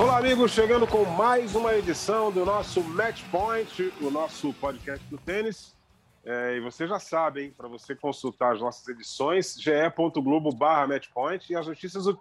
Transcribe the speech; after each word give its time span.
Olá, 0.00 0.18
amigos, 0.18 0.52
chegando 0.52 0.86
com 0.86 1.04
mais 1.04 1.54
uma 1.54 1.74
edição 1.74 2.32
do 2.32 2.44
nosso 2.44 2.82
Match 2.82 3.22
Point, 3.30 3.92
o 4.00 4.10
nosso 4.10 4.52
podcast 4.54 5.04
do 5.08 5.18
tênis. 5.18 5.76
É, 6.24 6.56
e 6.56 6.60
você 6.60 6.86
já 6.86 6.98
sabe, 6.98 7.42
hein, 7.42 7.54
para 7.56 7.68
você 7.68 7.94
consultar 7.94 8.54
as 8.54 8.60
nossas 8.60 8.86
edições, 8.88 9.54
ge.globo 9.60 10.50
barra 10.50 10.86
matchpoint 10.86 11.52
e 11.52 11.56
as 11.56 11.66
notícias 11.66 12.04
do 12.04 12.14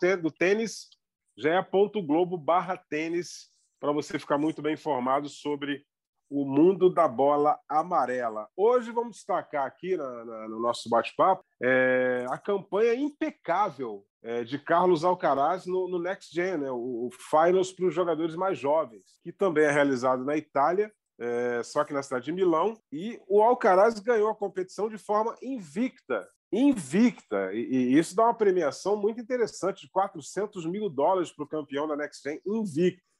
barra 2.38 2.76
tênis, 2.78 3.50
para 3.80 3.92
você 3.92 4.20
ficar 4.20 4.38
muito 4.38 4.62
bem 4.62 4.74
informado 4.74 5.30
sobre 5.30 5.86
o 6.32 6.46
mundo 6.46 6.90
da 6.90 7.10
bola 7.10 7.60
amarela. 7.68 8.48
Hoje 8.56 8.90
vamos 8.90 9.18
destacar 9.18 9.66
aqui 9.66 9.98
na, 9.98 10.24
na, 10.24 10.48
no 10.48 10.62
nosso 10.62 10.90
bate-papo 10.90 11.44
é, 11.62 12.26
a 12.30 12.38
campanha 12.38 12.96
impecável 12.96 14.06
é, 14.24 14.44
de 14.46 14.58
Carlos 14.58 15.04
Alcaraz 15.04 15.66
no, 15.66 15.90
no 15.90 16.00
Next 16.00 16.34
Gen, 16.34 16.58
né? 16.58 16.72
o, 16.72 17.08
o 17.08 17.10
Finals 17.30 17.74
para 17.74 17.86
os 17.86 17.94
jogadores 17.94 18.36
mais 18.36 18.58
jovens, 18.58 19.04
que 19.22 19.34
também 19.34 19.66
é 19.66 19.72
realizado 19.72 20.24
na 20.24 20.38
Itália, 20.38 20.90
é, 21.20 21.62
só 21.64 21.84
que 21.84 21.94
na 21.94 22.02
cidade 22.02 22.26
de 22.26 22.32
Milão. 22.32 22.78
E 22.92 23.20
o 23.28 23.42
Alcaraz 23.42 24.00
ganhou 24.00 24.30
a 24.30 24.36
competição 24.36 24.88
de 24.88 24.98
forma 24.98 25.36
invicta. 25.42 26.26
Invicta. 26.50 27.54
E, 27.54 27.60
e 27.60 27.98
isso 27.98 28.16
dá 28.16 28.24
uma 28.24 28.34
premiação 28.34 28.96
muito 28.96 29.20
interessante 29.20 29.82
de 29.82 29.92
400 29.92 30.66
mil 30.66 30.90
dólares 30.90 31.32
para 31.32 31.44
o 31.44 31.48
campeão 31.48 31.88
da 31.88 31.98
Next 31.98 32.24
Gen 32.24 32.42
invicto. 32.46 33.11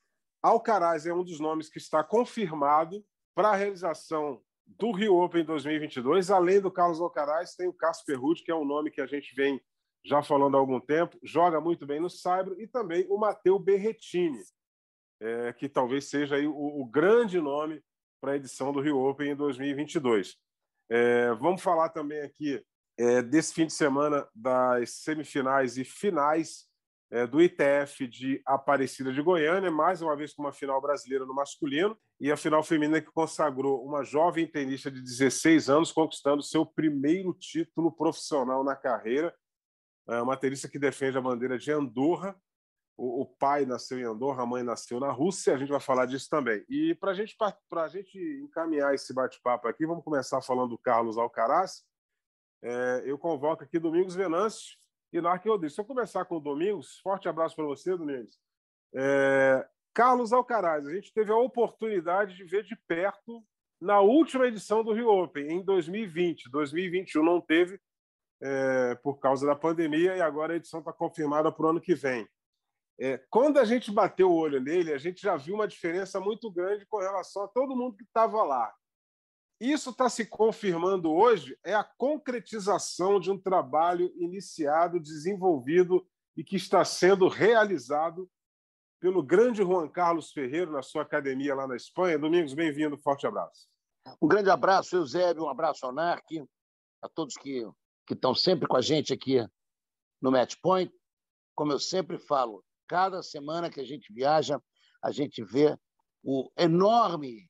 Alcaraz 0.42 1.06
é 1.06 1.14
um 1.14 1.24
dos 1.24 1.40
nomes 1.40 1.70
que 1.70 1.78
está 1.78 2.04
confirmado 2.04 3.06
para 3.36 3.50
a 3.50 3.56
realização 3.56 4.42
do 4.66 4.92
Rio 4.92 5.16
Open 5.16 5.46
2022. 5.46 6.32
Além 6.32 6.60
do 6.60 6.72
Carlos 6.72 7.00
Alcaraz, 7.00 7.56
tem 7.56 7.68
o 7.68 7.74
Casper 7.74 8.20
Ruud, 8.20 8.44
que 8.44 8.52
é 8.52 8.56
um 8.56 8.66
nome 8.66 8.92
que 8.92 9.02
a 9.02 9.06
gente 9.06 9.36
vem 9.36 9.62
já 10.04 10.24
falando 10.24 10.56
há 10.56 10.60
algum 10.60 10.80
tempo, 10.80 11.18
joga 11.24 11.62
muito 11.62 11.86
bem 11.86 12.00
no 12.00 12.10
Saibro, 12.10 12.60
e 12.60 12.68
também 12.68 13.06
o 13.08 13.18
Matteo 13.18 13.60
Berretini, 13.60 14.42
é, 15.20 15.54
que 15.54 15.70
talvez 15.70 16.10
seja 16.10 16.38
o, 16.38 16.82
o, 16.82 16.86
grande 16.86 17.40
nome 17.40 17.84
para 18.20 18.32
a 18.32 18.36
edição 18.36 18.74
do 18.74 18.82
Rio 18.82 19.00
Open 19.00 19.32
em 19.32 19.36
2022. 19.36 20.38
É, 20.90 21.34
vamos 21.36 21.62
falar 21.62 21.90
também 21.90 22.22
aqui 22.22 22.64
é, 22.98 23.22
desse 23.22 23.54
fim 23.54 23.68
de 23.68 23.74
semana 23.74 24.28
das 24.34 24.92
semifinais 24.96 25.78
e 25.78 25.84
finais 25.84 26.68
é, 27.12 27.28
do 27.28 27.42
ITF 27.42 28.08
de 28.08 28.42
Aparecida 28.46 29.12
de 29.12 29.22
Goiânia, 29.22 29.70
mais 29.70 30.02
uma 30.02 30.16
vez 30.16 30.34
com 30.34 30.44
uma 30.44 30.54
final 30.54 30.82
brasileira 30.82 31.26
no 31.26 31.36
masculino, 31.36 31.98
e 32.20 32.32
a 32.32 32.38
final 32.38 32.64
feminina 32.64 33.02
que 33.02 33.12
consagrou 33.12 33.86
uma 33.86 34.02
jovem 34.04 34.48
tenista 34.48 34.90
de 34.90 35.02
16 35.02 35.70
anos 35.70 35.92
conquistando 35.92 36.42
seu 36.42 36.66
primeiro 36.66 37.34
título 37.34 37.92
profissional 37.92 38.64
na 38.64 38.78
carreira. 38.78 39.36
É 40.08 40.22
uma 40.22 40.38
tenista 40.38 40.70
que 40.70 40.80
defende 40.80 41.18
a 41.18 41.22
bandeira 41.22 41.58
de 41.58 41.70
Andorra. 41.72 42.36
O, 42.98 43.24
o, 43.24 43.26
pai 43.26 43.66
nasceu 43.66 44.00
em 44.00 44.04
Andorra, 44.04 44.44
a 44.44 44.46
mãe 44.46 44.64
nasceu 44.64 45.00
na 45.00 45.12
Rússia, 45.12 45.54
a 45.54 45.58
gente 45.58 45.70
vai 45.70 45.80
falar 45.80 46.06
disso 46.06 46.30
também. 46.30 46.64
E 46.70 46.96
para 46.96 47.14
gente, 47.14 47.36
a 47.42 47.88
gente 47.88 48.18
encaminhar 48.44 48.94
esse 48.94 49.14
bate-papo 49.14 49.68
aqui, 49.68 49.86
vamos 49.86 50.04
começar 50.04 50.42
falando 50.42 50.70
do 50.70 50.78
Carlos 50.78 51.18
Alcaraz. 51.18 51.84
É, 52.64 53.04
eu 53.06 53.18
convoco 53.18 53.64
aqui 53.64 53.80
Domingos 53.80 54.14
Venâncio, 54.14 54.78
e 55.12 55.22
Narc 55.22 55.46
Rodrigues. 55.46 55.76
Se 55.76 55.82
eu 55.82 55.86
começar 55.86 56.26
com 56.26 56.38
o 56.38 56.40
Domingos, 56.40 57.00
forte 57.00 57.28
abraço 57.28 57.56
para 57.56 57.66
você, 57.66 57.96
Domingos. 57.96 58.40
É... 58.94 59.68
Carlos 59.94 60.32
Alcaraz, 60.32 60.88
a 60.88 60.94
gente 60.94 61.14
teve 61.14 61.32
a 61.32 61.38
oportunidade 61.38 62.36
de 62.36 62.46
ver 62.46 62.64
de 62.64 62.76
perto 62.88 63.44
na 63.80 64.00
última 64.00 64.48
edição 64.48 64.84
do 64.84 64.94
Rio 64.94 65.10
Open, 65.10 65.52
em 65.52 65.62
2020. 65.62 66.50
2021 66.50 67.24
não 67.24 67.42
teve 67.42 67.80
é, 68.42 68.96
por 68.96 69.20
causa 69.20 69.46
da 69.46 69.56
pandemia 69.56 70.16
e 70.16 70.22
agora 70.22 70.54
a 70.54 70.56
edição 70.56 70.80
está 70.80 70.94
confirmada 70.94 71.52
para 71.52 71.66
o 71.66 71.70
ano 71.70 71.82
que 71.82 71.94
vem. 71.94 72.28
É, 73.00 73.18
quando 73.30 73.58
a 73.58 73.66
gente 73.66 73.92
bateu 73.92 74.30
o 74.30 74.36
olho 74.36 74.62
nele, 74.62 74.94
a 74.94 74.98
gente 74.98 75.22
já 75.22 75.36
viu 75.36 75.56
uma 75.56 75.68
diferença 75.68 76.20
muito 76.20 76.52
grande 76.52 76.86
com 76.86 77.00
relação 77.00 77.44
a 77.44 77.48
todo 77.48 77.76
mundo 77.76 77.98
que 77.98 78.04
estava 78.04 78.44
lá. 78.44 78.72
Isso 79.62 79.92
está 79.92 80.10
se 80.10 80.26
confirmando 80.26 81.12
hoje, 81.12 81.56
é 81.64 81.76
a 81.76 81.84
concretização 81.84 83.20
de 83.20 83.30
um 83.30 83.38
trabalho 83.38 84.12
iniciado, 84.16 85.00
desenvolvido 85.00 86.04
e 86.36 86.44
que 86.44 86.56
está 86.56 86.84
sendo 86.84 87.28
realizado 87.28 88.28
pelo 89.00 89.22
grande 89.22 89.62
Juan 89.62 89.88
Carlos 89.88 90.32
Ferreiro 90.32 90.72
na 90.72 90.82
sua 90.82 91.04
academia 91.04 91.54
lá 91.54 91.68
na 91.68 91.76
Espanha. 91.76 92.18
Domingos, 92.18 92.56
bem-vindo, 92.56 92.98
forte 92.98 93.28
abraço. 93.28 93.68
Um 94.20 94.28
grande 94.28 94.50
abraço, 94.50 94.96
Eusébio, 94.96 95.44
um 95.44 95.50
abraço 95.50 95.86
ao 95.86 95.94
NARC, 95.94 96.44
a 97.00 97.08
todos 97.08 97.36
que, 97.36 97.64
que 98.08 98.16
estão 98.16 98.34
sempre 98.34 98.68
com 98.68 98.78
a 98.78 98.82
gente 98.82 99.14
aqui 99.14 99.48
no 100.20 100.32
Match 100.32 100.56
Point. 100.60 100.92
Como 101.54 101.72
eu 101.72 101.80
sempre 101.80 102.18
falo, 102.18 102.66
cada 102.88 103.22
semana 103.22 103.70
que 103.70 103.80
a 103.80 103.86
gente 103.86 104.12
viaja, 104.12 104.60
a 105.04 105.12
gente 105.12 105.44
vê 105.44 105.78
o 106.24 106.52
enorme 106.58 107.48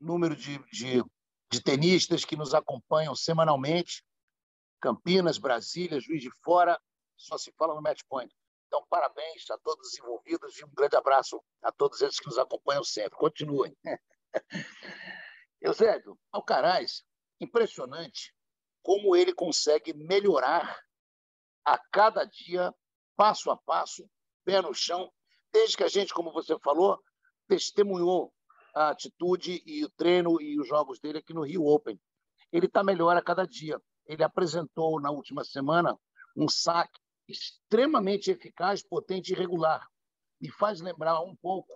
número 0.00 0.34
de, 0.34 0.58
de 0.72 1.04
de 1.50 1.62
tenistas 1.62 2.24
que 2.24 2.36
nos 2.36 2.54
acompanham 2.54 3.14
semanalmente. 3.14 4.04
Campinas, 4.80 5.36
Brasília, 5.36 6.00
Juiz 6.00 6.22
de 6.22 6.30
Fora, 6.42 6.80
só 7.16 7.36
se 7.36 7.52
fala 7.52 7.74
no 7.74 7.82
Match 7.82 8.02
Point. 8.08 8.34
Então, 8.66 8.86
parabéns 8.88 9.50
a 9.50 9.58
todos 9.58 9.88
os 9.88 9.98
envolvidos 9.98 10.58
e 10.58 10.64
um 10.64 10.72
grande 10.72 10.96
abraço 10.96 11.42
a 11.62 11.72
todos 11.72 12.00
eles 12.00 12.18
que 12.18 12.26
nos 12.26 12.38
acompanham 12.38 12.84
sempre. 12.84 13.18
Continuem. 13.18 13.76
Eusébio, 15.60 16.18
Alcaraz, 16.32 17.04
impressionante 17.40 18.32
como 18.82 19.14
ele 19.14 19.34
consegue 19.34 19.92
melhorar 19.92 20.78
a 21.64 21.78
cada 21.78 22.24
dia, 22.24 22.74
passo 23.16 23.50
a 23.50 23.56
passo, 23.56 24.08
pé 24.44 24.62
no 24.62 24.74
chão, 24.74 25.12
desde 25.52 25.76
que 25.76 25.84
a 25.84 25.88
gente, 25.88 26.14
como 26.14 26.32
você 26.32 26.58
falou, 26.60 26.98
testemunhou 27.46 28.32
a 28.74 28.90
atitude 28.90 29.62
e 29.66 29.84
o 29.84 29.90
treino 29.90 30.40
e 30.40 30.58
os 30.60 30.68
jogos 30.68 30.98
dele 30.98 31.18
aqui 31.18 31.32
no 31.32 31.44
Rio 31.44 31.66
Open. 31.66 32.00
Ele 32.52 32.66
está 32.66 32.82
melhor 32.82 33.16
a 33.16 33.22
cada 33.22 33.46
dia. 33.46 33.80
Ele 34.06 34.22
apresentou 34.22 35.00
na 35.00 35.10
última 35.10 35.44
semana 35.44 35.98
um 36.36 36.48
saque 36.48 36.98
extremamente 37.28 38.30
eficaz, 38.30 38.82
potente 38.82 39.32
e 39.32 39.36
regular. 39.36 39.86
Me 40.40 40.50
faz 40.50 40.80
lembrar 40.80 41.20
um 41.20 41.36
pouco, 41.36 41.72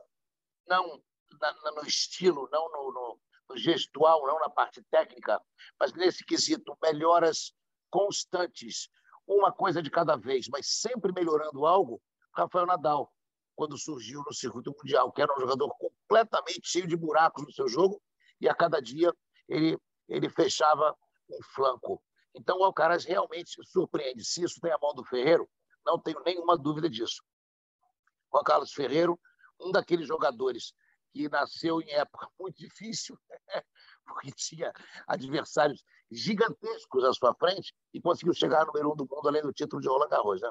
não 0.67 1.01
na, 1.41 1.73
no 1.73 1.87
estilo, 1.87 2.49
não 2.51 2.71
no, 2.71 2.93
no, 2.93 3.21
no 3.51 3.57
gestual, 3.57 4.27
não 4.27 4.39
na 4.41 4.51
parte 4.51 4.83
técnica, 4.91 5.41
mas 5.79 5.93
nesse 5.93 6.25
quesito, 6.25 6.77
melhoras 6.83 7.53
constantes, 7.91 8.89
uma 9.27 9.53
coisa 9.53 9.83
de 9.83 9.91
cada 9.91 10.17
vez, 10.17 10.49
mas 10.49 10.67
sempre 10.67 11.13
melhorando 11.13 11.65
algo, 11.65 12.03
Rafael 12.35 12.67
Nadal 12.67 13.14
quando 13.55 13.79
surgiu 13.79 14.23
no 14.27 14.35
circuito 14.35 14.75
mundial, 14.77 15.13
que 15.13 15.23
era 15.23 15.33
um 15.35 15.41
jogador 15.41 15.69
completamente 15.79 16.69
cheio 16.69 16.87
de 16.87 16.97
buracos 16.97 17.45
no 17.45 17.53
seu 17.53 17.69
jogo, 17.69 18.01
e 18.41 18.49
a 18.49 18.55
cada 18.55 18.81
dia 18.81 19.13
ele, 19.49 19.79
ele 20.09 20.29
fechava 20.29 20.95
um 21.31 21.43
flanco. 21.55 22.03
Então 22.35 22.59
o 22.59 22.65
Alcaraz 22.65 23.05
realmente 23.05 23.57
surpreende. 23.65 24.25
Se 24.25 24.43
isso 24.43 24.61
tem 24.61 24.73
a 24.73 24.79
mão 24.79 24.95
do 24.95 25.05
Ferreiro, 25.05 25.49
não 25.87 25.99
tenho 25.99 26.21
nenhuma 26.25 26.57
dúvida 26.57 26.91
disso. 26.91 27.23
Juan 28.33 28.43
Carlos 28.43 28.73
Ferreiro, 28.73 29.19
um 29.61 29.71
daqueles 29.71 30.07
jogadores 30.07 30.75
que 31.13 31.29
nasceu 31.29 31.81
em 31.81 31.91
época 31.91 32.29
muito 32.39 32.59
difícil, 32.59 33.17
porque 34.05 34.33
tinha 34.33 34.73
adversários 35.07 35.85
gigantescos 36.11 37.05
à 37.05 37.13
sua 37.13 37.35
frente 37.35 37.73
e 37.93 38.01
conseguiu 38.01 38.35
chegar 38.35 38.61
ao 38.61 38.67
número 38.67 38.93
um 38.93 38.97
do 38.97 39.07
mundo, 39.09 39.29
além 39.29 39.43
do 39.43 39.53
título 39.53 39.81
de 39.81 39.89
Roland 39.89 40.09
Garros. 40.09 40.41
Né? 40.41 40.51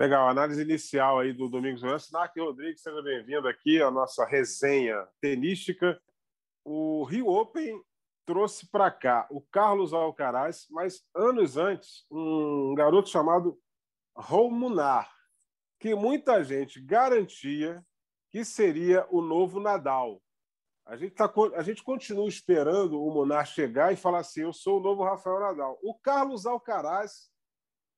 Legal, 0.00 0.30
análise 0.30 0.62
inicial 0.62 1.18
aí 1.18 1.30
do 1.30 1.46
Domingos 1.46 1.82
Lourenço. 1.82 2.10
Narc 2.10 2.34
Rodrigues, 2.34 2.80
seja 2.80 3.02
bem-vindo 3.02 3.46
aqui 3.46 3.82
à 3.82 3.90
nossa 3.90 4.24
resenha 4.24 5.06
tenística. 5.20 6.00
O 6.64 7.04
Rio 7.04 7.28
Open 7.28 7.78
trouxe 8.24 8.66
para 8.66 8.90
cá 8.90 9.28
o 9.30 9.42
Carlos 9.42 9.92
Alcaraz, 9.92 10.66
mas 10.70 11.06
anos 11.14 11.58
antes, 11.58 12.06
um 12.10 12.74
garoto 12.74 13.10
chamado 13.10 13.60
Romunar, 14.16 15.14
que 15.78 15.94
muita 15.94 16.42
gente 16.42 16.80
garantia 16.80 17.84
que 18.30 18.42
seria 18.42 19.06
o 19.10 19.20
novo 19.20 19.60
Nadal. 19.60 20.22
A 20.86 20.96
gente, 20.96 21.14
tá, 21.14 21.30
a 21.54 21.62
gente 21.62 21.82
continua 21.82 22.26
esperando 22.26 22.98
o 22.98 23.12
Munar 23.12 23.46
chegar 23.46 23.92
e 23.92 23.96
falar 23.96 24.20
assim: 24.20 24.40
eu 24.40 24.52
sou 24.54 24.78
o 24.78 24.82
novo 24.82 25.04
Rafael 25.04 25.40
Nadal. 25.40 25.78
O 25.82 25.94
Carlos 25.94 26.46
Alcaraz 26.46 27.29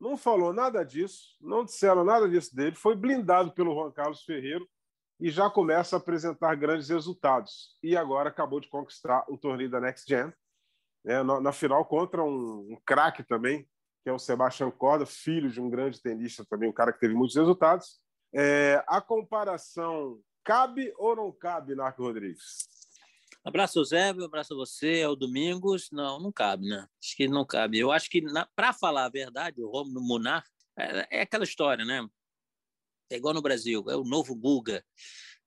não 0.02 0.16
falou 0.16 0.52
nada 0.52 0.84
disso, 0.84 1.36
não 1.40 1.64
disseram 1.64 2.02
nada 2.02 2.28
disso 2.28 2.54
dele, 2.54 2.74
foi 2.74 2.96
blindado 2.96 3.52
pelo 3.52 3.72
Juan 3.72 3.92
Carlos 3.92 4.24
Ferreiro 4.24 4.68
e 5.20 5.30
já 5.30 5.48
começa 5.48 5.94
a 5.94 5.98
apresentar 6.00 6.56
grandes 6.56 6.88
resultados. 6.88 7.78
E 7.80 7.96
agora 7.96 8.28
acabou 8.28 8.58
de 8.58 8.68
conquistar 8.68 9.24
o 9.28 9.38
torneio 9.38 9.70
da 9.70 9.80
Next 9.80 10.04
Gen, 10.08 10.32
né, 11.04 11.22
na, 11.22 11.40
na, 11.40 11.52
final 11.52 11.84
contra 11.84 12.24
um, 12.24 12.72
um 12.72 12.78
craque 12.84 13.22
também, 13.22 13.62
que 14.02 14.10
é 14.10 14.12
o 14.12 14.18
Sebastião 14.18 14.72
Corda, 14.72 15.06
filho 15.06 15.48
de 15.48 15.60
um 15.60 15.70
grande 15.70 16.02
tenista 16.02 16.44
também, 16.50 16.68
um 16.68 16.72
cara 16.72 16.92
que 16.92 16.98
teve 16.98 17.14
muitos 17.14 17.36
resultados. 17.36 18.00
É, 18.34 18.82
a 18.88 19.00
comparação 19.00 20.18
cabe 20.42 20.92
ou 20.96 21.14
não 21.14 21.30
cabe, 21.30 21.76
Narco 21.76 22.02
Rodrigues? 22.02 22.81
Abraço, 23.44 23.82
Zé, 23.84 24.10
abraço 24.10 24.54
a 24.54 24.56
você, 24.56 25.00
é 25.00 25.08
o 25.08 25.16
Domingos. 25.16 25.90
Não, 25.90 26.20
não 26.20 26.30
cabe, 26.30 26.68
né? 26.68 26.86
Acho 27.02 27.16
que 27.16 27.26
não 27.26 27.44
cabe. 27.44 27.78
Eu 27.78 27.90
acho 27.90 28.08
que, 28.08 28.22
para 28.54 28.72
falar 28.72 29.06
a 29.06 29.08
verdade, 29.08 29.60
o 29.60 29.68
Romulo 29.68 30.00
Munar 30.00 30.44
é, 30.78 31.18
é, 31.18 31.22
aquela 31.22 31.42
história, 31.42 31.84
né? 31.84 32.06
É 33.10 33.16
igual 33.16 33.34
no 33.34 33.42
Brasil, 33.42 33.84
é 33.90 33.96
o 33.96 34.04
novo 34.04 34.34
Guga. 34.34 34.84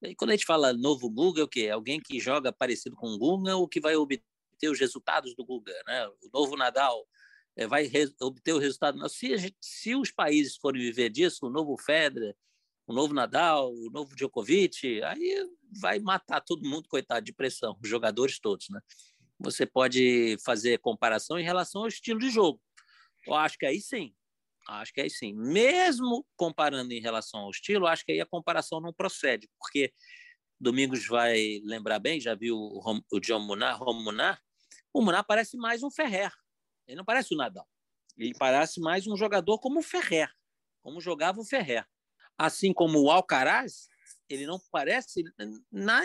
E 0.02 0.14
quando 0.14 0.32
a 0.32 0.34
gente 0.36 0.46
fala 0.46 0.74
novo 0.74 1.10
Guga, 1.10 1.42
é 1.42 1.44
o 1.46 1.48
quê? 1.48 1.70
Alguém 1.70 2.00
que 2.00 2.20
joga 2.20 2.52
parecido 2.52 2.96
com 2.98 3.08
o 3.08 3.18
Guga 3.18 3.56
ou 3.56 3.68
que 3.68 3.80
vai 3.80 3.96
obter 3.96 4.24
os 4.70 4.80
resultados 4.80 5.34
do 5.34 5.46
Guga, 5.46 5.74
né? 5.88 6.08
O 6.08 6.30
novo 6.34 6.58
Nadal 6.58 7.08
é, 7.56 7.66
vai 7.66 7.90
obter 8.22 8.54
o 8.54 8.60
resultado. 8.60 9.08
Se, 9.08 9.38
gente, 9.38 9.56
se 9.62 9.96
os 9.96 10.12
países 10.12 10.58
forem 10.58 10.82
viver 10.82 11.10
disso, 11.10 11.48
o 11.48 11.50
novo 11.50 11.78
Federer, 11.78 12.36
o 12.88 12.94
novo 12.94 13.14
Nadal, 13.14 13.74
o 13.74 13.90
novo 13.90 14.16
Djokovic, 14.16 15.02
aí 15.04 15.50
vai 15.80 16.00
matar 16.00 16.42
todo 16.42 16.68
mundo, 16.68 16.88
coitado, 16.88 17.26
de 17.26 17.34
pressão, 17.34 17.78
os 17.82 17.90
jogadores 17.90 18.40
todos, 18.40 18.70
né? 18.70 18.80
Você 19.40 19.66
pode 19.66 20.38
fazer 20.46 20.80
comparação 20.80 21.38
em 21.38 21.44
relação 21.44 21.82
ao 21.82 21.88
estilo 21.88 22.20
de 22.20 22.30
jogo. 22.30 22.62
Eu 23.28 23.34
acho 23.34 23.58
que 23.58 23.66
aí 23.66 23.82
sim, 23.82 24.14
acho 24.68 24.94
que 24.94 25.02
aí 25.02 25.10
sim. 25.10 25.34
Mesmo 25.34 26.26
comparando 26.38 26.94
em 26.94 27.02
relação 27.02 27.42
ao 27.42 27.50
estilo, 27.50 27.88
acho 27.88 28.06
que 28.06 28.12
aí 28.12 28.22
a 28.22 28.26
comparação 28.26 28.80
não 28.80 28.94
procede, 28.94 29.50
porque 29.60 29.92
Domingos 30.60 31.06
vai 31.08 31.60
lembrar 31.66 32.00
bem, 32.00 32.20
já 32.20 32.34
viu 32.34 32.56
o, 32.56 33.02
o 33.12 33.20
John 33.20 33.42
Munar, 33.42 33.78
Rom 33.78 34.02
Munar, 34.02 34.42
o 34.94 35.02
Munar 35.02 35.26
parece 35.26 35.58
mais 35.58 35.84
um 35.84 35.92
Ferrer, 35.92 36.32
ele 36.88 36.98
não 36.98 37.04
parece 37.04 37.34
o 37.34 37.38
Nadal, 37.38 37.68
ele 38.16 38.34
parece 38.38 38.80
mais 38.80 39.06
um 39.06 39.18
jogador 39.18 39.60
como 39.60 39.80
o 39.80 39.84
Ferrer, 39.84 40.32
como 40.82 41.02
jogava 41.02 41.42
o 41.42 41.46
Ferrer. 41.46 41.86
Assim 42.38 42.74
como 42.74 43.02
o 43.02 43.10
Alcaraz, 43.10 43.88
ele 44.30 44.46
não 44.46 44.60
parece 44.72 45.24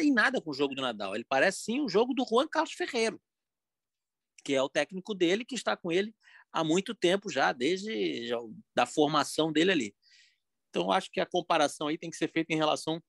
em 0.01 0.13
nada 0.13 0.41
com 0.41 0.51
o 0.51 0.55
jogo 0.55 0.75
do 0.75 0.83
Nadal. 0.83 1.15
Ele 1.15 1.25
parece 1.25 1.65
sim 1.65 1.81
o 1.81 1.89
jogo 1.89 2.15
do 2.15 2.27
Juan 2.29 2.47
Carlos 2.47 2.73
Ferreiro, 2.73 3.21
que 4.45 4.55
é 4.55 4.63
o 4.63 4.69
técnico 4.69 5.15
dele, 5.15 5.45
que 5.45 5.55
está 5.55 5.77
com 5.77 5.91
ele 5.91 6.15
há 6.53 6.65
muito 6.65 6.95
tempo 6.95 7.31
já, 7.31 7.53
desde 7.53 8.27
já, 8.27 8.37
da 8.75 8.87
formação 8.87 9.53
dele 9.53 9.73
ali. 9.73 9.97
Então, 10.69 10.93
acho 10.93 11.11
que 11.11 11.21
a 11.21 11.27
comparação 11.27 11.89
aí 11.89 11.99
tem 11.99 12.11
que 12.11 12.17
ser 12.17 12.31
feita 12.31 12.53
em 12.53 12.57
relação 12.57 13.03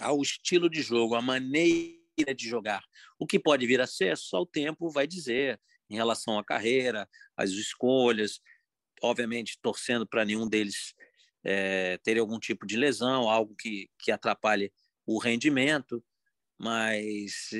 ao 0.00 0.20
estilo 0.20 0.68
de 0.68 0.82
jogo, 0.82 1.14
a 1.14 1.22
maneira 1.22 2.34
de 2.34 2.48
jogar. 2.48 2.84
O 3.18 3.26
que 3.26 3.38
pode 3.38 3.66
vir 3.66 3.80
a 3.80 3.86
ser, 3.86 4.16
só 4.18 4.42
o 4.42 4.46
tempo 4.46 4.90
vai 4.90 5.06
dizer, 5.06 5.60
em 5.88 5.94
relação 5.94 6.38
à 6.38 6.44
carreira, 6.44 7.08
às 7.36 7.50
escolhas, 7.50 8.40
obviamente 9.02 9.58
torcendo 9.62 10.06
para 10.06 10.24
nenhum 10.24 10.48
deles 10.48 10.94
é, 11.44 11.98
ter 11.98 12.18
algum 12.18 12.38
tipo 12.38 12.66
de 12.66 12.76
lesão, 12.76 13.28
algo 13.28 13.54
que, 13.54 13.90
que 13.98 14.10
atrapalhe 14.10 14.72
o 15.06 15.18
rendimento, 15.18 16.04
mas 16.58 17.50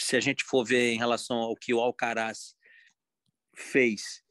se 0.00 0.16
a 0.16 0.20
gente 0.20 0.44
for 0.44 0.64
ver 0.64 0.92
em 0.92 0.98
relação 0.98 1.38
ao 1.38 1.56
que 1.56 1.72
o 1.72 1.80
Alcaraz 1.80 2.54
fez, 3.54 4.22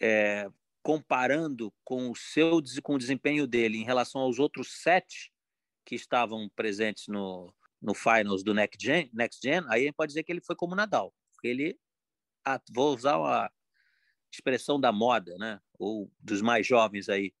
é, 0.00 0.48
comparando 0.82 1.72
com 1.84 2.10
o 2.10 2.14
seu 2.14 2.62
com 2.82 2.94
o 2.94 2.98
desempenho 2.98 3.46
dele 3.46 3.78
em 3.78 3.84
relação 3.84 4.20
aos 4.20 4.38
outros 4.38 4.80
sete 4.82 5.32
que 5.84 5.94
estavam 5.94 6.48
presentes 6.54 7.08
no, 7.08 7.52
no 7.80 7.94
finals 7.94 8.42
do 8.42 8.54
Next 8.54 8.84
Gen, 8.84 9.10
Next 9.12 9.40
Gen, 9.42 9.64
aí 9.68 9.82
a 9.82 9.84
gente 9.86 9.94
pode 9.94 10.10
dizer 10.10 10.22
que 10.22 10.32
ele 10.32 10.40
foi 10.40 10.56
como 10.56 10.74
Nadal, 10.74 11.14
ele, 11.42 11.78
vou 12.72 12.94
usar 12.94 13.16
a 13.16 13.50
expressão 14.32 14.80
da 14.80 14.92
moda, 14.92 15.36
né, 15.38 15.60
ou 15.78 16.10
dos 16.18 16.42
mais 16.42 16.66
jovens 16.66 17.08
aí, 17.08 17.32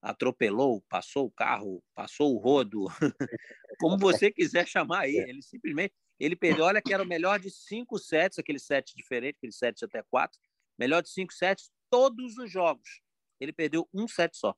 atropelou, 0.00 0.82
passou 0.88 1.26
o 1.26 1.30
carro, 1.30 1.82
passou 1.94 2.34
o 2.34 2.38
rodo, 2.38 2.86
como 3.80 3.98
você 3.98 4.30
quiser 4.30 4.66
chamar 4.66 5.00
aí. 5.00 5.16
Ele 5.16 5.42
simplesmente 5.42 5.94
ele 6.18 6.34
perdeu, 6.34 6.64
olha 6.64 6.80
que 6.80 6.94
era 6.94 7.02
o 7.02 7.06
melhor 7.06 7.38
de 7.38 7.50
cinco 7.50 7.98
sets, 7.98 8.38
aquele 8.38 8.58
set 8.58 8.94
diferente, 8.96 9.36
aquele 9.36 9.52
set 9.52 9.84
até 9.84 10.02
quatro, 10.10 10.38
melhor 10.78 11.02
de 11.02 11.10
cinco 11.10 11.32
sets, 11.32 11.70
todos 11.90 12.38
os 12.38 12.50
jogos. 12.50 13.02
Ele 13.38 13.52
perdeu 13.52 13.86
um 13.92 14.08
set 14.08 14.34
só. 14.36 14.54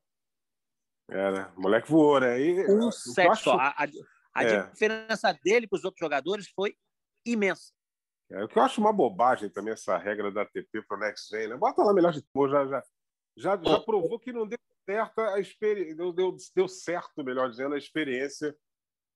Era, 1.10 1.52
é, 1.56 1.60
moleque 1.60 1.90
voou, 1.90 2.20
né? 2.20 2.40
E, 2.40 2.66
um 2.70 2.92
set 2.92 3.28
acho... 3.28 3.44
só. 3.44 3.56
A, 3.56 3.70
a, 3.70 3.88
a 4.34 4.44
é. 4.44 4.62
diferença 4.70 5.32
dele 5.42 5.66
para 5.66 5.78
os 5.78 5.84
outros 5.84 5.98
jogadores 5.98 6.48
foi 6.54 6.76
imensa. 7.26 7.72
É, 8.30 8.44
o 8.44 8.48
que 8.48 8.58
eu 8.58 8.62
acho 8.62 8.80
uma 8.80 8.92
bobagem 8.92 9.48
também 9.48 9.72
essa 9.72 9.96
regra 9.96 10.30
da 10.30 10.42
ATP 10.42 10.82
para 10.86 10.96
o 10.96 11.00
Next 11.00 11.28
Gen, 11.34 11.48
né? 11.48 11.56
Bota 11.56 11.82
lá 11.82 11.92
melhor 11.92 12.12
de 12.12 12.22
já 12.50 12.66
já 12.66 12.82
já, 13.36 13.56
já 13.56 13.80
provou 13.80 14.18
que 14.18 14.32
não 14.32 14.46
deu 14.46 14.58
certo 14.88 15.20
a 15.20 15.38
experiência, 15.38 15.94
deu, 15.94 16.12
deu, 16.14 16.36
deu 16.56 16.66
certo, 16.66 17.22
melhor 17.22 17.50
dizendo, 17.50 17.74
a 17.74 17.78
experiência 17.78 18.56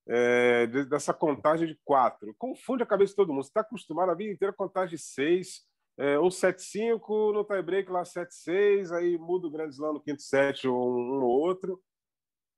é, 0.07 0.67
dessa 0.67 1.13
contagem 1.13 1.67
de 1.67 1.79
quatro. 1.83 2.33
Confunde 2.37 2.83
a 2.83 2.85
cabeça 2.85 3.11
de 3.11 3.15
todo 3.15 3.33
mundo. 3.33 3.43
Você 3.43 3.49
está 3.49 3.61
acostumado 3.61 4.11
a 4.11 4.15
vida 4.15 4.31
inteira 4.31 4.51
a 4.51 4.55
contagem 4.55 4.95
de 4.95 5.01
seis, 5.01 5.61
é, 5.97 6.19
ou 6.19 6.29
7-5, 6.29 7.33
no 7.33 7.43
tie-break 7.43 7.89
lá 7.91 8.03
7-6, 8.03 8.91
aí 8.91 9.17
muda 9.17 9.47
o 9.47 9.51
grande 9.51 9.73
slam 9.73 9.93
no 9.93 10.01
quinto 10.01 10.21
set 10.21 10.67
um, 10.67 10.71
um 10.71 11.23
ou 11.23 11.41
outro. 11.41 11.81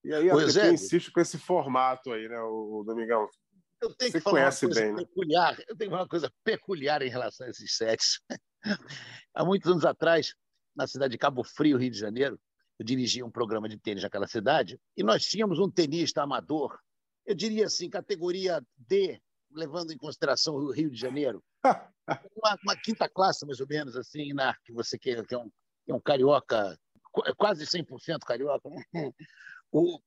E 0.03 0.13
aí 0.13 0.29
a 0.29 0.35
TP 0.35 0.59
é. 0.59 0.73
insiste 0.73 1.09
com 1.11 1.21
esse 1.21 1.37
formato 1.37 2.11
aí, 2.11 2.27
né, 2.27 2.39
o, 2.41 2.81
o 2.81 2.83
Domingão? 2.83 3.29
Eu 3.81 3.93
tenho 3.95 4.11
Você 4.11 4.17
que 4.17 4.23
falar 4.23 4.39
conhece 4.39 4.65
uma 4.65 4.73
coisa 4.73 4.85
bem, 4.85 4.93
né? 4.93 5.05
peculiar. 5.05 5.57
Né? 5.57 5.63
Eu 5.67 5.77
tenho 5.77 5.89
que 5.89 5.89
falar 5.89 6.01
uma 6.01 6.09
coisa 6.09 6.33
peculiar 6.43 7.01
em 7.01 7.09
relação 7.09 7.47
a 7.47 7.49
esses 7.49 7.75
sets. 7.77 8.19
Há 9.33 9.45
muitos 9.45 9.69
anos 9.69 9.85
atrás, 9.85 10.33
na 10.75 10.87
cidade 10.87 11.11
de 11.11 11.17
Cabo 11.17 11.43
Frio, 11.43 11.77
Rio 11.77 11.91
de 11.91 11.97
Janeiro, 11.97 12.39
eu 12.79 12.85
dirigia 12.85 13.25
um 13.25 13.31
programa 13.31 13.69
de 13.69 13.77
tênis 13.77 14.03
naquela 14.03 14.27
cidade, 14.27 14.79
e 14.95 15.03
nós 15.03 15.25
tínhamos 15.25 15.59
um 15.59 15.69
tenista 15.69 16.21
amador, 16.21 16.77
eu 17.25 17.33
diria 17.33 17.65
assim, 17.65 17.89
categoria 17.89 18.63
D, 18.77 19.21
levando 19.51 19.91
em 19.91 19.97
consideração 19.97 20.55
o 20.55 20.71
Rio 20.71 20.89
de 20.89 20.99
Janeiro, 20.99 21.43
uma, 22.35 22.57
uma, 22.63 22.75
quinta 22.75 23.09
classe, 23.09 23.45
mais 23.45 23.59
ou 23.59 23.67
menos, 23.67 23.95
assim, 23.95 24.33
na, 24.33 24.55
que 24.63 24.73
você 24.73 24.97
quer, 24.97 25.25
que 25.25 25.33
é 25.33 25.37
um, 25.37 25.49
é 25.87 25.93
um 25.93 25.99
carioca, 25.99 26.77
quase 27.37 27.65
100% 27.65 28.19
carioca. 28.19 28.69
Né? 28.69 29.11
O, 29.71 29.99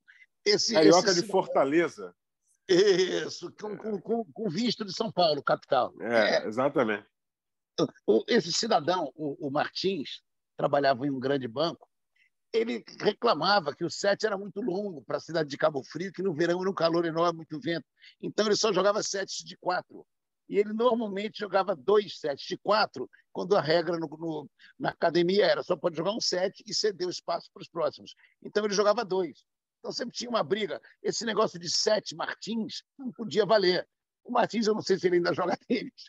esse, 0.44 0.75
carioca 0.75 1.11
esse, 1.11 1.23
de 1.23 1.29
Fortaleza. 1.29 2.14
Isso, 2.69 3.50
com, 3.59 3.76
com, 3.76 4.00
com, 4.00 4.25
com, 4.26 4.49
visto 4.50 4.85
de 4.85 4.94
São 4.94 5.11
Paulo, 5.11 5.43
capital. 5.43 5.94
É, 6.00 6.37
é. 6.37 6.47
exatamente. 6.47 7.06
Esse 8.26 8.52
cidadão, 8.52 9.11
o, 9.14 9.47
o 9.47 9.50
Martins, 9.50 10.23
trabalhava 10.57 11.07
em 11.07 11.11
um 11.11 11.21
grande 11.21 11.49
banco, 11.49 11.88
ele 12.52 12.83
reclamava 13.00 13.75
que 13.75 13.85
o 13.85 13.90
set 13.90 14.25
era 14.25 14.37
muito 14.37 14.61
longo 14.61 15.02
para 15.02 15.19
a 15.19 15.21
cidade 15.21 15.49
de 15.49 15.57
Cabo 15.57 15.83
Frio, 15.83 16.12
que 16.12 16.23
no 16.23 16.35
verão 16.35 16.61
era 16.61 16.71
um 16.71 16.75
calor 16.75 17.05
enorme, 17.05 17.38
muito 17.38 17.61
vento. 17.61 17.87
Então 18.21 18.47
ele 18.47 18.57
só 18.57 18.73
jogava 18.73 19.02
sets 19.02 19.45
de 19.45 19.57
quatro. 19.59 20.07
E 20.49 20.59
ele 20.59 20.73
normalmente 20.73 21.40
jogava 21.40 21.76
dois 21.76 22.19
sets 22.19 22.47
de 22.47 22.57
quatro, 22.57 23.09
quando 23.33 23.55
a 23.55 23.61
regra 23.61 23.99
no, 23.99 24.09
no, 24.09 24.50
na 24.78 24.88
academia 24.90 25.45
era 25.45 25.62
só 25.62 25.76
pode 25.76 25.97
jogar 25.97 26.12
um 26.12 26.21
set 26.21 26.62
e 26.67 26.75
ceder 26.75 27.07
o 27.07 27.11
espaço 27.11 27.50
para 27.52 27.61
os 27.61 27.69
próximos. 27.69 28.14
Então 28.43 28.64
ele 28.64 28.75
jogava 28.75 29.05
dois. 29.05 29.45
Então 29.78 29.93
sempre 29.93 30.17
tinha 30.17 30.31
uma 30.31 30.43
briga. 30.43 30.81
Esse 31.02 31.25
negócio 31.26 31.59
de 31.59 31.71
sete 31.71 32.17
Martins 32.17 32.83
não 32.99 33.12
podia 33.12 33.45
valer. 33.45 33.87
O 34.25 34.33
Martins, 34.33 34.67
eu 34.67 34.75
não 34.75 34.83
sei 34.83 34.99
se 34.99 35.07
ele 35.07 35.17
ainda 35.17 35.35
joga 35.35 35.57
tênis, 35.69 36.09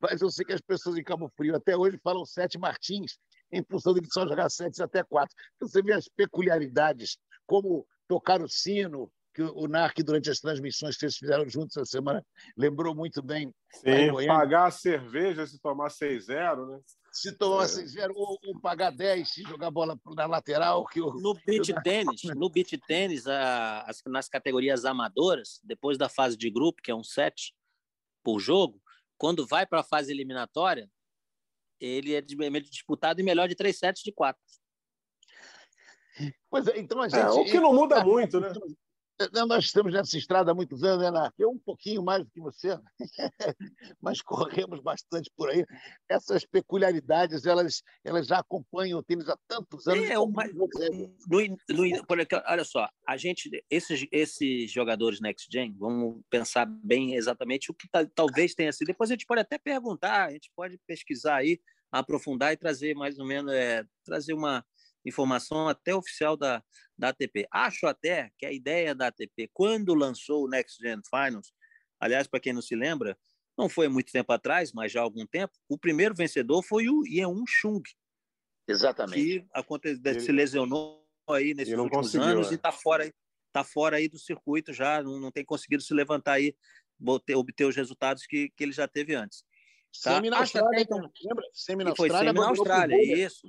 mas 0.00 0.20
eu 0.20 0.30
sei 0.30 0.44
que 0.44 0.52
as 0.52 0.60
pessoas 0.60 0.96
em 0.96 1.02
Cabo 1.02 1.28
Frio 1.36 1.56
até 1.56 1.76
hoje 1.76 1.98
falam 2.02 2.24
sete 2.24 2.58
Martins, 2.58 3.18
em 3.52 3.62
função 3.64 3.94
de 3.94 4.00
só 4.12 4.26
jogar 4.26 4.48
sete 4.50 4.82
até 4.82 5.02
quatro. 5.02 5.34
Então, 5.56 5.68
você 5.68 5.82
vê 5.82 5.92
as 5.92 6.08
peculiaridades, 6.08 7.18
como 7.46 7.86
tocar 8.08 8.42
o 8.42 8.48
sino, 8.48 9.10
que 9.36 9.42
o 9.42 9.68
NARC, 9.68 10.02
durante 10.02 10.30
as 10.30 10.40
transmissões 10.40 10.94
que 10.94 11.00
vocês 11.00 11.18
fizeram 11.18 11.46
juntos 11.46 11.76
essa 11.76 11.84
semana, 11.84 12.24
lembrou 12.56 12.94
muito 12.94 13.22
bem. 13.22 13.54
Sim, 13.70 14.26
pagar 14.26 14.66
a 14.66 14.70
cerveja 14.70 15.46
se 15.46 15.60
tomar 15.60 15.88
6-0, 15.88 16.66
né? 16.66 16.80
Se 17.12 17.36
tomar 17.36 17.64
é. 17.64 17.66
6-0 17.66 18.12
ou, 18.14 18.38
ou, 18.42 18.60
pagar 18.60 18.90
10 18.90 19.28
se 19.28 19.42
jogar 19.42 19.70
bola 19.70 19.98
na 20.06 20.24
lateral. 20.24 20.86
Que 20.86 21.00
no 21.00 21.34
beat 21.46 21.66
tênis, 21.82 22.22
no 22.34 22.48
beat 22.48 22.78
tênis 22.86 23.26
a, 23.26 23.82
as, 23.82 24.02
nas 24.06 24.26
categorias 24.26 24.86
amadoras, 24.86 25.60
depois 25.62 25.98
da 25.98 26.08
fase 26.08 26.34
de 26.36 26.50
grupo, 26.50 26.80
que 26.82 26.90
é 26.90 26.94
um 26.94 27.04
set 27.04 27.54
por 28.24 28.38
jogo, 28.38 28.80
quando 29.18 29.46
vai 29.46 29.66
para 29.66 29.80
a 29.80 29.84
fase 29.84 30.12
eliminatória, 30.12 30.90
ele 31.80 32.14
é 32.14 32.20
disputado 32.20 33.20
em 33.20 33.24
melhor 33.24 33.48
de 33.48 33.54
três 33.54 33.78
sets 33.78 34.02
de 34.02 34.12
quatro. 34.12 34.42
Pois 36.50 36.66
é, 36.68 36.78
então 36.78 37.00
a 37.02 37.06
é, 37.06 37.10
gente. 37.10 37.20
É, 37.20 37.28
o 37.28 37.44
que 37.44 37.60
não 37.60 37.74
muda 37.74 38.02
muito, 38.02 38.40
né? 38.40 38.50
Nós 39.48 39.64
estamos 39.64 39.94
nessa 39.94 40.18
estrada 40.18 40.50
há 40.52 40.54
muitos 40.54 40.82
anos, 40.82 41.02
né, 41.02 41.10
Narc? 41.10 41.34
Eu 41.38 41.50
um 41.50 41.58
pouquinho 41.58 42.02
mais 42.02 42.22
do 42.22 42.30
que 42.30 42.40
você, 42.40 42.78
mas 44.00 44.20
corremos 44.20 44.80
bastante 44.80 45.30
por 45.34 45.48
aí. 45.48 45.64
Essas 46.06 46.44
peculiaridades, 46.44 47.46
elas, 47.46 47.82
elas 48.04 48.26
já 48.26 48.40
acompanham 48.40 48.98
o 48.98 49.02
tênis 49.02 49.28
há 49.28 49.38
tantos 49.48 49.86
anos. 49.86 50.10
É, 50.10 50.18
uma, 50.18 50.44
no, 50.44 50.68
no, 51.70 52.04
olha 52.46 52.64
só, 52.64 52.86
a 53.08 53.16
gente, 53.16 53.48
esses, 53.70 54.06
esses 54.12 54.70
jogadores 54.70 55.18
Next 55.20 55.48
Gen, 55.50 55.74
vamos 55.78 56.20
pensar 56.28 56.66
bem 56.66 57.14
exatamente 57.14 57.70
o 57.70 57.74
que 57.74 57.88
talvez 58.14 58.54
tenha 58.54 58.72
sido. 58.72 58.88
Depois 58.88 59.10
a 59.10 59.14
gente 59.14 59.26
pode 59.26 59.40
até 59.40 59.56
perguntar, 59.56 60.26
a 60.26 60.30
gente 60.30 60.50
pode 60.54 60.78
pesquisar 60.86 61.36
aí, 61.36 61.58
aprofundar 61.90 62.52
e 62.52 62.56
trazer 62.56 62.94
mais 62.94 63.18
ou 63.18 63.26
menos, 63.26 63.50
é, 63.52 63.82
trazer 64.04 64.34
uma 64.34 64.62
informação 65.06 65.68
até 65.68 65.94
oficial 65.94 66.36
da, 66.36 66.62
da 66.98 67.08
ATP. 67.08 67.46
Acho 67.50 67.86
até 67.86 68.30
que 68.38 68.44
a 68.44 68.52
ideia 68.52 68.94
da 68.94 69.06
ATP, 69.06 69.50
quando 69.52 69.94
lançou 69.94 70.44
o 70.44 70.48
Next 70.48 70.82
Gen 70.82 71.00
Finals, 71.08 71.52
aliás, 72.00 72.26
para 72.26 72.40
quem 72.40 72.52
não 72.52 72.62
se 72.62 72.74
lembra, 72.74 73.16
não 73.56 73.68
foi 73.68 73.88
muito 73.88 74.12
tempo 74.12 74.32
atrás, 74.32 74.72
mas 74.72 74.92
já 74.92 75.00
há 75.00 75.02
algum 75.02 75.24
tempo, 75.26 75.52
o 75.68 75.78
primeiro 75.78 76.14
vencedor 76.14 76.62
foi 76.62 76.88
o 76.88 77.06
Yeun 77.06 77.44
Chung. 77.48 77.82
Exatamente. 78.68 79.22
Que 79.22 79.46
aconteceu, 79.52 80.00
ele, 80.04 80.20
se 80.20 80.32
lesionou 80.32 81.06
aí 81.28 81.54
nesses 81.54 81.74
últimos 81.74 82.14
anos 82.14 82.48
é. 82.48 82.52
e 82.52 82.54
está 82.56 82.72
fora, 82.72 83.12
tá 83.52 83.64
fora 83.64 83.96
aí 83.96 84.08
do 84.08 84.18
circuito 84.18 84.72
já, 84.72 85.02
não, 85.02 85.18
não 85.18 85.32
tem 85.32 85.44
conseguido 85.44 85.82
se 85.82 85.94
levantar 85.94 86.34
aí, 86.34 86.54
obter, 87.00 87.36
obter 87.36 87.64
os 87.64 87.76
resultados 87.76 88.26
que, 88.26 88.50
que 88.50 88.64
ele 88.64 88.72
já 88.72 88.86
teve 88.86 89.14
antes. 89.14 89.44
Tá? 90.02 90.14
Semi 90.14 90.30
na 90.30 90.38
Austrália, 90.38 90.80
então, 90.80 91.10
lembra? 91.24 91.44
Semi 91.52 91.84
na 91.84 91.90
Austrália. 91.90 92.14
Foi 92.14 92.26
semi 92.26 92.38
na 92.38 92.48
Austrália, 92.48 93.24
isso. 93.26 93.46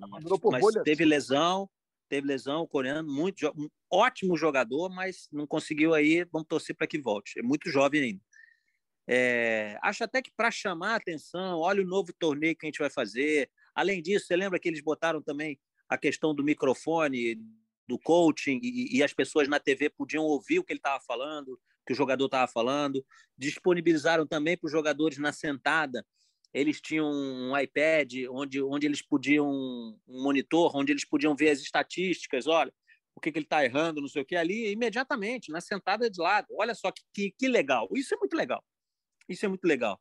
Mas 0.52 0.84
teve 0.84 1.06
lesão, 1.06 1.70
teve 2.10 2.28
lesão, 2.28 2.62
o 2.62 2.68
coreano, 2.68 3.12
muito, 3.12 3.48
um 3.58 3.68
ótimo 3.92 4.38
jogador, 4.38 4.90
mas 4.90 5.28
não 5.32 5.46
conseguiu 5.48 5.94
aí, 5.94 6.24
vamos 6.32 6.48
torcer 6.48 6.76
para 6.76 6.88
que 6.88 7.00
volte. 7.00 7.40
É 7.40 7.44
muito 7.44 7.70
jovem 7.70 8.02
ainda. 8.02 8.22
É, 9.10 9.78
acho 9.82 10.04
até 10.04 10.22
que 10.22 10.32
para 10.36 10.52
chamar 10.52 10.94
a 10.94 10.98
atenção, 10.98 11.60
olha 11.60 11.82
o 11.82 11.88
novo 11.88 12.12
torneio 12.20 12.56
que 12.56 12.66
a 12.66 12.68
gente 12.68 12.80
vai 12.80 12.90
fazer. 12.90 13.50
Além 13.74 14.02
disso, 14.02 14.28
você 14.28 14.36
lembra 14.36 14.60
que 14.60 14.68
eles 14.68 14.82
botaram 14.82 15.22
também 15.22 15.58
a 15.88 15.98
questão 15.98 16.36
do 16.36 16.44
microfone, 16.44 17.42
do 17.88 17.98
coaching, 17.98 18.60
e, 18.62 18.98
e 18.98 19.04
as 19.04 19.14
pessoas 19.14 19.48
na 19.48 19.60
TV 19.60 19.90
podiam 19.90 20.26
ouvir 20.26 20.60
o 20.60 20.64
que 20.64 20.74
ele 20.74 20.80
estava 20.80 21.02
falando, 21.06 21.58
que 21.86 21.94
o 21.94 21.96
jogador 21.96 22.26
estava 22.26 22.52
falando. 22.52 23.06
Disponibilizaram 23.38 24.28
também 24.28 24.58
para 24.58 24.66
os 24.66 24.72
jogadores 24.72 25.18
na 25.18 25.32
sentada 25.32 26.06
eles 26.54 26.82
tinham 26.82 27.10
um 27.10 27.58
iPad 27.58 28.12
onde, 28.32 28.62
onde 28.62 28.86
eles 28.88 29.02
podiam, 29.02 29.50
um 29.50 29.98
monitor, 30.08 30.76
onde 30.76 30.92
eles 30.92 31.06
podiam 31.06 31.36
ver 31.36 31.50
as 31.50 31.60
estatísticas, 31.60 32.48
olha, 32.48 32.74
o 33.16 33.20
que, 33.20 33.32
que 33.32 33.40
ele 33.40 33.46
está 33.46 33.64
errando, 33.64 34.02
não 34.02 34.08
sei 34.08 34.22
o 34.22 34.26
que, 34.26 34.36
ali, 34.36 34.72
imediatamente, 34.72 35.52
na 35.52 35.60
sentada 35.60 36.10
de 36.10 36.22
lado. 36.22 36.48
Olha 36.52 36.76
só 36.76 36.92
que, 36.92 37.02
que, 37.14 37.32
que 37.32 37.48
legal. 37.48 37.90
Isso 37.94 38.14
é 38.14 38.18
muito 38.18 38.36
legal. 38.36 38.64
Isso 39.28 39.46
é 39.46 39.50
muito 39.50 39.66
legal. 39.66 40.00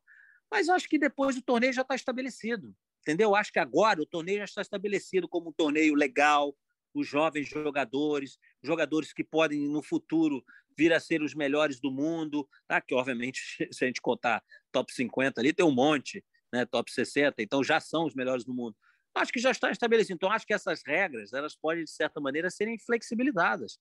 Mas 0.51 0.69
acho 0.69 0.87
que 0.87 0.99
depois 0.99 1.35
o 1.35 1.41
torneio 1.41 1.73
já 1.73 1.81
está 1.81 1.95
estabelecido, 1.95 2.75
entendeu? 3.01 3.35
Acho 3.35 3.51
que 3.51 3.59
agora 3.59 4.01
o 4.01 4.05
torneio 4.05 4.39
já 4.39 4.45
está 4.45 4.61
estabelecido 4.61 5.27
como 5.27 5.49
um 5.49 5.53
torneio 5.53 5.95
legal, 5.95 6.55
os 6.93 7.07
jovens 7.07 7.47
jogadores, 7.47 8.37
jogadores 8.63 9.13
que 9.13 9.23
podem 9.23 9.67
no 9.67 9.83
futuro 9.83 10.43
vir 10.77 10.93
a 10.93 10.99
ser 10.99 11.21
os 11.21 11.33
melhores 11.33 11.79
do 11.79 11.91
mundo, 11.91 12.47
tá? 12.67 12.79
que 12.79 12.93
obviamente, 12.93 13.41
se 13.71 13.83
a 13.83 13.87
gente 13.87 14.01
contar 14.01 14.43
top 14.71 14.93
50 14.93 15.41
ali, 15.41 15.51
tem 15.51 15.65
um 15.65 15.71
monte, 15.71 16.23
né, 16.53 16.65
top 16.65 16.91
60, 16.91 17.41
então 17.41 17.63
já 17.63 17.79
são 17.79 18.05
os 18.05 18.13
melhores 18.13 18.43
do 18.43 18.53
mundo. 18.53 18.75
Acho 19.15 19.31
que 19.31 19.39
já 19.39 19.51
está 19.51 19.71
estabelecido. 19.71 20.15
Então, 20.15 20.31
acho 20.31 20.45
que 20.45 20.53
essas 20.53 20.81
regras 20.85 21.33
elas 21.33 21.55
podem, 21.55 21.83
de 21.83 21.91
certa 21.91 22.19
maneira, 22.21 22.49
serem 22.49 22.77
flexibilizadas. 22.77 23.79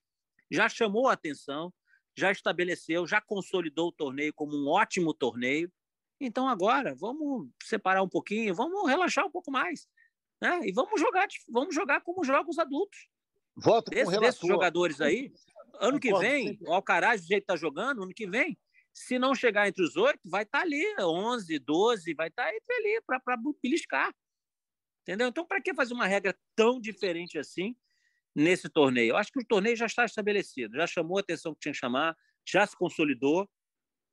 Já 0.50 0.68
chamou 0.68 1.08
a 1.08 1.12
atenção, 1.12 1.72
já 2.16 2.32
estabeleceu, 2.32 3.06
já 3.06 3.20
consolidou 3.20 3.88
o 3.88 3.92
torneio 3.92 4.32
como 4.34 4.56
um 4.56 4.68
ótimo 4.68 5.12
torneio. 5.12 5.70
Então, 6.18 6.48
agora, 6.48 6.94
vamos 6.94 7.48
separar 7.62 8.02
um 8.02 8.08
pouquinho, 8.08 8.54
vamos 8.54 8.88
relaxar 8.88 9.26
um 9.26 9.30
pouco 9.30 9.50
mais. 9.50 9.86
Né? 10.40 10.60
E 10.64 10.72
vamos 10.72 10.98
jogar, 11.00 11.26
vamos 11.50 11.74
jogar 11.74 12.00
como 12.00 12.24
jogos 12.24 12.58
adultos. 12.58 12.98
Voto 13.54 13.90
Esse, 13.92 14.18
desses 14.18 14.46
jogadores 14.46 15.00
aí, 15.00 15.32
ano 15.80 15.98
que 16.00 16.12
vem, 16.18 16.58
o 16.62 16.72
Alcaraz, 16.72 17.22
do 17.22 17.26
jeito 17.26 17.42
que 17.46 17.52
está 17.52 17.56
jogando, 17.56 18.02
ano 18.02 18.12
que 18.12 18.26
vem, 18.26 18.58
se 18.96 19.18
não 19.18 19.34
chegar 19.34 19.68
entre 19.68 19.84
os 19.84 19.94
oito, 19.94 20.18
vai 20.24 20.42
estar 20.42 20.60
tá 20.60 20.64
ali, 20.64 20.82
11, 20.98 21.58
12, 21.58 22.14
vai 22.14 22.28
estar 22.28 22.44
tá 22.44 22.56
entre 22.56 22.74
ali 22.76 23.02
para 23.06 23.36
beliscar. 23.62 24.10
Entendeu? 25.02 25.28
Então, 25.28 25.46
para 25.46 25.60
que 25.60 25.74
fazer 25.74 25.92
uma 25.92 26.06
regra 26.06 26.34
tão 26.56 26.80
diferente 26.80 27.38
assim 27.38 27.76
nesse 28.34 28.70
torneio? 28.70 29.10
Eu 29.10 29.16
acho 29.18 29.30
que 29.30 29.38
o 29.38 29.46
torneio 29.46 29.76
já 29.76 29.84
está 29.84 30.06
estabelecido, 30.06 30.76
já 30.76 30.86
chamou 30.86 31.18
a 31.18 31.20
atenção 31.20 31.52
que 31.52 31.60
tinha 31.60 31.72
que 31.72 31.78
chamar, 31.78 32.16
já 32.42 32.66
se 32.66 32.74
consolidou 32.74 33.46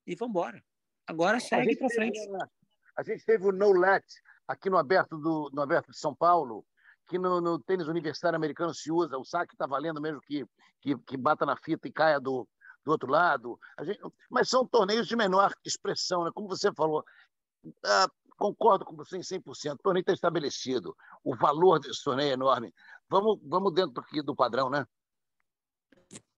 e 0.05 0.15
vamos 0.15 0.31
embora. 0.31 0.61
Agora 1.07 1.39
segue 1.39 1.77
para 1.77 1.89
frente. 1.89 2.19
A 2.97 3.03
gente 3.03 3.25
teve 3.25 3.47
o 3.47 3.53
No 3.53 3.71
Let 3.71 4.03
aqui 4.45 4.69
no 4.69 4.77
aberto, 4.77 5.17
do, 5.17 5.49
no 5.53 5.61
aberto 5.61 5.91
de 5.91 5.97
São 5.97 6.13
Paulo, 6.13 6.65
que 7.07 7.17
no, 7.17 7.39
no 7.39 7.57
tênis 7.57 7.87
universitário 7.87 8.35
americano 8.35 8.73
se 8.73 8.91
usa, 8.91 9.17
o 9.17 9.23
saque 9.23 9.53
está 9.53 9.65
valendo 9.65 10.01
mesmo 10.01 10.19
que, 10.19 10.45
que, 10.81 10.97
que 11.07 11.15
bata 11.15 11.45
na 11.45 11.55
fita 11.55 11.87
e 11.87 11.91
caia 11.91 12.19
do, 12.19 12.45
do 12.83 12.91
outro 12.91 13.09
lado. 13.09 13.59
Gente, 13.81 14.01
mas 14.29 14.49
são 14.49 14.65
torneios 14.65 15.07
de 15.07 15.15
menor 15.15 15.53
expressão, 15.65 16.23
né? 16.23 16.31
como 16.33 16.47
você 16.47 16.71
falou. 16.73 17.03
Ah, 17.85 18.07
concordo 18.37 18.85
com 18.85 18.95
você 18.95 19.17
em 19.17 19.21
100%. 19.21 19.73
O 19.73 19.77
torneio 19.77 20.01
está 20.01 20.13
estabelecido. 20.13 20.95
O 21.23 21.35
valor 21.35 21.79
desse 21.79 22.03
torneio 22.03 22.31
é 22.31 22.33
enorme. 22.33 22.73
Vamos, 23.09 23.39
vamos 23.43 23.73
dentro 23.73 24.01
aqui 24.01 24.21
do 24.21 24.35
padrão, 24.35 24.69
né? 24.69 24.85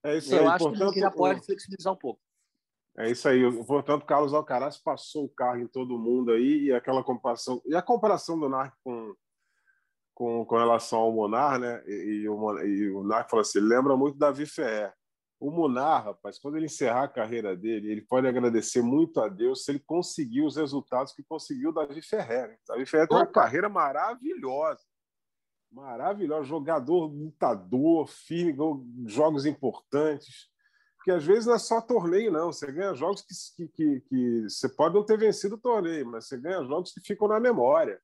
É 0.03 0.17
isso 0.17 0.33
aí. 0.33 0.41
Eu 0.41 0.49
acho 0.49 0.65
Portanto, 0.65 0.93
que 0.93 0.99
já 0.99 1.11
pode 1.11 1.45
flexibilizar 1.45 1.93
um 1.93 1.97
pouco. 1.97 2.21
É 2.97 3.09
isso 3.09 3.27
aí. 3.27 3.41
Portanto, 3.65 4.05
Carlos 4.05 4.33
Alcaraz 4.33 4.77
passou 4.77 5.25
o 5.25 5.29
carro 5.29 5.59
em 5.59 5.67
todo 5.67 5.97
mundo 5.97 6.31
aí 6.31 6.65
e 6.65 6.73
aquela 6.73 7.03
comparação 7.03 7.61
e 7.65 7.75
a 7.75 7.81
comparação 7.81 8.39
do 8.39 8.47
Narc 8.47 8.73
com, 8.83 9.13
com, 10.13 10.45
com 10.45 10.57
relação 10.57 10.99
ao 10.99 11.11
Monar, 11.11 11.59
né? 11.59 11.83
E, 11.87 12.21
e 12.21 12.29
o, 12.29 12.59
e 12.59 12.91
o 12.91 13.03
Narc 13.03 13.29
falou 13.29 13.41
assim, 13.41 13.59
lembra 13.59 13.97
muito 13.97 14.17
Davi 14.17 14.45
Ferrer. 14.45 14.93
O 15.45 15.51
Munar, 15.51 16.05
rapaz, 16.05 16.39
quando 16.39 16.57
ele 16.57 16.65
encerrar 16.65 17.03
a 17.03 17.07
carreira 17.07 17.55
dele, 17.55 17.91
ele 17.91 18.01
pode 18.01 18.25
agradecer 18.25 18.81
muito 18.81 19.21
a 19.21 19.29
Deus 19.29 19.63
se 19.63 19.69
ele 19.69 19.77
conseguir 19.77 20.41
os 20.41 20.55
resultados 20.55 21.13
que 21.13 21.21
conseguiu 21.21 21.69
o 21.69 21.71
Davi 21.71 22.01
Ferrer. 22.01 22.47
Né? 22.47 22.57
Davi 22.67 22.83
Ferrer 22.87 23.07
tem 23.07 23.15
uma 23.15 23.27
carreira 23.27 23.69
maravilhosa. 23.69 24.81
Maravilhosa. 25.71 26.45
Jogador 26.45 27.05
lutador, 27.05 28.07
firme, 28.07 28.57
jogos 29.05 29.45
importantes. 29.45 30.49
Porque 30.97 31.11
às 31.11 31.23
vezes 31.23 31.45
não 31.45 31.53
é 31.53 31.59
só 31.59 31.79
torneio, 31.79 32.31
não. 32.31 32.51
Você 32.51 32.71
ganha 32.71 32.95
jogos 32.95 33.21
que, 33.21 33.35
que, 33.55 33.67
que, 33.67 34.01
que 34.09 34.49
você 34.49 34.67
pode 34.67 34.95
não 34.95 35.05
ter 35.05 35.19
vencido 35.19 35.53
o 35.53 35.61
torneio, 35.61 36.07
mas 36.07 36.27
você 36.27 36.39
ganha 36.39 36.63
jogos 36.63 36.91
que 36.91 37.01
ficam 37.01 37.27
na 37.27 37.39
memória. 37.39 38.01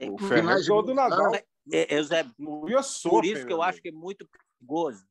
É, 0.00 0.10
o 0.10 0.18
Ferrer 0.18 0.44
ganhou 0.44 0.82
do 0.82 0.92
Nadal. 0.92 1.32
É, 1.32 1.44
é, 1.72 1.94
é, 1.94 2.24
por 2.36 3.24
isso 3.24 3.46
que 3.46 3.52
eu 3.52 3.62
acho 3.62 3.80
que 3.80 3.90
é 3.90 3.92
muito 3.92 4.28
perigoso 4.28 5.06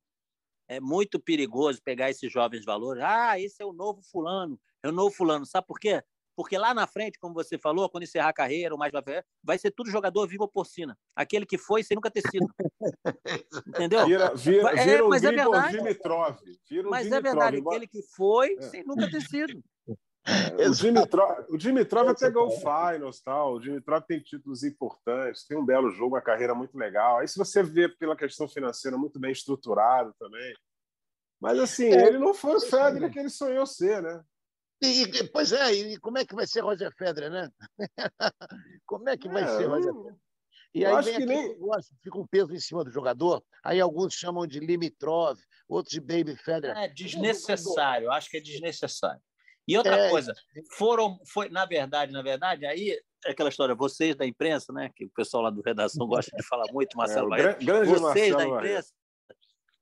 é 0.68 0.80
muito 0.80 1.20
perigoso 1.20 1.82
pegar 1.84 2.10
esses 2.10 2.32
jovens 2.32 2.66
valores. 2.66 3.04
Ah, 3.04 3.40
esse 3.40 3.62
é 3.62 3.66
o 3.66 3.74
novo 3.74 4.02
fulano, 4.02 4.60
é 4.84 4.90
o 4.90 4.92
novo 4.92 5.16
fulano. 5.16 5.46
Sabe 5.46 5.68
por 5.68 5.80
quê? 5.80 6.04
Porque 6.36 6.58
lá 6.58 6.74
na 6.74 6.86
frente, 6.86 7.18
como 7.18 7.34
você 7.34 7.58
falou, 7.58 7.90
quando 7.90 8.04
encerrar 8.04 8.30
a 8.30 8.34
carreira, 8.34 8.74
ou 8.74 8.78
mais 8.78 8.92
vai 9.42 9.58
ser 9.58 9.72
tudo 9.72 9.90
jogador 9.90 10.28
vivo 10.28 10.48
porcina. 10.48 10.98
Aquele 11.16 11.46
que 11.46 11.58
foi 11.58 11.82
sem 11.82 11.96
nunca 11.96 12.12
ter 12.12 12.22
sido. 12.30 12.46
Entendeu? 13.68 14.06
Vira, 14.06 14.36
vira, 14.36 14.70
é, 14.72 14.86
vira 14.86 15.08
mas 15.08 15.24
é 15.24 15.32
verdade. 15.32 15.78
Dimitrov. 15.78 16.38
Vira 16.70 16.90
mas 16.90 17.10
é 17.10 17.22
verdade, 17.22 17.58
aquele 17.66 17.88
que 17.88 18.02
foi 18.02 18.54
é. 18.60 18.62
sem 18.64 18.84
nunca 18.84 19.10
ter 19.10 19.22
sido. 19.22 19.64
É, 20.58 20.68
o 20.68 20.72
Dimitrov, 20.74 21.46
o 21.50 21.58
Dimitrov 21.58 22.10
até 22.10 22.32
ganhou 22.32 22.48
o 22.48 22.60
Finals, 22.60 23.22
tal. 23.22 23.56
o 23.56 23.60
Dimitrov 23.60 24.04
tem 24.08 24.20
títulos 24.20 24.64
importantes, 24.64 25.46
tem 25.46 25.56
um 25.56 25.66
belo 25.66 25.92
jogo, 25.92 26.16
uma 26.16 26.22
carreira 26.22 26.56
muito 26.56 26.76
legal. 26.78 27.20
Aí 27.20 27.28
se 27.28 27.38
você 27.38 27.62
vê 27.62 27.88
pela 27.88 28.16
questão 28.16 28.48
financeira 28.48 28.98
muito 28.98 29.20
bem 29.20 29.32
estruturado 29.32 30.14
também. 30.18 30.56
Mas 31.40 31.60
assim, 31.60 31.86
é, 31.86 32.08
ele 32.08 32.18
não 32.18 32.34
foi 32.34 32.56
o 32.56 32.60
Federer 32.60 33.12
que 33.12 33.20
ele 33.20 33.30
sonhou 33.30 33.68
ser, 33.68 34.02
né? 34.02 34.24
E, 34.82 35.24
pois 35.30 35.52
é, 35.52 35.74
e 35.74 35.98
como 36.00 36.18
é 36.18 36.26
que 36.26 36.36
vai 36.36 36.48
ser 36.48 36.62
Roger 36.62 36.92
Federer, 36.98 37.30
né? 37.30 37.50
como 38.86 39.08
é 39.08 39.16
que 39.16 39.30
vai 39.30 39.44
é, 39.44 39.48
ser 39.48 39.68
Roger 39.68 39.94
Federer? 39.94 40.16
E 40.74 40.86
aí 40.86 41.04
vem 41.04 41.18
que 41.18 41.26
nem... 41.26 41.50
negócio, 41.50 41.96
fica 42.04 42.18
um 42.18 42.28
peso 42.28 42.54
em 42.54 42.60
cima 42.60 42.84
do 42.84 42.92
jogador, 42.92 43.42
aí 43.64 43.80
alguns 43.80 44.14
chamam 44.14 44.46
de 44.46 44.60
Limitrov, 44.60 45.40
outros 45.70 45.94
de 45.94 46.02
Baby 46.02 46.36
Federer. 46.36 46.76
É 46.76 46.90
desnecessário, 46.90 48.12
acho 48.12 48.30
que 48.30 48.38
é 48.38 48.42
desnecessário. 48.42 49.22
E 49.68 49.78
outra 49.78 49.98
é, 49.98 50.10
coisa, 50.10 50.34
foram, 50.72 51.20
foi, 51.26 51.50
na 51.50 51.66
verdade, 51.66 52.12
na 52.12 52.22
verdade, 52.22 52.66
aí 52.66 52.92
é 53.26 53.32
aquela 53.32 53.50
história, 53.50 53.74
vocês 53.74 54.16
da 54.16 54.26
imprensa, 54.26 54.72
né, 54.72 54.92
que 54.96 55.06
o 55.06 55.10
pessoal 55.10 55.44
lá 55.44 55.50
do 55.50 55.62
redação 55.62 56.08
gosta 56.08 56.36
de 56.36 56.44
falar 56.46 56.72
muito, 56.72 56.96
Marcelo 56.96 57.34
é, 57.34 57.38
Barreto, 57.38 57.66
vocês 57.66 58.02
Marcelo 58.02 58.38
da 58.38 58.46
imprensa, 58.46 58.94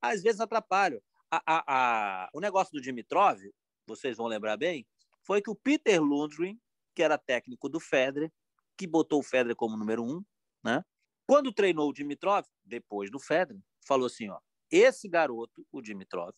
às 0.02 0.22
vezes 0.22 0.40
atrapalham. 0.40 1.02
A, 1.30 1.42
a, 1.46 1.63
a, 1.68 2.30
o 2.34 2.40
negócio 2.40 2.72
do 2.72 2.82
Dimitrov, 2.82 3.40
vocês 3.88 4.18
vão 4.18 4.28
lembrar 4.28 4.56
bem, 4.56 4.86
foi 5.25 5.42
que 5.42 5.50
o 5.50 5.56
Peter 5.56 6.02
Lundgren, 6.02 6.60
que 6.96 7.02
era 7.02 7.18
técnico 7.18 7.68
do 7.68 7.80
Federer, 7.80 8.32
que 8.78 8.88
botou 8.88 9.20
o 9.20 9.24
Federer 9.24 9.56
como 9.56 9.78
número 9.78 10.04
um, 10.04 10.24
né? 10.63 10.84
Quando 11.25 11.54
treinou 11.54 11.90
o 11.90 11.94
Dimitrov, 11.94 12.46
depois 12.63 13.10
do 13.10 13.20
Federer, 13.20 13.62
falou 13.88 14.08
assim, 14.08 14.30
ó, 14.30 14.40
esse 14.70 15.08
garoto, 15.08 15.66
o 15.72 15.82
Dimitrov, 15.82 16.34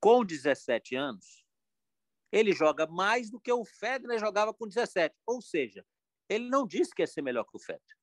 com 0.00 0.24
17 0.24 0.96
anos, 0.96 1.43
ele 2.36 2.52
joga 2.52 2.86
mais 2.86 3.30
do 3.30 3.38
que 3.40 3.52
o 3.52 3.64
Federer 3.64 4.18
jogava 4.18 4.52
com 4.52 4.66
17. 4.66 5.14
Ou 5.26 5.40
seja, 5.40 5.84
ele 6.28 6.48
não 6.48 6.66
disse 6.66 6.94
que 6.94 7.02
ia 7.02 7.06
ser 7.06 7.22
melhor 7.22 7.44
que 7.44 7.56
o 7.56 7.60
Federer. 7.60 7.96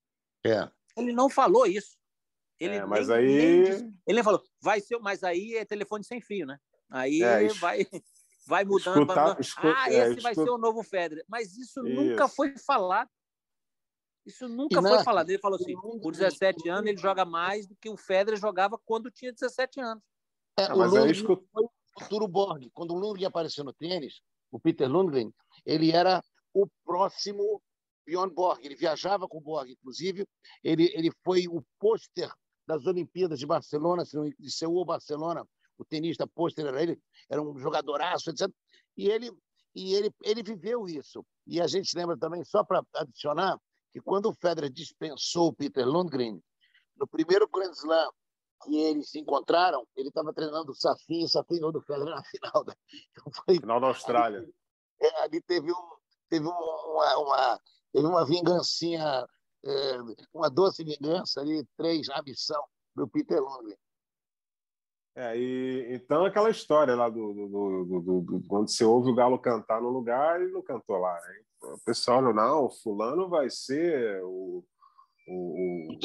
É. 0.46 0.72
Ele 0.98 1.12
não 1.14 1.30
falou 1.30 1.66
isso. 1.66 1.98
Ele 2.60 2.76
É, 2.76 2.86
mas 2.86 3.08
nem- 3.08 3.18
aí- 3.18 3.26
nem 3.38 3.64
disse- 3.64 3.94
ele 4.08 4.24
falou, 4.24 4.42
vai 4.62 4.80
ser, 4.80 4.98
mas 5.00 5.24
aí 5.24 5.56
é 5.58 5.66
telefone 5.66 6.04
sem 6.04 6.22
fio, 6.22 6.46
né? 6.46 6.60
Aí 6.90 7.22
É, 7.24 7.44
es- 7.44 7.58
vai, 7.58 7.80
vai 8.46 8.64
mudando. 8.64 8.98
escutar- 9.02 9.16
vai 9.16 9.24
mudando. 9.30 9.42
escu- 9.42 9.68
ah, 9.68 9.92
é, 9.92 10.12
esse 10.12 10.22
vai 10.22 10.32
escu- 10.34 10.44
ser 10.46 10.52
o 10.52 10.58
novo 10.58 10.84
Federer. 10.84 11.26
Mas 11.28 11.58
isso, 11.58 11.82
nunca 11.82 12.26
Isso. 12.26 12.36
foi 12.36 12.56
falado. 12.58 13.10
Isso 14.26 14.48
nunca 14.48 14.80
E, 14.80 14.82
foi 14.82 15.04
falado. 15.04 15.30
Ele 15.30 15.40
falou 15.40 15.56
assim: 15.60 15.74
por 16.00 16.12
17 16.12 16.70
anos 16.70 16.86
ele 16.88 16.98
joga 16.98 17.26
mais 17.26 17.66
do 17.66 17.76
que 17.76 17.90
o 17.90 17.98
Federer 17.98 18.40
jogava 18.40 18.78
quando 18.78 19.10
tinha 19.10 19.34
17 19.34 19.80
anos. 19.82 20.04
É, 20.60 20.66
Ah, 20.66 20.76
mas 20.76 20.94
aí 20.94 21.12
escuta- 21.12 21.44
foi 21.52 21.66
o 22.02 22.04
futuro 22.04 22.28
Borg. 22.28 22.70
Quando 22.74 22.94
o 22.94 23.00
Lundgren 23.00 23.28
apareceu 23.28 23.64
no 23.64 23.74
tênis, 23.74 24.22
o 24.52 24.60
Peter 24.60 24.90
Lundgren, 24.90 25.32
ele 25.66 25.92
era 25.92 26.24
o 26.54 26.68
próximo 26.84 27.62
Bjorn 28.06 28.34
Borg. 28.34 28.66
Ele 28.66 28.76
viajava 28.76 29.28
com 29.28 29.38
o 29.38 29.42
Borg, 29.42 29.72
inclusive. 29.72 30.28
Ele, 30.64 30.92
ele 30.94 31.12
foi 31.24 31.48
o 31.48 31.64
pôster 31.80 32.32
das 32.68 32.86
Olimpíadas 32.86 33.40
de 33.40 33.46
Barcelona, 33.46 34.04
de 34.04 34.52
Seul 34.52 34.76
ou 34.76 34.86
Barcelona. 34.86 35.48
O 35.78 35.86
tenista 35.86 36.28
pôster 36.28 36.66
era 36.66 36.82
ele, 36.82 37.00
era 37.30 37.42
um 37.42 37.58
jogadoraço, 37.58 38.30
etc. 38.30 38.50
E 38.98 39.10
ele, 39.10 39.32
e 39.76 39.94
ele, 39.94 40.14
ele 40.24 40.44
viveu 40.44 40.88
isso. 40.88 41.26
E 41.48 41.60
a 41.60 41.68
gente 41.68 41.96
lembra 41.96 42.18
também, 42.18 42.44
só 42.44 42.64
para 42.64 42.84
adicionar, 42.96 43.58
que 43.92 44.00
quando 44.00 44.30
o 44.30 44.34
Federer 44.34 44.70
dispensou 44.70 45.48
o 45.48 45.54
Peter 45.54 45.86
Lundgren, 45.86 46.42
no 46.96 47.08
primeiro 47.08 47.48
Grand 47.50 47.72
Slam 47.72 48.10
que 48.64 48.78
eles 48.78 49.10
se 49.10 49.20
encontraram, 49.20 49.86
ele 49.96 50.10
estava 50.10 50.34
treinando 50.34 50.72
o 50.72 50.76
Safin, 50.76 51.24
o 51.24 51.28
Safin 51.28 51.56
ganhou 51.56 51.72
do 51.72 51.82
Federer 51.82 52.16
na 52.16 52.24
final. 52.24 52.64
Né? 52.66 52.74
Então 53.12 53.32
foi, 53.46 53.56
Final 53.56 53.80
da 53.80 53.88
Austrália. 53.88 54.48
é, 55.02 55.22
ali 55.24 55.42
teve, 55.42 55.72
um, 55.72 55.90
teve 56.30 56.48
um- 56.48 56.52
uma, 56.52 57.18
uma, 57.18 57.60
teve 57.92 58.06
uma 58.08 58.26
vingancinha, 58.26 59.28
é, 59.66 59.98
uma 60.34 60.50
doce 60.50 60.84
vingança 60.84 61.42
ali, 61.42 61.66
três 61.78 62.08
na 62.08 62.22
missão 62.24 62.64
do 62.96 63.08
Peter 63.08 63.42
Lundgren. 63.42 63.78
É, 65.14 65.38
e, 65.38 65.94
então 65.94 66.24
aquela 66.24 66.50
história 66.50 66.96
lá 66.96 67.10
do, 67.10 67.34
do, 67.34 67.48
do, 67.50 68.02
do- 68.02 68.22
do- 68.22 68.48
quando 68.48 68.70
você 68.70 68.86
ouve 68.86 69.10
o 69.12 69.16
Galo 69.16 69.38
cantar 69.38 69.82
no 69.82 69.90
lugar, 69.90 70.42
ele 70.42 70.52
não 70.54 70.62
cantou 70.62 70.98
lá. 70.98 71.14
Né? 71.22 71.42
O 71.64 71.80
pessoal, 71.86 72.22
não, 72.34 72.70
fulano 72.70 73.28
vai 73.28 73.50
ser 73.50 74.24
o, 74.24 74.64
o 75.28 76.00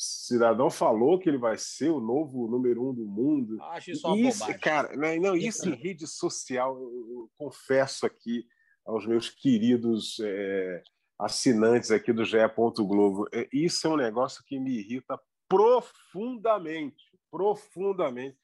cidadão 0.00 0.70
falou 0.70 1.18
que 1.18 1.28
ele 1.28 1.36
vai 1.36 1.58
ser 1.58 1.90
o 1.90 2.00
novo 2.00 2.48
número 2.48 2.88
um 2.88 2.94
do 2.94 3.04
mundo. 3.04 3.62
Acho 3.64 3.90
isso 3.90 4.06
uma 4.06 4.16
Isso, 4.16 4.38
bobagem. 4.38 4.60
cara, 4.60 4.96
né, 4.96 5.18
não, 5.18 5.36
isso 5.36 5.68
em 5.68 5.74
rede 5.74 6.06
social, 6.06 6.74
eu, 6.74 7.06
eu 7.10 7.30
confesso 7.36 8.06
aqui 8.06 8.46
aos 8.86 9.06
meus 9.06 9.28
queridos 9.28 10.18
é, 10.20 10.82
assinantes 11.18 11.90
aqui 11.90 12.14
do 12.14 12.24
GE. 12.24 12.38
Globo, 12.78 13.28
é, 13.30 13.46
isso 13.52 13.86
é 13.86 13.90
um 13.90 13.96
negócio 13.96 14.42
que 14.46 14.58
me 14.58 14.78
irrita 14.78 15.20
profundamente, 15.46 17.04
profundamente. 17.30 18.38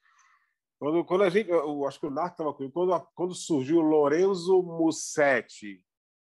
Quando, 0.79 1.03
quando 1.05 1.23
a 1.23 1.29
gente, 1.29 1.49
eu 1.49 1.87
acho 1.87 1.99
que 1.99 2.05
o 2.05 2.11
Narco 2.11 2.33
estava 2.33 2.53
comigo, 2.53 2.73
quando, 2.73 3.07
quando 3.15 3.33
surgiu 3.33 3.77
o 3.77 3.81
Lorenzo 3.81 4.61
Mussetti, 4.61 5.83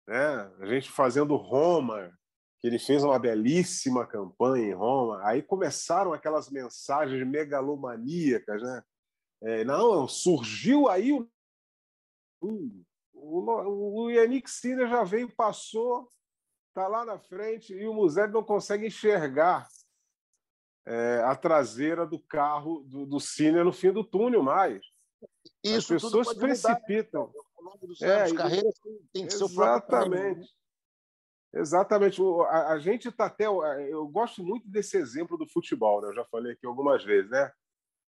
né, 0.07 0.53
a 0.61 0.67
gente 0.67 0.89
fazendo 0.89 1.35
Roma, 1.35 2.17
que 2.61 2.67
ele 2.67 2.79
fez 2.79 3.05
uma 3.05 3.19
belíssima 3.19 4.07
campanha 4.07 4.67
em 4.67 4.75
Roma, 4.75 5.21
aí 5.25 5.43
começaram 5.43 6.13
aquelas 6.13 6.51
mensagens 6.51 7.27
megalomaníacas, 7.27 8.63
né? 8.63 8.83
É, 9.43 9.65
não, 9.65 10.09
surgiu 10.09 10.89
aí 10.89 11.13
o 11.13 11.29
mundo. 12.43 12.85
O, 13.13 14.05
o 14.05 14.11
Yannick 14.11 14.51
Sinner 14.51 14.89
já 14.89 15.05
veio, 15.05 15.35
passou, 15.35 16.09
está 16.69 16.89
lá 16.89 17.05
na 17.05 17.19
frente, 17.19 17.73
e 17.75 17.87
o 17.87 17.95
Musetti 17.95 18.33
não 18.33 18.43
consegue 18.43 18.87
enxergar 18.87 19.69
é, 20.87 21.23
a 21.25 21.37
traseira 21.37 22.07
do 22.07 22.19
carro 22.19 22.81
do, 22.81 23.07
do 23.07 23.21
Sinner 23.21 23.65
no 23.65 23.73
fim 23.73 23.93
do 23.93 24.03
túnel 24.03 24.43
mais. 24.43 24.81
Isso 25.63 25.95
As 25.95 26.03
pessoas 26.03 26.27
pode 26.29 26.41
mudar, 26.41 26.49
né? 26.49 26.55
precipitam. 26.55 27.33
É, 28.01 28.33
carreiras 28.35 28.75
tem- 29.13 29.27
que 29.27 29.33
ser 29.33 29.45
o 29.45 29.55
próprio 29.55 30.03
time, 30.03 30.17
né? 30.17 30.31
Exatamente. 30.31 30.58
Exatamente. 31.55 32.21
A, 32.49 32.73
a 32.73 32.79
gente 32.79 33.09
está 33.09 33.27
até. 33.27 33.47
Eu 33.47 34.07
gosto 34.09 34.45
muito 34.45 34.69
desse 34.69 34.97
exemplo 34.97 35.37
do 35.37 35.47
futebol, 35.47 36.01
né? 36.01 36.09
Eu 36.09 36.15
já 36.15 36.25
falei 36.25 36.53
aqui 36.53 36.67
algumas 36.67 37.05
vezes, 37.05 37.31
né? 37.31 37.51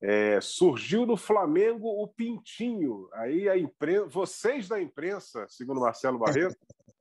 É, 0.01 0.40
surgiu 0.40 1.07
no 1.07 1.16
Flamengo 1.16 1.88
o 1.88 2.09
Pintinho. 2.09 3.09
Aí 3.14 3.49
a 3.49 3.57
imprensa, 3.57 4.07
vocês 4.09 4.68
da 4.68 4.81
imprensa, 4.81 5.46
segundo 5.49 5.81
Marcelo 5.81 6.18
Barreto, 6.18 6.57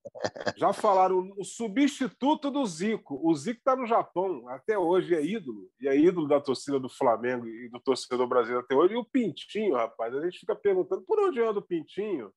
já 0.58 0.71
falaram 0.71 1.34
o 1.38 1.43
substituto 1.43 2.50
do 2.50 2.65
Zico. 2.65 3.19
O 3.21 3.36
Zico 3.36 3.60
está 3.60 3.76
no 3.76 3.86
Japão 3.86 4.48
até 4.50 4.78
hoje, 4.78 5.13
é 5.13 5.24
ídolo. 5.24 5.69
E 5.80 5.88
é 5.88 5.98
ídolo 5.98 6.28
da 6.28 6.39
torcida 6.39 6.80
do 6.80 6.89
Flamengo 6.89 7.48
e 7.48 7.69
do 7.69 7.80
torcedor 7.80 8.28
brasileiro 8.28 8.63
até 8.63 8.76
hoje. 8.76 8.93
E 8.93 8.98
o 8.98 9.06
Pintinho, 9.06 9.76
rapaz, 9.76 10.15
a 10.15 10.21
gente 10.24 10.39
fica 10.39 10.56
perguntando 10.56 11.02
por 11.04 11.19
onde 11.19 11.41
anda 11.41 11.60
o 11.60 11.65
Pintinho? 11.65 12.32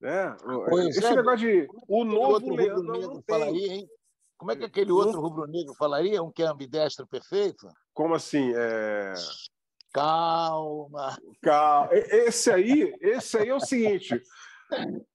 Né? 0.00 0.36
Pois 0.68 0.96
Esse 0.96 1.06
é. 1.06 1.16
negócio 1.16 1.38
de 1.38 1.66
o 1.88 2.02
Aquele 2.02 2.14
novo 2.14 2.54
Leandro 2.54 2.82
não 3.14 3.22
falaria, 3.22 3.72
hein? 3.74 3.88
Como 4.36 4.52
é 4.52 4.56
que 4.56 4.64
aquele 4.64 4.92
outro 4.92 5.20
rubro-negro 5.20 5.74
falaria? 5.74 6.22
Um 6.22 6.30
que 6.30 6.42
é 6.42 6.46
ambidestro 6.46 7.06
perfeito? 7.06 7.66
Como 7.94 8.14
assim? 8.14 8.52
É... 8.54 9.14
Calma. 9.92 11.16
Ca- 11.40 11.88
Esse 11.90 12.50
aí, 12.50 12.94
esse 13.00 13.38
aí 13.38 13.48
é 13.48 13.54
o 13.54 13.60
seguinte: 13.60 14.20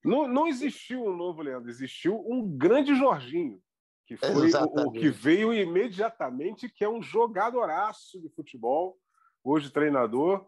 não, 0.03 0.27
não 0.27 0.47
existiu 0.47 1.03
um 1.03 1.15
novo 1.15 1.43
Leandro, 1.43 1.69
existiu 1.69 2.19
um 2.27 2.47
grande 2.57 2.95
Jorginho, 2.95 3.61
que 4.07 4.17
foi 4.17 4.51
o, 4.51 4.87
o 4.87 4.91
que 4.91 5.09
veio 5.09 5.53
imediatamente, 5.53 6.67
que 6.67 6.83
é 6.83 6.89
um 6.89 7.01
jogadoraço 7.03 8.19
de 8.19 8.29
futebol, 8.29 8.97
hoje 9.43 9.69
treinador. 9.69 10.47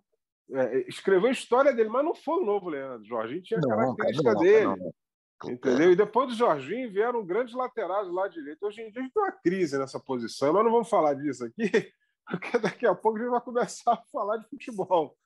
É, 0.51 0.87
escreveu 0.89 1.29
a 1.29 1.31
história 1.31 1.73
dele, 1.73 1.89
mas 1.89 2.03
não 2.03 2.13
foi 2.13 2.41
o 2.41 2.45
novo 2.45 2.69
Leandro. 2.69 3.05
Jorginho 3.05 3.41
tinha 3.41 3.59
a 3.59 3.61
Não, 3.61 3.69
característica 3.95 4.33
não, 4.33 4.41
dele. 4.41 4.65
não. 4.65 4.93
Entendeu? 5.45 5.91
E 5.91 5.95
depois 5.95 6.29
do 6.29 6.35
Jorginho 6.35 6.91
vieram 6.91 7.25
grandes 7.25 7.53
laterais 7.53 8.07
lado 8.07 8.31
direito. 8.31 8.65
Hoje 8.65 8.81
em 8.81 8.91
dia 8.91 9.01
a 9.01 9.03
gente 9.03 9.13
tem 9.13 9.23
uma 9.23 9.31
crise 9.31 9.77
nessa 9.77 9.99
posição, 9.99 10.53
mas 10.53 10.63
não 10.63 10.71
vamos 10.71 10.89
falar 10.89 11.15
disso 11.15 11.45
aqui, 11.45 11.69
porque 12.25 12.57
daqui 12.59 12.85
a 12.85 12.95
pouco 12.95 13.17
a 13.17 13.21
gente 13.21 13.31
vai 13.31 13.41
começar 13.41 13.93
a 13.93 14.03
falar 14.11 14.37
de 14.37 14.47
futebol. 14.47 15.17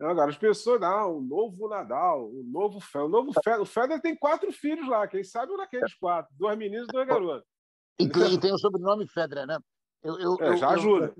Agora, 0.00 0.30
as 0.30 0.36
pessoas, 0.36 0.80
não, 0.80 1.18
o 1.18 1.20
novo 1.20 1.68
Nadal, 1.68 2.28
o 2.28 2.42
novo 2.42 2.80
Federer. 2.80 3.06
O 3.06 3.08
novo 3.08 3.32
Federer, 3.32 3.60
o 3.60 3.66
Federer 3.66 4.02
tem 4.02 4.16
quatro 4.16 4.50
filhos 4.52 4.88
lá, 4.88 5.06
quem 5.06 5.22
sabe 5.22 5.52
um 5.52 5.56
daqueles 5.56 5.94
quatro, 5.94 6.34
dois 6.36 6.58
meninos 6.58 6.88
e 6.88 6.92
dois 6.92 7.06
garotos. 7.06 7.46
E 8.00 8.08
tem, 8.08 8.34
e 8.34 8.40
tem 8.40 8.52
o 8.52 8.58
sobrenome 8.58 9.06
Federer, 9.06 9.46
né? 9.46 9.58
Eu, 10.02 10.18
eu- 10.18 10.36
É, 10.40 10.56
já 10.56 10.66
eu- 10.66 10.72
ajuda. 10.72 11.14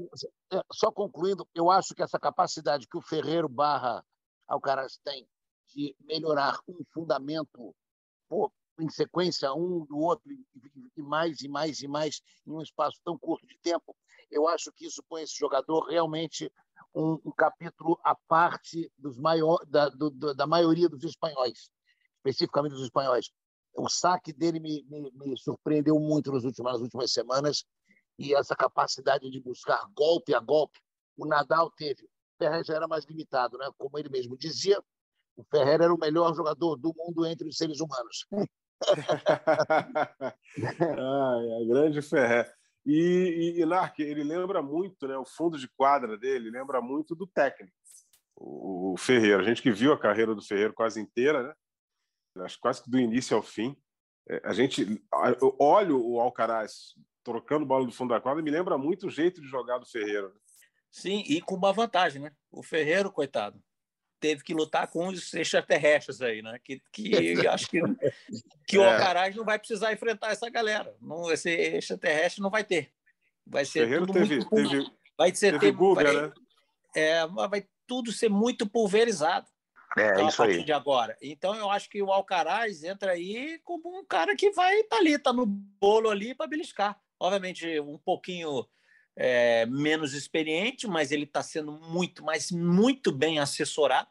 só 0.73 0.90
concluindo, 0.90 1.47
eu 1.55 1.71
acho 1.71 1.95
que 1.95 2.03
essa 2.03 2.18
capacidade 2.18 2.87
que 2.88 2.97
o 2.97 3.03
Ferreiro 3.03 3.49
barra 3.49 4.05
Alcaraz 4.49 4.99
tem 5.05 5.27
de 5.68 5.95
melhorar 6.01 6.59
um 6.68 6.81
fundamento 6.92 7.75
pô, 8.29 8.53
em 8.81 8.88
sequência 8.90 9.53
um 9.55 9.85
do 9.87 9.99
outro 9.99 10.31
e, 10.33 10.45
e 10.97 11.03
mais 11.03 11.40
e 11.42 11.49
mais 11.49 11.81
e 11.81 11.88
mais 11.88 12.21
em 12.47 12.51
um 12.51 12.61
espaço 12.61 12.99
tão 13.05 13.16
curto 13.18 13.47
de 13.47 13.57
tempo, 13.62 13.95
eu 14.31 14.49
acho 14.49 14.73
que 14.73 14.87
isso 14.87 15.03
põe 15.09 15.23
esse 15.23 15.37
jogador 15.38 15.87
realmente 15.88 16.51
um, 16.95 17.12
um 17.25 17.31
capítulo 17.31 17.99
à 18.03 18.14
parte 18.29 18.90
dos 18.99 19.16
maior, 19.18 19.64
da, 19.66 19.88
do- 19.88 20.35
da 20.35 20.47
maioria 20.47 20.88
dos 20.88 21.05
espanhóis, 21.05 21.71
especificamente 22.16 22.73
dos 22.73 22.83
espanhóis. 22.85 23.31
O 23.75 23.88
saque 23.88 24.33
dele 24.33 24.59
me, 24.61 24.85
me, 24.88 25.11
me 25.12 25.38
surpreendeu 25.38 25.99
muito 25.99 26.31
nas 26.33 26.45
últimas, 26.45 26.73
nas 26.75 26.83
últimas 26.83 27.12
semanas 27.12 27.64
e 28.23 28.35
essa 28.35 28.55
capacidade 28.55 29.29
de 29.29 29.41
buscar 29.41 29.85
golpe 29.95 30.33
a 30.33 30.39
golpe, 30.39 30.79
o 31.17 31.27
Nadal 31.27 31.71
teve. 31.73 32.05
O 32.05 32.39
Ferrer 32.39 32.65
já 32.65 32.77
era 32.77 32.87
mais 32.87 33.05
limitado, 33.05 33.59
né? 33.59 33.69
Como 33.77 33.99
ele 33.99 34.09
mesmo 34.09 34.39
dizia, 34.39 34.81
o 35.37 35.43
Ferrer 35.45 35.83
era 35.83 35.93
o 35.93 35.99
melhor 35.99 36.33
jogador 36.33 36.77
do 36.77 36.95
mundo 36.97 37.27
entre 37.27 37.49
os 37.49 37.57
seres 37.57 37.81
humanos. 37.81 38.27
Ai, 40.81 41.63
a 41.63 41.69
grande 41.69 42.01
Ferrer. 42.01 42.53
E, 42.87 43.55
e, 43.57 43.61
e 43.61 43.67
Narc, 43.67 43.99
ele 43.99 44.23
lembra 44.23 44.63
muito, 44.63 45.09
né? 45.09 45.17
O 45.17 45.25
fundo 45.25 45.59
de 45.59 45.69
quadra 45.69 46.17
dele 46.17 46.49
lembra 46.49 46.81
muito 46.81 47.17
do 47.17 47.27
técnico, 47.27 47.77
o, 48.37 48.93
o 48.93 48.97
Ferreira. 48.97 49.43
A 49.43 49.45
gente 49.45 49.63
que 49.63 49.73
viu 49.73 49.93
a 49.93 49.99
carreira 49.99 50.33
do 50.33 50.43
Ferreira 50.43 50.73
quase 50.73 51.01
inteira, 51.01 51.43
né? 51.43 51.55
Acho 52.45 52.59
quase 52.61 52.83
que 52.83 52.91
do 52.91 53.01
início 53.01 53.37
ao 53.37 53.43
fim. 53.43 53.77
É, 54.29 54.41
A 54.45 54.53
gente, 54.53 55.03
eu 55.41 55.57
olho 55.59 56.01
o 56.01 56.21
Alcaraz 56.21 56.95
trocando 57.25 57.67
bola 57.67 57.87
do 57.87 57.93
fundo 57.93 58.11
da 58.11 58.21
quadra, 58.21 58.43
me 58.43 58.51
lembra 58.51 58.77
muito 58.79 59.07
o 59.07 59.11
jeito 59.11 59.41
de 59.41 59.47
jogar 59.49 59.79
do 59.79 59.87
Ferreira. 59.87 60.29
né? 60.29 60.35
Sim, 60.91 61.25
e 61.27 61.41
com 61.41 61.55
uma 61.55 61.73
vantagem, 61.73 62.21
né? 62.23 62.33
O 62.51 62.63
Ferreiro, 62.63 63.11
coitado, 63.11 63.63
teve 64.21 64.43
que 64.45 64.53
lutar 64.55 64.87
com 64.89 65.09
os 65.09 65.33
extraterrestres 65.35 66.21
aí, 66.21 66.43
né? 66.43 66.59
Que, 66.63 66.81
que 66.93 67.47
acho 67.47 67.69
que, 67.69 67.81
que 68.67 68.77
o 68.79 68.83
É. 68.83 68.93
Alcaraz 68.93 69.35
não 69.35 69.45
vai 69.45 69.59
precisar 69.59 69.93
enfrentar 69.93 70.33
essa 70.33 70.49
galera. 70.51 70.95
Não, 71.01 71.31
esse 71.33 71.51
extraterrestre 71.51 72.43
não 72.43 72.51
vai 72.51 72.63
ter. 72.63 72.93
Vai 73.47 73.63
O 73.63 73.67
ser 73.67 73.81
Ferreira 73.81 74.07
tudo 74.07 74.13
teve, 74.13 74.37
muito 74.37 74.51
teve, 74.51 74.91
vai 75.17 75.35
ser 75.35 75.53
teve 75.53 75.59
ter- 75.67 75.73
Guga, 75.73 76.05
vai, 76.05 76.23
né? 76.29 76.33
é, 76.95 77.27
mas 77.27 77.51
vai 77.51 77.67
tudo 77.87 78.13
ser 78.13 78.29
muito 78.29 78.67
pulverizado. 78.69 79.47
É, 79.99 80.11
então, 80.13 80.29
isso 80.29 80.43
a 80.43 80.47
partir 80.47 80.61
aí. 80.61 80.65
de 80.65 80.73
agora. 80.73 81.17
Então, 81.21 81.55
eu 81.55 81.71
acho 81.71 81.89
que 81.91 82.03
o 82.03 82.11
Alcaraz 82.13 82.83
entra 82.83 83.13
aí 83.13 83.59
como 83.63 83.99
um 83.99 84.05
cara 84.05 84.35
que 84.35 84.51
vai 84.53 84.81
estar 84.81 84.97
tá 84.97 85.03
ali, 85.03 85.19
tá 85.19 85.33
no 85.35 85.45
bolo 85.45 86.09
ali 86.09 86.35
para 86.35 86.47
beliscar. 86.47 86.99
Obviamente, 87.23 87.79
um 87.79 87.97
pouquinho 87.99 88.69
é, 89.15 89.65
menos 89.67 90.13
experiente, 90.13 90.89
mas 90.89 91.13
ele 91.13 91.23
está 91.23 91.41
sendo 91.41 91.71
muito, 91.71 92.25
mas 92.25 92.51
muito 92.51 93.13
bem 93.13 93.39
assessorado. 93.39 94.11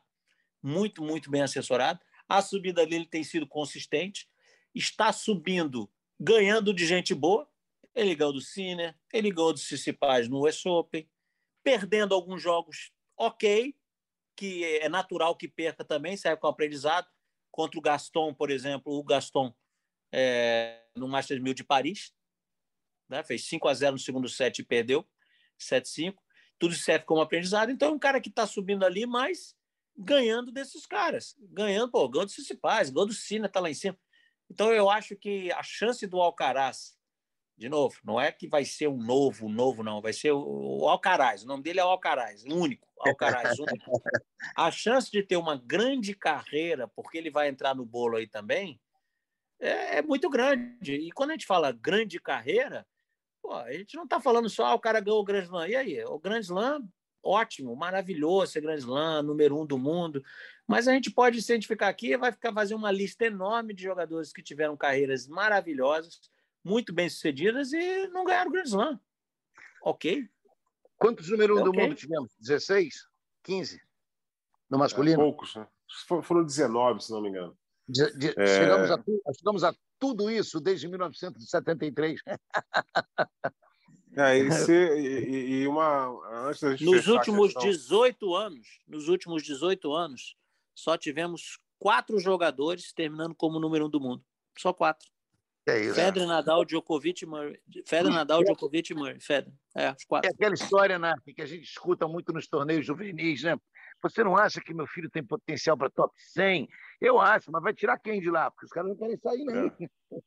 Muito, 0.63 1.03
muito 1.03 1.29
bem 1.29 1.41
assessorado. 1.41 1.99
A 2.29 2.41
subida 2.41 2.87
dele 2.87 3.05
tem 3.05 3.21
sido 3.21 3.45
consistente. 3.45 4.29
Está 4.73 5.11
subindo, 5.11 5.91
ganhando 6.17 6.73
de 6.73 6.85
gente 6.85 7.13
boa. 7.13 7.45
Ele 7.93 8.15
ganhou 8.15 8.31
do 8.31 8.39
Sinner, 8.39 8.97
ele 9.11 9.29
ganhou 9.29 9.51
do 9.51 9.59
Cicipaz 9.59 10.29
no 10.29 10.47
US 10.47 10.65
Open, 10.65 11.05
perdendo 11.61 12.15
alguns 12.15 12.41
jogos 12.41 12.93
ok, 13.17 13.75
que 14.37 14.63
é 14.63 14.87
natural 14.87 15.35
que 15.35 15.49
perca 15.49 15.83
também, 15.83 16.15
serve 16.15 16.39
com 16.39 16.47
aprendizado. 16.47 17.09
Contra 17.51 17.77
o 17.77 17.81
Gaston, 17.81 18.33
por 18.33 18.49
exemplo, 18.49 18.93
o 18.93 19.03
Gaston 19.03 19.53
é, 20.13 20.81
no 20.95 21.09
Masters 21.09 21.41
1000 21.41 21.53
de 21.53 21.63
Paris, 21.65 22.13
né? 23.11 23.23
fez 23.23 23.45
5 23.45 23.67
a 23.67 23.73
0 23.73 23.93
no 23.93 23.99
segundo 23.99 24.27
set 24.27 24.59
e 24.59 24.65
perdeu 24.65 25.07
7-5. 25.59 26.15
Tudo 26.57 26.73
serve 26.73 27.05
como 27.05 27.21
aprendizado. 27.21 27.71
Então, 27.71 27.89
é 27.89 27.91
um 27.91 27.99
cara 27.99 28.19
que 28.19 28.29
está 28.29 28.47
subindo 28.47 28.85
ali, 28.85 29.05
mas 29.05 29.55
ganhando 29.97 30.51
desses 30.51 30.85
caras. 30.85 31.35
Ganhando, 31.39 31.91
pô, 31.91 32.07
ganhando 32.07 32.27
do 32.27 32.33
Cicipaz, 32.33 32.89
ganhando 32.89 33.09
do 33.09 33.13
Sina, 33.13 33.47
está 33.47 33.59
lá 33.59 33.69
em 33.69 33.73
cima. 33.73 33.97
Então, 34.49 34.71
eu 34.71 34.89
acho 34.89 35.15
que 35.15 35.51
a 35.51 35.63
chance 35.63 36.07
do 36.07 36.19
Alcaraz 36.19 36.99
de 37.61 37.69
novo, 37.69 37.95
não 38.03 38.19
é 38.19 38.31
que 38.31 38.47
vai 38.47 38.65
ser 38.65 38.87
um 38.87 38.97
novo, 38.97 39.45
um 39.45 39.51
novo, 39.51 39.83
não. 39.83 40.01
Vai 40.01 40.13
ser 40.13 40.31
o 40.31 40.89
Alcaraz. 40.89 41.43
O 41.43 41.47
nome 41.47 41.61
dele 41.61 41.79
é 41.79 41.83
Alcaraz, 41.83 42.43
único. 42.43 42.87
Alcaraz, 42.99 43.59
único. 43.59 44.01
A 44.57 44.71
chance 44.71 45.11
de 45.11 45.21
ter 45.21 45.37
uma 45.37 45.55
grande 45.55 46.15
carreira, 46.15 46.87
porque 46.87 47.19
ele 47.19 47.29
vai 47.29 47.49
entrar 47.49 47.75
no 47.75 47.85
bolo 47.85 48.17
aí 48.17 48.25
também, 48.25 48.81
é, 49.59 49.97
é 49.97 50.01
muito 50.01 50.27
grande. 50.27 50.95
E 50.95 51.11
quando 51.11 51.29
a 51.29 51.33
gente 51.33 51.45
fala 51.45 51.71
grande 51.71 52.19
carreira, 52.19 52.83
pô, 53.51 53.55
a 53.57 53.73
gente 53.73 53.97
não 53.97 54.05
está 54.05 54.19
falando 54.19 54.49
só 54.49 54.67
ah, 54.67 54.73
o 54.73 54.79
cara 54.79 55.01
ganhou 55.01 55.19
o 55.19 55.23
Grand 55.25 55.43
Slam. 55.43 55.67
E 55.67 55.75
aí? 55.75 56.03
O 56.05 56.17
Grand 56.17 56.39
Slam, 56.39 56.87
ótimo, 57.21 57.75
maravilhoso 57.75 58.53
ser 58.53 58.61
Grand 58.61 58.77
Slam, 58.77 59.23
número 59.23 59.59
um 59.59 59.65
do 59.65 59.77
mundo. 59.77 60.23
Mas 60.65 60.87
a 60.87 60.93
gente 60.93 61.11
pode 61.11 61.41
se 61.41 61.51
identificar 61.51 61.89
aqui 61.89 62.13
e 62.13 62.17
vai 62.17 62.31
ficar 62.31 62.53
fazer 62.53 62.73
uma 62.73 62.91
lista 62.91 63.25
enorme 63.25 63.73
de 63.73 63.83
jogadores 63.83 64.31
que 64.31 64.41
tiveram 64.41 64.77
carreiras 64.77 65.27
maravilhosas 65.27 66.31
muito 66.63 66.93
bem 66.93 67.09
sucedidas 67.09 67.73
e 67.73 68.07
não 68.07 68.23
ganharam 68.23 68.49
o 68.49 68.53
Grand 68.53 68.63
Slam. 68.63 68.99
Ok. 69.83 70.29
Quantos 70.97 71.29
número 71.29 71.59
um 71.59 71.63
do 71.63 71.73
mundo 71.73 71.95
tivemos? 71.95 72.31
16? 72.39 73.07
15? 73.43 73.81
No 74.69 74.77
masculino? 74.77 75.21
É, 75.21 75.25
poucos, 75.25 75.55
né? 75.55 75.67
Foram 76.23 76.45
19, 76.45 77.03
se 77.03 77.11
não 77.11 77.21
me 77.21 77.29
engano. 77.29 77.57
De, 77.89 78.17
de, 78.17 78.27
é... 78.39 78.47
chegamos, 78.47 78.91
a, 78.91 79.03
chegamos 79.35 79.63
a 79.65 79.75
tudo 80.01 80.31
isso 80.31 80.59
desde 80.59 80.87
1973. 80.87 82.19
É, 84.17 84.37
e, 84.39 84.51
se, 84.51 84.73
e, 84.97 85.61
e, 85.61 85.67
uma 85.67 86.07
antes 86.47 86.59
da 86.59 86.71
gente 86.71 86.83
Nos 86.83 87.07
últimos 87.07 87.53
questão... 87.53 87.69
18 87.69 88.35
anos, 88.35 88.67
nos 88.87 89.07
últimos 89.07 89.43
18 89.43 89.93
anos, 89.93 90.35
só 90.75 90.97
tivemos 90.97 91.59
quatro 91.77 92.19
jogadores 92.19 92.91
terminando 92.91 93.35
como 93.35 93.59
número 93.59 93.85
um 93.85 93.89
do 93.89 94.01
mundo. 94.01 94.25
Só 94.57 94.73
quatro. 94.73 95.07
É 95.67 95.79
isso. 95.79 95.93
Federer, 95.93 96.27
Nadal, 96.27 96.65
Djokovic, 96.65 97.23
Murray. 97.23 97.59
Federer, 97.85 98.11
Nadal, 98.11 98.43
Djokovic 98.43 98.91
e 98.91 98.95
Murray. 98.95 99.19
Federer. 99.19 99.53
É, 99.75 99.91
os 99.91 100.03
quatro. 100.05 100.27
É 100.27 100.33
aquela 100.33 100.55
história, 100.55 100.97
né, 100.97 101.13
que 101.35 101.41
a 101.41 101.45
gente 101.45 101.63
escuta 101.63 102.07
muito 102.07 102.33
nos 102.33 102.47
torneios 102.47 102.83
juvenis, 102.85 103.43
né? 103.43 103.55
Você 104.01 104.23
não 104.23 104.35
acha 104.35 104.61
que 104.61 104.73
meu 104.73 104.87
filho 104.87 105.09
tem 105.09 105.23
potencial 105.23 105.77
para 105.77 105.89
top 105.89 106.13
100? 106.17 106.67
Eu 106.99 107.19
acho, 107.19 107.51
mas 107.51 107.61
vai 107.61 107.73
tirar 107.73 107.99
quem 107.99 108.19
de 108.19 108.29
lá? 108.29 108.49
Porque 108.49 108.65
os 108.65 108.71
caras 108.71 108.89
não 108.89 108.97
querem 108.97 109.17
sair, 109.17 109.45
né? 109.45 109.71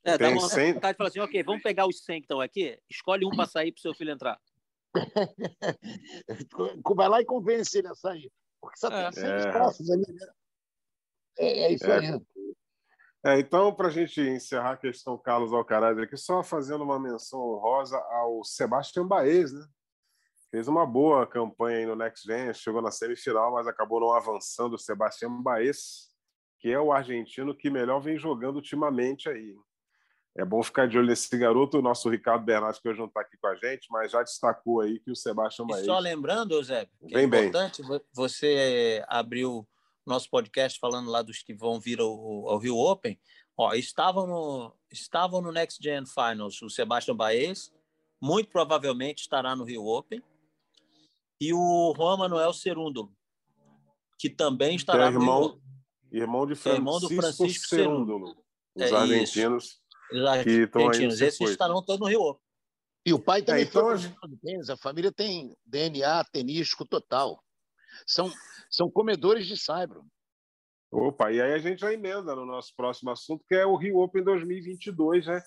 É, 0.05 0.19
dá 0.19 0.29
uma 0.29 0.41
vontade 0.41 0.93
de 0.93 0.97
falar 0.97 1.09
assim, 1.09 1.21
ok, 1.21 1.43
vamos 1.43 1.63
pegar 1.63 1.87
os 1.87 2.05
100 2.05 2.21
que 2.21 2.25
estão 2.25 2.41
aqui, 2.41 2.79
escolhe 2.89 3.25
um 3.25 3.31
para 3.31 3.47
sair 3.47 3.73
para 3.73 3.79
o 3.79 3.83
seu 3.83 3.95
filho 3.95 4.13
entrar. 4.13 4.39
vai 6.97 7.09
lá 7.09 7.21
e 7.21 7.25
convence 7.25 7.77
ele 7.77 7.89
a 7.89 7.95
sair. 7.95 8.31
Porque 8.61 8.79
só 8.79 8.89
tem 8.89 9.13
100 9.13 9.25
é. 9.25 9.37
espaços 9.39 9.91
ali, 9.91 10.05
né? 10.09 10.27
É, 11.39 11.65
é 11.65 11.73
isso 11.73 11.87
é. 11.87 11.99
aí. 11.99 12.21
É, 13.27 13.41
então, 13.41 13.75
para 13.75 13.89
a 13.89 13.91
gente 13.91 14.21
encerrar 14.21 14.73
a 14.73 14.77
questão 14.77 15.17
Carlos 15.17 15.53
Alcaraz 15.53 15.99
aqui, 15.99 16.17
só 16.17 16.43
fazendo 16.43 16.85
uma 16.85 17.01
menção 17.01 17.41
honrosa 17.41 17.97
ao 17.97 18.45
Sebastião 18.45 19.09
Baez, 19.09 19.53
né? 19.53 19.67
Fez 20.55 20.69
uma 20.69 20.87
boa 20.87 21.27
campanha 21.27 21.79
aí 21.79 21.85
no 21.85 21.97
Next 21.97 22.25
Gen, 22.25 22.55
chegou 22.55 22.81
na 22.81 22.93
semifinal, 22.93 23.51
mas 23.51 23.67
acabou 23.67 23.99
não 23.99 24.13
avançando 24.13 24.75
o 24.75 24.79
Sebastião 24.79 25.43
Baez, 25.43 26.13
que 26.61 26.71
é 26.71 26.79
o 26.79 26.93
argentino 26.93 27.53
que 27.53 27.69
melhor 27.69 27.99
vem 27.99 28.17
jogando 28.17 28.55
ultimamente 28.55 29.29
aí. 29.29 29.53
É 30.37 30.45
bom 30.45 30.63
ficar 30.63 30.87
de 30.87 30.97
olho 30.97 31.09
nesse 31.09 31.37
garoto. 31.37 31.81
O 31.81 31.83
nosso 31.83 32.09
Ricardo 32.09 32.45
Bernardes, 32.45 32.81
que 32.81 32.89
hoje 32.89 33.01
não 33.01 33.09
está 33.09 33.23
aqui 33.23 33.37
com 33.37 33.49
a 33.49 33.57
gente, 33.57 33.89
mas 33.91 34.13
já 34.13 34.23
destacou 34.23 34.81
aí 34.81 35.01
que 35.01 35.11
o 35.11 35.17
Sebastião 35.17 35.67
Baez. 35.67 35.83
E 35.83 35.87
só 35.87 35.99
lembrando, 35.99 36.63
Zé, 36.63 36.87
que 36.87 37.17
é 37.17 37.27
bem, 37.27 37.41
é 37.41 37.47
importante, 37.47 37.83
bem. 37.83 38.01
você 38.13 39.05
abriu 39.09 39.67
nosso 40.07 40.31
podcast 40.31 40.79
falando 40.79 41.11
lá 41.11 41.21
dos 41.21 41.43
que 41.43 41.53
vão 41.53 41.81
vir 41.81 41.99
ao, 41.99 42.09
ao 42.49 42.59
Rio 42.59 42.77
Open, 42.77 43.19
ó, 43.59 43.75
estavam 43.75 44.29
no, 44.29 44.73
estavam 44.89 45.43
no 45.43 45.51
Next 45.51 45.83
Gen 45.83 46.05
Finals 46.07 46.63
o 46.63 46.71
Sebastião 46.71 47.17
Baez, 47.17 47.73
muito 48.23 48.51
provavelmente 48.51 49.23
estará 49.23 49.57
no 49.57 49.65
Rio 49.65 49.85
Open, 49.85 50.23
e 51.41 51.53
o 51.53 51.95
Juan 51.97 52.17
Manuel 52.17 52.53
Cerúndolo, 52.53 53.13
que 54.19 54.31
também 54.31 54.77
estará 54.77 55.07
é 55.07 55.09
irmão, 55.09 55.61
no. 56.11 56.17
Irmão 56.17 56.47
de 56.47 56.55
Francisco, 56.55 56.69
é 56.69 56.81
irmão 56.81 57.01
do 57.01 57.09
Francisco 57.09 57.67
Cerúndolo. 57.67 58.37
Os 58.75 58.83
é 58.83 58.95
argentinos 58.95 59.81
Os 60.13 60.27
argentinos, 60.27 61.21
esses 61.21 61.51
estarão 61.51 61.83
todos 61.83 62.01
no 62.01 62.07
Rio. 62.07 62.39
E 63.07 63.13
o 63.13 63.19
pai 63.19 63.43
também 63.43 63.65
é, 63.65 63.67
então, 63.67 63.99
foi 63.99 64.29
de 64.29 64.37
tênis. 64.39 64.71
A 64.71 64.77
família 64.77 65.13
tem 65.13 65.55
DNA 65.67 66.25
tenístico 66.33 66.87
total. 66.87 67.43
São, 68.07 68.33
são 68.71 68.91
comedores 68.91 69.47
de 69.47 69.57
saibro. 69.57 70.05
Opa, 70.91 71.31
e 71.33 71.41
aí 71.41 71.53
a 71.53 71.59
gente 71.59 71.81
já 71.81 71.93
emenda 71.93 72.35
no 72.35 72.47
nosso 72.47 72.73
próximo 72.77 73.11
assunto, 73.11 73.45
que 73.49 73.55
é 73.55 73.67
o 73.67 73.77
Rio 73.77 73.99
Open 73.99 74.23
2022, 74.23 75.27
né? 75.27 75.43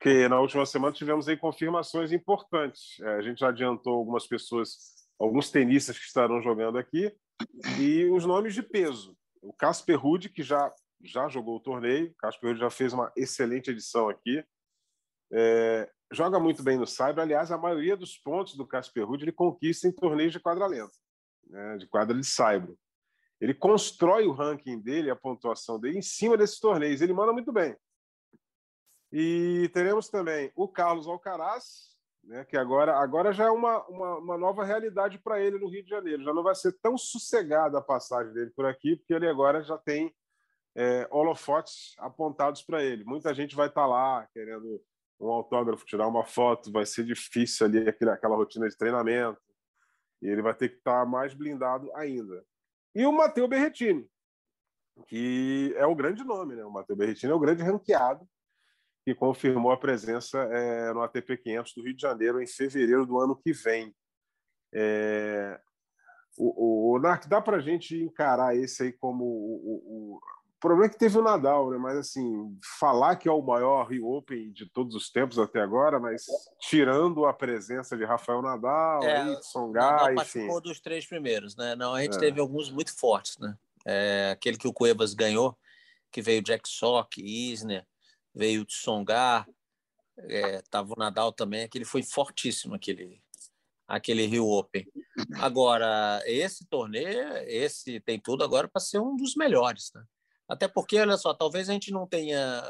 Que 0.00 0.26
na 0.26 0.40
última 0.40 0.64
semana 0.64 0.94
tivemos 0.94 1.28
aí 1.28 1.36
confirmações 1.36 2.12
importantes. 2.12 2.98
É, 3.00 3.16
a 3.16 3.22
gente 3.22 3.40
já 3.40 3.50
adiantou 3.50 3.92
algumas 3.92 4.26
pessoas, 4.26 4.70
alguns 5.20 5.50
tenistas 5.50 5.98
que 5.98 6.04
estarão 6.04 6.42
jogando 6.42 6.78
aqui, 6.78 7.14
e 7.78 8.06
os 8.06 8.24
nomes 8.24 8.54
de 8.54 8.62
peso. 8.62 9.16
O 9.42 9.52
Casper 9.52 9.98
Ruud, 9.98 10.28
que 10.30 10.42
já, 10.42 10.72
já 11.04 11.28
jogou 11.28 11.56
o 11.56 11.60
torneio, 11.60 12.10
o 12.10 12.14
Casper 12.14 12.50
Ruud 12.50 12.60
já 12.60 12.70
fez 12.70 12.92
uma 12.92 13.12
excelente 13.16 13.70
edição 13.70 14.08
aqui. 14.08 14.44
É, 15.32 15.90
joga 16.12 16.40
muito 16.40 16.62
bem 16.62 16.76
no 16.76 16.86
Cyber. 16.86 17.20
Aliás, 17.20 17.52
a 17.52 17.58
maioria 17.58 17.96
dos 17.96 18.18
pontos 18.18 18.56
do 18.56 18.66
Casper 18.66 19.06
Ruud 19.06 19.22
ele 19.22 19.32
conquista 19.32 19.86
em 19.86 19.92
torneios 19.92 20.32
de 20.32 20.40
quadra-lenta 20.40 20.92
né, 21.50 21.76
de 21.76 21.86
quadra 21.86 22.16
de 22.16 22.26
saibro. 22.26 22.78
Ele 23.40 23.54
constrói 23.54 24.26
o 24.26 24.32
ranking 24.32 24.78
dele, 24.78 25.10
a 25.10 25.16
pontuação 25.16 25.78
dele, 25.80 25.98
em 25.98 26.02
cima 26.02 26.36
desses 26.36 26.58
torneios. 26.58 27.00
Ele 27.00 27.12
manda 27.12 27.32
muito 27.32 27.52
bem. 27.52 27.76
E 29.12 29.70
teremos 29.72 30.08
também 30.08 30.52
o 30.54 30.68
Carlos 30.68 31.06
Alcaraz, 31.06 31.89
né, 32.30 32.44
que 32.44 32.56
agora, 32.56 32.96
agora 32.96 33.32
já 33.32 33.46
é 33.46 33.50
uma, 33.50 33.84
uma, 33.88 34.18
uma 34.18 34.38
nova 34.38 34.62
realidade 34.62 35.18
para 35.18 35.40
ele 35.40 35.58
no 35.58 35.68
Rio 35.68 35.82
de 35.82 35.90
Janeiro. 35.90 36.22
Já 36.22 36.32
não 36.32 36.44
vai 36.44 36.54
ser 36.54 36.72
tão 36.80 36.96
sossegada 36.96 37.78
a 37.78 37.82
passagem 37.82 38.32
dele 38.32 38.52
por 38.54 38.64
aqui, 38.66 38.94
porque 38.94 39.12
ele 39.12 39.28
agora 39.28 39.64
já 39.64 39.76
tem 39.76 40.14
é, 40.76 41.08
holofotes 41.10 41.96
apontados 41.98 42.62
para 42.62 42.84
ele. 42.84 43.02
Muita 43.02 43.34
gente 43.34 43.56
vai 43.56 43.66
estar 43.66 43.80
tá 43.80 43.86
lá 43.88 44.28
querendo 44.32 44.80
um 45.18 45.28
autógrafo, 45.28 45.84
tirar 45.84 46.06
uma 46.06 46.24
foto, 46.24 46.70
vai 46.70 46.86
ser 46.86 47.04
difícil 47.04 47.66
ali 47.66 47.88
aquela 47.88 48.36
rotina 48.36 48.68
de 48.68 48.78
treinamento. 48.78 49.40
E 50.22 50.28
ele 50.28 50.40
vai 50.40 50.54
ter 50.54 50.68
que 50.68 50.76
estar 50.76 51.04
mais 51.04 51.34
blindado 51.34 51.90
ainda. 51.96 52.44
E 52.94 53.04
o 53.06 53.12
Matteo 53.12 53.48
Berretini, 53.48 54.08
que 55.08 55.74
é 55.76 55.84
o 55.84 55.96
grande 55.96 56.22
nome, 56.22 56.54
né? 56.54 56.64
O 56.64 56.70
Matteo 56.70 56.94
Berretini 56.94 57.32
é 57.32 57.34
o 57.34 57.40
grande 57.40 57.64
ranqueado 57.64 58.24
que 59.04 59.14
confirmou 59.14 59.72
a 59.72 59.76
presença 59.76 60.38
é, 60.38 60.92
no 60.92 61.02
ATP 61.02 61.36
500 61.38 61.74
do 61.74 61.82
Rio 61.82 61.94
de 61.94 62.02
Janeiro 62.02 62.42
em 62.42 62.46
fevereiro 62.46 63.06
do 63.06 63.18
ano 63.18 63.36
que 63.36 63.52
vem. 63.52 63.94
É... 64.72 65.60
O, 66.36 66.92
o, 66.92 66.96
o 66.96 66.98
Narc, 66.98 67.26
dá 67.26 67.40
para 67.40 67.56
a 67.56 67.60
gente 67.60 67.96
encarar 67.96 68.56
esse 68.56 68.84
aí 68.84 68.92
como 68.92 69.24
o, 69.24 70.16
o, 70.16 70.16
o 70.16 70.20
problema 70.60 70.86
é 70.86 70.88
que 70.90 70.98
teve 70.98 71.18
o 71.18 71.22
Nadal, 71.22 71.70
né? 71.70 71.78
Mas 71.78 71.96
assim, 71.96 72.56
falar 72.78 73.16
que 73.16 73.28
é 73.28 73.32
o 73.32 73.42
maior 73.42 73.88
Rio 73.88 74.06
Open 74.06 74.52
de 74.52 74.66
todos 74.70 74.94
os 74.94 75.10
tempos 75.10 75.38
até 75.38 75.60
agora, 75.60 75.98
mas 75.98 76.26
tirando 76.60 77.24
a 77.24 77.32
presença 77.32 77.96
de 77.96 78.04
Rafael 78.04 78.42
Nadal, 78.42 79.02
é, 79.02 79.34
Tsonga, 79.40 80.04
enfim. 80.04 80.14
participou 80.14 80.60
dos 80.60 80.78
três 80.78 81.06
primeiros, 81.06 81.56
né? 81.56 81.74
Não, 81.74 81.94
a 81.94 82.02
gente 82.02 82.16
é. 82.16 82.20
teve 82.20 82.40
alguns 82.40 82.70
muito 82.70 82.96
fortes, 82.96 83.38
né? 83.38 83.56
É, 83.86 84.30
aquele 84.32 84.58
que 84.58 84.68
o 84.68 84.72
Cuevas 84.72 85.14
ganhou, 85.14 85.58
que 86.12 86.20
veio 86.20 86.42
Jack 86.42 86.68
Sock, 86.68 87.20
Isner, 87.22 87.86
veio 88.34 88.64
Tsonga, 88.64 89.46
é, 90.18 90.62
tava 90.70 90.92
o 90.92 90.98
Nadal 90.98 91.32
também, 91.32 91.62
aquele 91.62 91.84
foi 91.84 92.02
fortíssimo, 92.02 92.74
aquele 92.74 93.22
aquele 93.90 94.24
Rio 94.24 94.46
Open. 94.46 94.86
Agora, 95.40 96.22
esse 96.24 96.64
torneio, 96.66 97.36
esse 97.48 97.98
tem 98.00 98.20
tudo 98.20 98.44
agora 98.44 98.68
para 98.68 98.80
ser 98.80 99.00
um 99.00 99.16
dos 99.16 99.34
melhores, 99.34 99.90
né? 99.92 100.04
Até 100.48 100.68
porque, 100.68 100.98
olha 100.98 101.16
só, 101.16 101.34
talvez 101.34 101.68
a 101.68 101.72
gente 101.72 101.90
não 101.90 102.06
tenha 102.06 102.62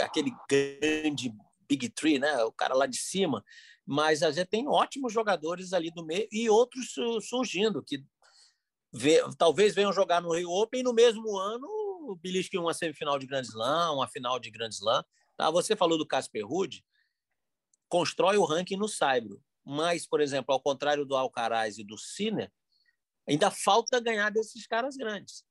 aquele 0.00 0.30
grande 0.48 1.34
Big 1.66 1.88
Three, 1.88 2.18
né? 2.18 2.44
O 2.44 2.52
cara 2.52 2.74
lá 2.74 2.86
de 2.86 2.98
cima, 2.98 3.42
mas 3.86 4.22
a 4.22 4.30
gente 4.30 4.48
tem 4.48 4.68
ótimos 4.68 5.14
jogadores 5.14 5.72
ali 5.72 5.90
do 5.90 6.04
meio 6.04 6.28
e 6.30 6.50
outros 6.50 6.94
surgindo 7.22 7.82
que 7.82 8.04
vê, 8.92 9.22
talvez 9.38 9.74
venham 9.74 9.92
jogar 9.94 10.20
no 10.20 10.34
Rio 10.34 10.50
Open 10.50 10.82
no 10.82 10.92
mesmo 10.92 11.38
ano 11.38 11.66
o 12.10 12.16
belisque 12.16 12.58
uma 12.58 12.74
semifinal 12.74 13.18
de 13.18 13.26
Grand 13.26 13.42
Slam, 13.42 13.94
uma 13.94 14.08
final 14.08 14.38
de 14.38 14.50
Grand 14.50 14.68
Slam. 14.68 15.04
Tá? 15.36 15.50
Você 15.50 15.74
falou 15.74 15.98
do 15.98 16.06
Casper 16.06 16.46
Ruud, 16.46 16.84
constrói 17.88 18.36
o 18.36 18.44
ranking 18.44 18.76
no 18.76 18.88
Saibro, 18.88 19.42
mas, 19.64 20.06
por 20.06 20.20
exemplo, 20.20 20.52
ao 20.52 20.60
contrário 20.60 21.04
do 21.04 21.16
Alcaraz 21.16 21.78
e 21.78 21.84
do 21.84 21.96
Sinner, 21.98 22.52
ainda 23.28 23.50
falta 23.50 24.00
ganhar 24.00 24.30
desses 24.30 24.66
caras 24.66 24.96
grandes. 24.96 25.44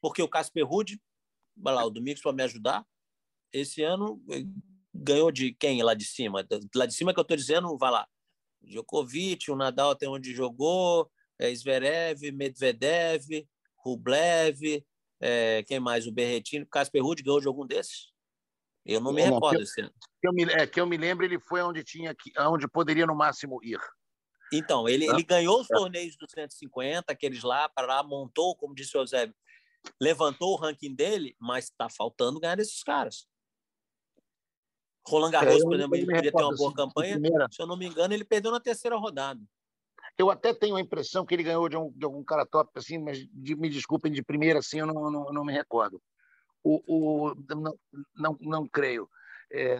Porque 0.00 0.22
o 0.22 0.28
Casper 0.28 0.66
Ruud, 0.66 1.00
lá, 1.62 1.84
o 1.84 1.90
Domingos 1.90 2.22
para 2.22 2.32
me 2.32 2.42
ajudar, 2.42 2.84
esse 3.52 3.82
ano 3.82 4.22
eh, 4.30 4.44
ganhou 4.94 5.30
de 5.30 5.52
quem 5.52 5.82
lá 5.82 5.94
de 5.94 6.04
cima? 6.04 6.46
Lá 6.74 6.86
de 6.86 6.94
cima 6.94 7.12
que 7.12 7.20
eu 7.20 7.22
estou 7.22 7.36
dizendo, 7.36 7.76
vai 7.76 7.90
lá, 7.90 8.08
Djokovic, 8.62 9.50
o 9.50 9.56
Nadal 9.56 9.90
até 9.90 10.08
onde 10.08 10.34
jogou, 10.34 11.10
é, 11.38 11.54
Zverev, 11.54 12.32
Medvedev, 12.32 13.46
Rublev, 13.76 14.84
é, 15.22 15.62
quem 15.62 15.78
mais? 15.78 16.06
O 16.06 16.12
Berretino, 16.12 16.66
Casper 16.66 17.02
Ruud 17.02 17.22
ganhou 17.22 17.40
de 17.40 17.46
algum 17.46 17.64
desses? 17.64 18.10
Eu 18.84 19.00
não 19.00 19.12
me 19.12 19.24
não, 19.24 19.34
recordo 19.34 19.64
que, 19.64 19.80
eu, 19.80 19.90
que 20.20 20.28
eu 20.28 20.32
me, 20.32 20.42
é, 20.44 20.66
que 20.66 20.80
eu 20.80 20.86
me 20.86 20.96
lembro, 20.96 21.24
ele 21.24 21.38
foi 21.38 21.62
onde 21.62 21.84
tinha 21.84 22.14
onde 22.40 22.66
poderia 22.66 23.06
no 23.06 23.14
máximo 23.14 23.62
ir. 23.62 23.80
Então, 24.52 24.88
ele, 24.88 25.08
ele 25.08 25.22
ganhou 25.22 25.60
os 25.60 25.68
torneios 25.68 26.16
dos 26.16 26.30
150, 26.32 27.10
aqueles 27.10 27.42
lá, 27.42 27.68
para 27.68 28.02
montou, 28.02 28.56
como 28.56 28.74
disse 28.74 28.96
o 28.96 29.00
Eusébio, 29.00 29.34
levantou 30.00 30.52
o 30.52 30.56
ranking 30.56 30.94
dele, 30.94 31.36
mas 31.38 31.66
está 31.66 31.88
faltando 31.88 32.40
ganhar 32.40 32.56
desses 32.56 32.82
caras. 32.82 33.26
Roland 35.06 35.28
é, 35.28 35.32
Garros, 35.32 35.62
é, 35.62 35.64
por 35.64 35.74
exemplo, 35.74 35.96
ele 35.96 36.06
poderia 36.06 36.32
ter 36.32 36.42
uma 36.42 36.54
boa 36.54 36.68
assim, 36.68 36.76
campanha. 36.76 37.18
Se 37.50 37.62
eu 37.62 37.66
não 37.66 37.76
me 37.76 37.86
engano, 37.86 38.12
ele 38.12 38.24
perdeu 38.24 38.50
na 38.50 38.60
terceira 38.60 38.96
rodada. 38.96 39.40
Eu 40.18 40.30
até 40.30 40.52
tenho 40.54 40.76
a 40.76 40.80
impressão 40.80 41.24
que 41.24 41.34
ele 41.34 41.42
ganhou 41.42 41.68
de, 41.68 41.76
um, 41.76 41.90
de 41.90 42.04
algum 42.04 42.22
cara 42.22 42.46
top, 42.46 42.70
assim, 42.76 42.98
mas 42.98 43.18
de, 43.32 43.56
me 43.56 43.68
desculpem, 43.68 44.12
de 44.12 44.22
primeira, 44.22 44.58
assim, 44.58 44.80
eu 44.80 44.86
não, 44.86 45.10
não, 45.10 45.32
não 45.32 45.44
me 45.44 45.52
recordo 45.52 46.00
o, 46.62 46.82
o 46.86 47.34
não, 47.48 47.78
não, 48.14 48.38
não 48.40 48.68
creio. 48.68 49.08
É, 49.50 49.74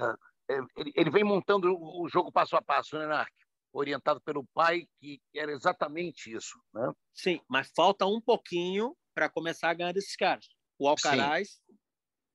é, 0.50 0.58
ele, 0.76 0.92
ele, 0.94 1.10
vem 1.10 1.24
montando 1.24 1.74
o 1.74 2.08
jogo 2.08 2.32
passo 2.32 2.56
a 2.56 2.62
passo, 2.62 2.98
né, 2.98 3.06
Narc? 3.06 3.32
Orientado 3.72 4.20
pelo 4.20 4.44
pai, 4.52 4.86
que 5.00 5.20
era 5.34 5.50
exatamente 5.50 6.30
isso. 6.30 6.60
Né? 6.74 6.92
Sim, 7.14 7.40
mas 7.48 7.70
falta 7.74 8.04
um 8.04 8.20
pouquinho 8.20 8.94
para 9.14 9.30
começar 9.30 9.70
a 9.70 9.74
ganhar 9.74 9.92
desses 9.92 10.14
caras. 10.14 10.46
O 10.78 10.86
Alcaraz 10.86 11.48
Sim. 11.48 11.74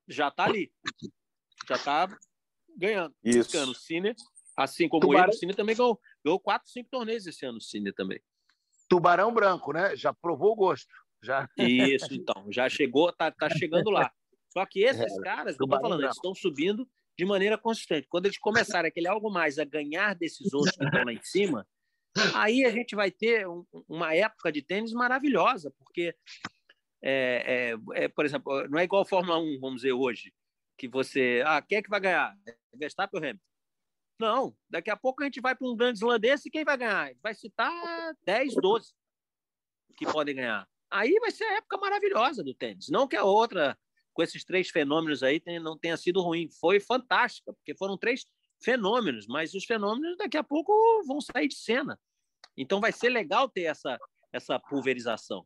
já 0.07 0.29
está 0.29 0.45
ali. 0.45 0.71
Já 1.67 1.75
está 1.75 2.07
ganhando. 2.75 3.15
Isso. 3.23 3.55
O 3.55 3.75
assim 4.55 4.89
como 4.89 5.01
Tubarão... 5.01 5.25
ele, 5.25 5.35
o 5.35 5.37
Cine 5.37 5.53
também 5.53 5.75
ganhou, 5.75 5.99
ganhou 6.27 6.39
quatro, 6.39 6.69
cinco 6.69 6.89
torneios 6.89 7.25
esse 7.25 7.45
ano, 7.45 7.57
o 7.57 7.61
Cine 7.61 7.93
também. 7.93 8.19
Tubarão 8.89 9.33
Branco, 9.33 9.71
né? 9.71 9.95
Já 9.95 10.13
provou 10.13 10.51
o 10.51 10.55
gosto. 10.55 10.93
Já. 11.23 11.49
Isso, 11.57 12.13
então. 12.13 12.47
Já 12.51 12.69
chegou, 12.69 13.11
tá, 13.13 13.31
tá 13.31 13.49
chegando 13.49 13.89
lá. 13.89 14.11
Só 14.49 14.65
que 14.65 14.83
esses 14.83 15.17
é, 15.17 15.21
caras, 15.21 15.57
eu 15.57 15.65
estou 15.65 15.81
falando, 15.81 16.03
eles 16.03 16.15
estão 16.15 16.33
subindo 16.35 16.87
de 17.17 17.25
maneira 17.25 17.57
consistente. 17.57 18.07
Quando 18.07 18.25
eles 18.25 18.37
começarem 18.37 18.89
aquele 18.89 19.07
algo 19.07 19.29
mais 19.29 19.57
a 19.57 19.65
ganhar 19.65 20.13
desses 20.15 20.53
outros 20.53 20.75
que 20.75 20.83
estão 20.83 21.03
lá 21.03 21.13
em 21.13 21.21
cima, 21.23 21.67
aí 22.35 22.63
a 22.63 22.71
gente 22.71 22.95
vai 22.95 23.11
ter 23.11 23.47
um, 23.47 23.65
uma 23.87 24.13
época 24.15 24.51
de 24.51 24.61
tênis 24.61 24.93
maravilhosa, 24.93 25.73
porque, 25.79 26.15
é, 27.01 27.73
é, 27.93 28.03
é, 28.03 28.07
por 28.07 28.25
exemplo, 28.25 28.67
não 28.69 28.79
é 28.79 28.83
igual 28.83 29.01
a 29.01 29.05
Fórmula 29.05 29.39
1, 29.39 29.59
vamos 29.59 29.81
dizer, 29.81 29.93
hoje, 29.93 30.33
que 30.77 30.87
você. 30.87 31.43
Ah, 31.45 31.61
quem 31.61 31.79
é 31.79 31.81
que 31.81 31.89
vai 31.89 31.99
ganhar? 31.99 32.37
É 32.47 32.55
Verstappen 32.77 33.19
ou 33.19 33.25
Hamilton? 33.25 33.46
Não, 34.19 34.55
daqui 34.69 34.89
a 34.89 34.97
pouco 34.97 35.21
a 35.21 35.25
gente 35.25 35.39
vai 35.39 35.55
para 35.55 35.67
um 35.67 35.75
grande 35.75 35.99
desse 36.19 36.47
e 36.47 36.51
quem 36.51 36.63
vai 36.63 36.77
ganhar? 36.77 37.11
Vai 37.21 37.35
citar 37.35 38.15
10, 38.23 38.55
12 38.55 38.93
que 39.95 40.05
podem 40.05 40.35
ganhar. 40.35 40.67
Aí 40.89 41.13
vai 41.19 41.31
ser 41.31 41.43
a 41.43 41.57
época 41.57 41.77
maravilhosa 41.77 42.43
do 42.43 42.53
tênis. 42.53 42.87
Não 42.89 43.07
que 43.07 43.15
a 43.15 43.23
outra 43.23 43.77
com 44.13 44.23
esses 44.23 44.43
três 44.43 44.69
fenômenos 44.69 45.21
aí 45.21 45.41
não 45.61 45.77
tenha 45.77 45.95
sido 45.95 46.21
ruim. 46.21 46.49
Foi 46.59 46.79
fantástica, 46.79 47.53
porque 47.53 47.75
foram 47.75 47.95
três 47.95 48.25
fenômenos, 48.59 49.27
mas 49.27 49.53
os 49.53 49.63
fenômenos 49.63 50.17
daqui 50.17 50.37
a 50.37 50.43
pouco 50.43 50.73
vão 51.05 51.21
sair 51.21 51.47
de 51.47 51.55
cena. 51.55 51.99
Então 52.57 52.81
vai 52.81 52.91
ser 52.91 53.09
legal 53.09 53.47
ter 53.47 53.63
essa, 53.63 53.99
essa 54.33 54.59
pulverização. 54.59 55.45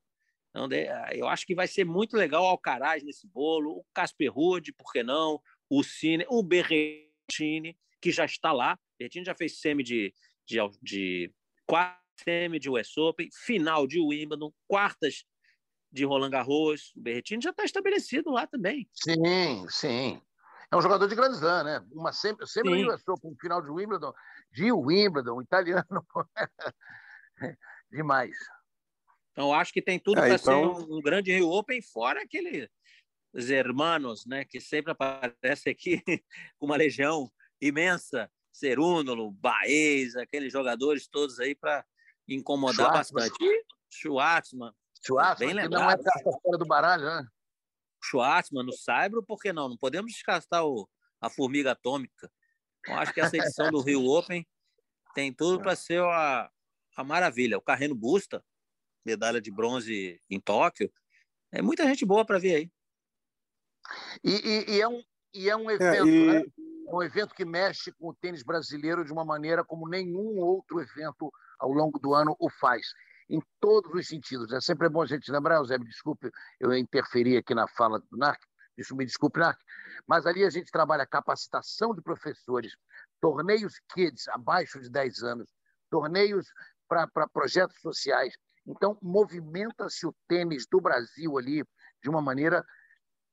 Então, 0.49 0.69
eu 1.13 1.27
acho 1.27 1.45
que 1.45 1.55
vai 1.55 1.67
ser 1.67 1.85
muito 1.85 2.15
legal 2.15 2.43
o 2.43 2.47
Alcaraz 2.47 3.03
nesse 3.03 3.27
bolo, 3.27 3.71
o 3.71 3.85
Casper 3.93 4.31
Ruud, 4.33 4.73
por 4.73 4.91
que 4.91 5.01
não? 5.01 5.41
O 5.69 5.81
Cine, 5.81 6.25
o 6.29 6.43
Berretini, 6.43 7.77
que 8.01 8.11
já 8.11 8.25
está 8.25 8.51
lá. 8.51 8.73
O 8.73 8.97
Berretini 8.99 9.25
já 9.25 9.35
fez 9.35 9.59
semi 9.59 9.83
de, 9.83 10.13
de, 10.45 10.57
de 10.81 11.33
quarta 11.65 12.01
semi 12.23 12.59
de 12.59 12.69
US 12.69 12.97
Open, 12.97 13.29
final 13.31 13.87
de 13.87 13.99
Wimbledon, 13.99 14.51
quartas 14.67 15.25
de 15.91 16.05
Roland 16.05 16.29
Garros. 16.29 16.93
O 16.95 17.01
Berretini 17.01 17.41
já 17.41 17.49
está 17.51 17.63
estabelecido 17.63 18.31
lá 18.31 18.47
também. 18.47 18.89
Sim, 18.93 19.65
sim. 19.69 20.21
É 20.71 20.77
um 20.77 20.81
jogador 20.81 21.07
de 21.07 21.15
Grand 21.15 21.33
Slam, 21.33 21.63
né? 21.63 21.85
Uma 21.91 22.13
sempre, 22.13 22.47
sempre 22.47 22.79
ingressou 22.79 23.19
para 23.19 23.29
um 23.29 23.35
final 23.35 23.61
de 23.61 23.69
Wimbledon, 23.69 24.13
de 24.51 24.71
Wimbledon, 24.71 25.41
italiano. 25.41 26.05
Demais. 27.91 28.35
Então, 29.31 29.53
acho 29.53 29.73
que 29.73 29.81
tem 29.81 29.99
tudo 29.99 30.19
é, 30.19 30.27
para 30.27 30.35
então... 30.35 30.75
ser 30.75 30.81
um, 30.83 30.97
um, 30.97 31.01
grande 31.01 31.31
Rio 31.31 31.49
Open, 31.49 31.81
fora 31.81 32.21
aqueles 32.21 32.69
hermanos, 33.49 34.25
né? 34.25 34.45
Que 34.45 34.61
sempre 34.61 34.93
aparece 34.93 35.69
aqui 35.69 36.01
com 36.57 36.67
uma 36.67 36.77
legião 36.77 37.29
imensa. 37.61 38.29
Cerúnolo, 38.51 39.31
Baez, 39.31 40.15
aqueles 40.15 40.51
jogadores 40.51 41.07
todos 41.07 41.39
aí 41.39 41.55
para 41.55 41.85
incomodar 42.27 42.87
Schwartzman. 42.87 43.29
bastante. 43.29 43.65
Schwartzman. 43.89 44.73
Schwartzman, 45.01 45.55
Bem 45.55 45.69
não 45.69 45.89
é 45.89 45.97
carta 45.97 46.31
fora 46.43 46.57
do 46.57 46.65
baralho, 46.65 47.03
né? 47.03 47.25
Schwartzman 48.03 48.65
no 48.65 48.73
Saibro, 48.73 49.23
por 49.23 49.39
que 49.39 49.53
não? 49.53 49.69
Não 49.69 49.77
podemos 49.77 50.11
descartar 50.11 50.65
o, 50.65 50.87
a 51.19 51.29
formiga 51.29 51.71
atômica. 51.71 52.31
Eu 52.85 52.95
acho 52.95 53.13
que 53.13 53.21
essa 53.21 53.37
edição 53.37 53.69
do 53.71 53.81
Rio 53.81 54.05
Open 54.05 54.45
tem 55.13 55.33
tudo 55.33 55.61
para 55.61 55.75
ser 55.75 56.01
a, 56.01 56.51
a 56.95 57.03
maravilha. 57.03 57.57
O 57.57 57.61
Carreno 57.61 57.95
Busta, 57.95 58.43
medalha 59.05 59.39
de 59.39 59.51
bronze 59.51 60.21
em 60.29 60.39
Tóquio. 60.39 60.91
É 61.51 61.61
muita 61.61 61.85
gente 61.85 62.05
boa 62.05 62.25
para 62.25 62.39
ver 62.39 62.55
aí. 62.55 62.71
E, 64.23 64.31
e, 64.31 64.75
e, 64.75 64.81
é, 64.81 64.87
um, 64.87 65.03
e 65.33 65.49
é 65.49 65.55
um 65.55 65.69
é, 65.69 65.73
evento, 65.73 66.07
é, 66.07 66.11
e... 66.11 66.25
né? 66.27 66.43
Um 66.87 67.01
evento 67.01 67.33
que 67.33 67.45
mexe 67.45 67.91
com 67.91 68.09
o 68.09 68.13
tênis 68.13 68.43
brasileiro 68.43 69.05
de 69.05 69.11
uma 69.11 69.25
maneira 69.25 69.63
como 69.63 69.87
nenhum 69.87 70.37
outro 70.37 70.79
evento 70.79 71.31
ao 71.59 71.71
longo 71.71 71.99
do 71.99 72.13
ano 72.13 72.35
o 72.39 72.49
faz 72.49 72.87
em 73.29 73.41
todos 73.59 73.93
os 73.93 74.07
sentidos. 74.07 74.51
É 74.51 74.59
sempre 74.59 74.89
bom 74.89 75.01
a 75.01 75.05
gente 75.05 75.31
lembrar, 75.31 75.55
Eusébio, 75.55 75.87
desculpe, 75.87 76.29
eu 76.59 76.73
interferi 76.75 77.37
aqui 77.37 77.55
na 77.55 77.67
fala 77.67 77.99
do 77.99 78.17
NARC, 78.17 78.41
me 78.93 79.05
desculpe, 79.05 79.39
NARC, 79.39 79.59
mas 80.07 80.25
ali 80.25 80.43
a 80.43 80.49
gente 80.49 80.71
trabalha 80.71 81.05
capacitação 81.05 81.93
de 81.93 82.01
professores, 82.01 82.75
torneios 83.21 83.79
kids 83.93 84.27
abaixo 84.27 84.81
de 84.81 84.89
10 84.89 85.23
anos, 85.23 85.49
torneios 85.89 86.47
para 86.87 87.07
projetos 87.31 87.79
sociais. 87.79 88.33
Então, 88.67 88.97
movimenta-se 89.01 90.05
o 90.05 90.13
tênis 90.27 90.65
do 90.69 90.81
Brasil 90.81 91.37
ali 91.37 91.63
de 92.03 92.09
uma 92.09 92.21
maneira 92.21 92.65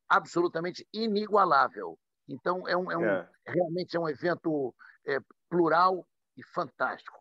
absolutamente 0.08 0.86
inigualável. 0.92 1.98
Então, 2.28 2.68
é 2.68 2.76
um, 2.76 2.90
é 2.92 2.96
um 2.96 3.04
é. 3.04 3.28
realmente 3.46 3.96
é 3.96 4.00
um 4.00 4.08
evento 4.08 4.74
é, 5.06 5.18
plural 5.48 6.06
e 6.36 6.42
fantástico. 6.44 7.18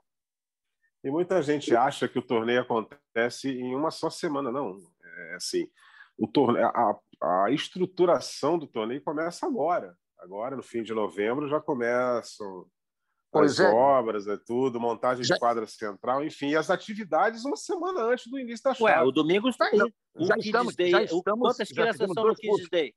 E 1.03 1.09
muita 1.09 1.41
gente 1.41 1.75
acha 1.75 2.07
que 2.07 2.19
o 2.19 2.25
torneio 2.25 2.61
acontece 2.61 3.49
em 3.49 3.73
uma 3.75 3.91
só 3.91 4.09
semana. 4.09 4.51
Não, 4.51 4.77
é 5.03 5.35
assim, 5.35 5.69
o 6.17 6.27
torneio, 6.27 6.67
a, 6.67 6.99
a 7.21 7.51
estruturação 7.51 8.57
do 8.57 8.67
torneio 8.67 9.01
começa 9.01 9.45
agora. 9.45 9.95
Agora, 10.19 10.55
no 10.55 10.63
fim 10.63 10.83
de 10.83 10.93
novembro, 10.93 11.47
já 11.47 11.61
começam 11.61 12.65
pois 13.31 13.59
as 13.59 13.67
é. 13.67 13.69
obras, 13.69 14.27
é 14.27 14.37
tudo, 14.37 14.79
montagem 14.79 15.23
já... 15.23 15.35
de 15.35 15.39
quadra 15.39 15.67
central, 15.67 16.23
enfim, 16.23 16.55
as 16.55 16.69
atividades 16.69 17.45
uma 17.45 17.55
semana 17.55 18.01
antes 18.01 18.29
do 18.29 18.39
início 18.39 18.63
da 18.63 18.73
chave. 18.73 18.91
Ué, 18.91 19.01
o 19.03 19.11
domingo 19.11 19.47
está 19.49 19.65
aí. 19.65 19.77
já, 20.17 20.35
estamos, 20.37 20.75
Day, 20.75 20.91
já 20.91 21.03
estamos. 21.03 21.39
Quantas 21.39 21.69
crianças 21.69 22.11
são 22.11 22.25
no 22.25 22.35
Kids 22.35 22.69
Day? 22.69 22.93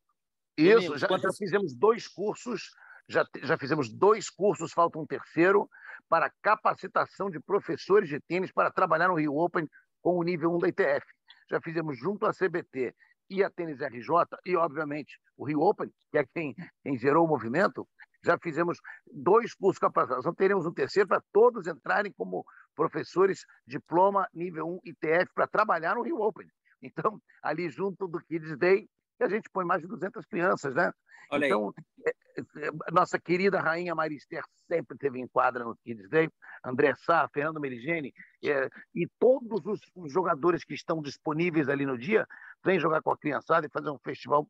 Isso, 0.61 0.99
já, 0.99 1.09
já, 1.09 1.33
fizemos 1.33 1.75
dois 1.75 2.07
cursos, 2.07 2.71
já, 3.09 3.25
já 3.43 3.57
fizemos 3.57 3.89
dois 3.89 4.29
cursos, 4.31 4.73
falta 4.73 4.99
um 4.99 5.07
terceiro 5.07 5.69
para 6.09 6.33
capacitação 6.43 7.31
de 7.31 7.41
professores 7.41 8.09
de 8.09 8.21
tênis 8.21 8.53
para 8.53 8.71
trabalhar 8.71 9.09
no 9.09 9.15
Rio 9.15 9.37
Open 9.37 9.69
com 10.03 10.19
o 10.19 10.23
nível 10.23 10.53
1 10.55 10.59
da 10.59 10.69
ITF. 10.69 11.07
Já 11.51 11.61
fizemos 11.61 11.99
junto 11.99 12.27
à 12.27 12.33
CBT 12.33 12.95
e 13.29 13.45
a 13.45 13.51
Tênis 13.51 13.81
RJ, 13.81 14.09
e 14.45 14.57
obviamente 14.57 15.19
o 15.37 15.47
Rio 15.47 15.61
Open, 15.61 15.89
que 16.11 16.19
é 16.19 16.25
quem, 16.35 16.55
quem 16.83 16.99
gerou 16.99 17.25
o 17.25 17.29
movimento, 17.29 17.87
já 18.25 18.37
fizemos 18.39 18.79
dois 19.07 19.55
cursos 19.55 19.77
de 19.77 19.81
capacitação, 19.81 20.35
teremos 20.35 20.67
um 20.67 20.73
terceiro 20.73 21.09
para 21.09 21.23
todos 21.33 21.67
entrarem 21.67 22.13
como 22.13 22.45
professores 22.75 23.45
diploma 23.67 24.29
nível 24.35 24.67
1 24.67 24.81
ITF 24.85 25.33
para 25.35 25.47
trabalhar 25.47 25.95
no 25.95 26.03
Rio 26.03 26.21
Open. 26.21 26.47
Então, 26.83 27.21
ali 27.43 27.71
junto 27.71 28.09
do 28.09 28.19
Kids 28.21 28.57
Day, 28.59 28.89
a 29.23 29.29
gente 29.29 29.49
põe 29.53 29.65
mais 29.65 29.83
de 29.83 29.89
200 29.89 30.25
crianças, 30.27 30.75
né? 30.75 30.93
Olha 31.31 31.47
então, 31.47 31.73
é, 32.07 32.11
é, 32.41 32.71
nossa 32.93 33.19
querida 33.19 33.61
rainha 33.61 33.95
Marister 33.95 34.43
sempre 34.67 34.99
teve 34.99 35.21
em 35.21 35.29
quadra 35.29 35.65
no 35.65 35.77
Kids 35.77 36.09
Day, 36.09 36.29
André 36.65 36.95
Sá, 36.97 37.29
Fernando 37.33 37.61
Merigene, 37.61 38.13
é, 38.45 38.69
e 38.95 39.07
todos 39.19 39.65
os, 39.65 39.81
os 39.95 40.13
jogadores 40.13 40.65
que 40.65 40.75
estão 40.75 41.01
disponíveis 41.01 41.69
ali 41.69 41.87
no 41.87 41.97
dia 41.97 42.27
vêm 42.65 42.81
jogar 42.81 43.01
com 43.01 43.13
a 43.13 43.19
criançada 43.19 43.67
e 43.67 43.71
fazer 43.71 43.91
um 43.91 43.99
festival 43.99 44.49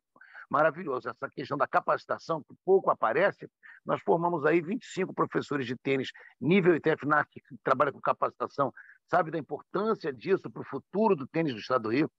maravilhoso. 0.49 1.07
Essa 1.07 1.29
questão 1.29 1.57
da 1.57 1.67
capacitação, 1.67 2.41
que 2.43 2.53
pouco 2.65 2.89
aparece, 2.89 3.49
nós 3.85 4.01
formamos 4.01 4.45
aí 4.45 4.61
25 4.61 5.13
professores 5.13 5.65
de 5.65 5.75
tênis 5.77 6.11
nível 6.39 6.75
ITF-NAC 6.75 7.29
que 7.29 7.55
trabalham 7.63 7.93
com 7.93 8.01
capacitação, 8.01 8.73
sabe 9.09 9.31
da 9.31 9.37
importância 9.37 10.11
disso 10.11 10.49
para 10.49 10.61
o 10.61 10.65
futuro 10.65 11.15
do 11.15 11.27
tênis 11.27 11.53
do 11.53 11.59
Estado 11.59 11.83
do 11.83 11.89
Rio. 11.89 12.11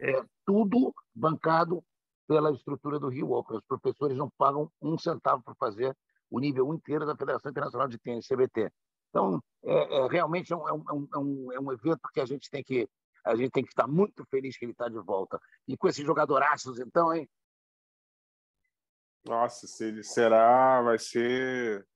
É, 0.00 0.22
tudo 0.46 0.94
bancado 1.14 1.82
pela 2.26 2.50
estrutura 2.52 2.98
do 2.98 3.08
Rio 3.08 3.32
Open. 3.32 3.58
Os 3.58 3.64
professores 3.64 4.16
não 4.16 4.30
pagam 4.30 4.70
um 4.80 4.98
centavo 4.98 5.42
para 5.42 5.54
fazer 5.54 5.96
o 6.30 6.40
nível 6.40 6.72
inteiro 6.72 7.04
da 7.04 7.16
Federação 7.16 7.50
Internacional 7.50 7.88
de 7.88 7.98
Tênis, 7.98 8.26
CBT. 8.26 8.70
Então, 9.10 9.42
é, 9.64 9.98
é 9.98 10.08
realmente 10.08 10.52
é 10.52 10.56
um, 10.56 10.68
é, 10.68 10.72
um, 10.72 11.08
é, 11.14 11.18
um, 11.18 11.52
é 11.52 11.60
um 11.60 11.72
evento 11.72 12.08
que 12.12 12.20
a 12.20 12.26
gente 12.26 12.48
tem 12.50 12.62
que 12.62 12.88
a 13.24 13.36
gente 13.36 13.52
tem 13.52 13.62
que 13.62 13.70
estar 13.70 13.86
muito 13.86 14.24
feliz 14.24 14.56
que 14.56 14.64
ele 14.64 14.72
está 14.72 14.88
de 14.88 14.98
volta. 14.98 15.40
E 15.68 15.76
com 15.76 15.86
esses 15.86 16.04
jogadoraços, 16.04 16.80
então, 16.80 17.14
hein? 17.14 17.28
Nossa, 19.24 19.68
será, 20.02 20.82
vai 20.82 20.98
ser 20.98 21.86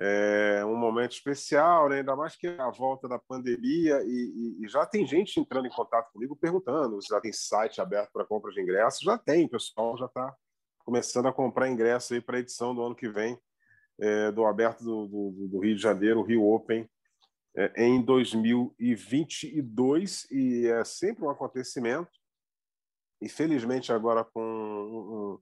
é, 0.00 0.64
um 0.64 0.76
momento 0.76 1.12
especial, 1.12 1.90
né? 1.90 1.98
ainda 1.98 2.16
mais 2.16 2.34
que 2.34 2.46
a 2.46 2.70
volta 2.70 3.06
da 3.06 3.18
pandemia 3.18 4.02
e, 4.02 4.08
e, 4.08 4.64
e, 4.64 4.68
já 4.68 4.86
tem 4.86 5.06
gente 5.06 5.38
entrando 5.38 5.66
em 5.66 5.70
contato 5.70 6.10
comigo 6.10 6.34
perguntando 6.34 7.02
se 7.02 7.08
já 7.08 7.20
tem 7.20 7.34
site 7.34 7.82
aberto 7.82 8.10
para 8.10 8.24
compra 8.24 8.50
de 8.50 8.62
ingressos. 8.62 9.02
Já 9.02 9.18
tem, 9.18 9.44
o 9.44 9.50
pessoal 9.50 9.98
já 9.98 10.06
está 10.06 10.34
começando 10.86 11.26
a 11.26 11.32
comprar 11.32 11.68
ingresso 11.68 12.14
aí 12.14 12.20
para 12.20 12.38
a 12.38 12.40
edição 12.40 12.74
do 12.74 12.82
ano 12.82 12.94
que 12.94 13.10
vem 13.10 13.38
é, 14.00 14.32
do 14.32 14.46
Aberto 14.46 14.82
do, 14.82 15.06
do, 15.06 15.48
do, 15.48 15.58
Rio 15.58 15.76
de 15.76 15.82
Janeiro, 15.82 16.22
Rio 16.22 16.46
Open, 16.46 16.88
é, 17.54 17.84
em 17.84 18.00
2022 18.02 20.26
e 20.30 20.66
é 20.66 20.82
sempre 20.82 21.22
um 21.24 21.30
acontecimento. 21.30 22.08
E 23.20 23.28
felizmente 23.28 23.92
agora 23.92 24.24
com 24.24 25.38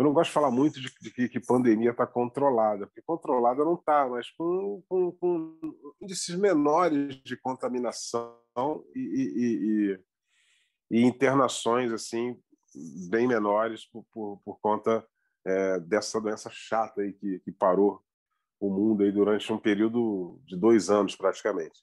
eu 0.00 0.04
não 0.04 0.14
gosto 0.14 0.30
de 0.30 0.34
falar 0.34 0.50
muito 0.50 0.80
de, 0.80 0.90
de 0.98 1.28
que, 1.28 1.38
pandemia 1.38 1.90
está 1.90 2.06
controlada, 2.06 2.86
porque 2.86 3.02
controlada 3.02 3.62
não 3.62 3.74
está, 3.74 4.08
mas 4.08 4.30
com, 4.30 4.82
com, 4.88 5.12
com, 5.12 5.58
índices 6.00 6.36
menores 6.36 7.16
de 7.22 7.36
contaminação 7.36 8.34
e, 8.96 8.98
e, 8.98 9.98
e, 10.96 10.98
e, 10.98 11.02
internações 11.04 11.92
assim 11.92 12.34
bem 13.10 13.28
menores 13.28 13.84
por, 13.84 14.02
por, 14.10 14.40
por 14.42 14.58
conta 14.60 15.06
é, 15.44 15.78
dessa 15.80 16.18
doença 16.18 16.48
chata 16.50 17.02
aí 17.02 17.12
que, 17.12 17.38
que 17.40 17.52
parou 17.52 18.02
o 18.58 18.70
mundo 18.70 19.02
aí 19.02 19.12
durante 19.12 19.52
um 19.52 19.58
período 19.58 20.40
de 20.46 20.56
dois 20.56 20.88
anos 20.88 21.14
praticamente. 21.14 21.78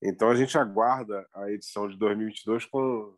Então 0.00 0.30
a 0.30 0.36
gente 0.36 0.56
aguarda 0.56 1.28
a 1.34 1.50
edição 1.50 1.88
de 1.88 1.98
2022 1.98 2.66
com, 2.66 3.16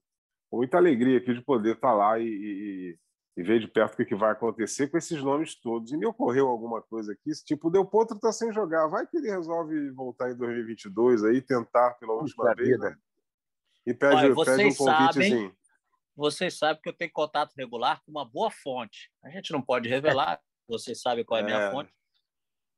com 0.49 0.57
muita 0.57 0.79
alegria 0.79 1.19
aqui 1.19 1.35
de 1.35 1.43
poder 1.43 1.75
estar 1.75 1.89
tá 1.89 1.95
lá 1.95 2.19
e, 2.19 2.25
e, 2.25 2.99
e 3.37 3.43
ver 3.43 3.61
de 3.61 3.69
perto 3.69 4.01
o 4.03 4.05
que 4.05 4.15
vai 4.15 4.33
acontecer 4.33 4.89
com 4.89 4.99
esses 4.99 5.23
nomes 5.23 5.55
todos. 5.55 5.93
E 5.93 5.97
me 5.97 6.07
ocorreu 6.07 6.49
alguma 6.49 6.83
coisa 6.83 7.13
aqui, 7.13 7.31
tipo, 7.45 7.69
o 7.69 7.71
Del 7.71 7.87
Potro 7.87 8.17
está 8.17 8.33
sem 8.33 8.53
jogar, 8.53 8.87
vai 8.89 9.07
que 9.07 9.17
ele 9.17 9.31
resolve 9.31 9.91
voltar 9.91 10.31
em 10.31 10.37
2022 10.37 11.25
aí, 11.25 11.41
tentar 11.41 11.93
pela 11.95 12.15
última 12.15 12.55
vez, 12.55 12.79
né? 12.79 12.97
E 13.87 13.95
pede, 13.95 14.15
Olha, 14.15 14.35
pede 14.35 14.65
um 14.67 14.75
convitezinho. 14.75 15.49
Sabem, 15.49 15.57
vocês 16.17 16.59
sabem 16.59 16.83
que 16.83 16.89
eu 16.89 16.93
tenho 16.93 17.11
contato 17.13 17.55
regular 17.57 18.03
com 18.05 18.11
uma 18.11 18.25
boa 18.25 18.51
fonte. 18.51 19.11
A 19.25 19.31
gente 19.31 19.53
não 19.53 19.63
pode 19.63 19.89
revelar, 19.89 20.41
vocês 20.69 21.01
sabem 21.01 21.25
qual 21.25 21.39
é 21.39 21.43
a 21.43 21.47
minha 21.47 21.59
é. 21.59 21.71
fonte, 21.71 21.93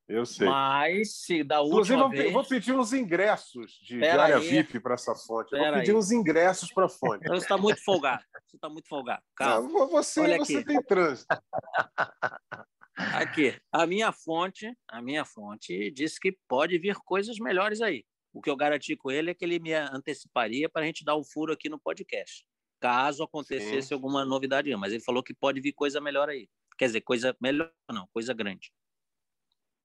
eu 0.07 0.25
sei. 0.25 0.47
Mas 0.47 1.21
se 1.21 1.43
da 1.43 1.61
última 1.61 1.97
Inclusive, 1.97 2.21
vez... 2.23 2.33
vou 2.33 2.43
pedir 2.45 2.73
uns 2.73 2.93
ingressos 2.93 3.71
de, 3.83 3.99
de 3.99 4.05
área 4.05 4.37
aí. 4.37 4.47
VIP 4.47 4.79
para 4.79 4.95
essa 4.95 5.15
fonte. 5.15 5.51
Pera 5.51 5.71
vou 5.71 5.79
pedir 5.79 5.91
aí. 5.91 5.97
uns 5.97 6.11
ingressos 6.11 6.71
para 6.71 6.85
a 6.85 6.89
fonte. 6.89 7.27
Você 7.27 7.43
está 7.43 7.57
muito 7.57 7.83
folgado. 7.83 8.23
Você 8.45 8.57
está 8.57 8.69
muito 8.69 8.87
folgado. 8.87 9.23
Calma. 9.35 9.67
Não, 9.67 9.87
você, 9.87 10.21
Olha 10.21 10.37
você 10.37 10.57
aqui. 10.57 10.65
tem 10.65 10.81
trânsito. 10.83 11.27
Aqui, 12.95 13.59
a 13.71 13.87
minha 13.87 14.11
fonte, 14.11 14.71
a 14.87 15.01
minha 15.01 15.25
fonte 15.25 15.89
disse 15.89 16.19
que 16.19 16.37
pode 16.47 16.77
vir 16.77 16.95
coisas 16.97 17.39
melhores 17.39 17.81
aí. 17.81 18.05
O 18.31 18.39
que 18.39 18.49
eu 18.49 18.55
garanti 18.55 18.95
com 18.95 19.09
ele 19.09 19.31
é 19.31 19.33
que 19.33 19.43
ele 19.43 19.59
me 19.59 19.73
anteciparia 19.73 20.69
para 20.69 20.83
a 20.83 20.85
gente 20.85 21.03
dar 21.03 21.15
o 21.15 21.21
um 21.21 21.23
furo 21.23 21.51
aqui 21.51 21.69
no 21.69 21.79
podcast, 21.79 22.45
caso 22.79 23.23
acontecesse 23.23 23.87
Sim. 23.87 23.93
alguma 23.95 24.23
novidade. 24.23 24.75
Mas 24.75 24.93
ele 24.93 25.03
falou 25.03 25.23
que 25.23 25.33
pode 25.33 25.59
vir 25.59 25.73
coisa 25.73 25.99
melhor 25.99 26.29
aí. 26.29 26.47
Quer 26.77 26.85
dizer, 26.85 27.01
coisa 27.01 27.35
melhor 27.41 27.71
não, 27.91 28.07
coisa 28.13 28.31
grande. 28.31 28.71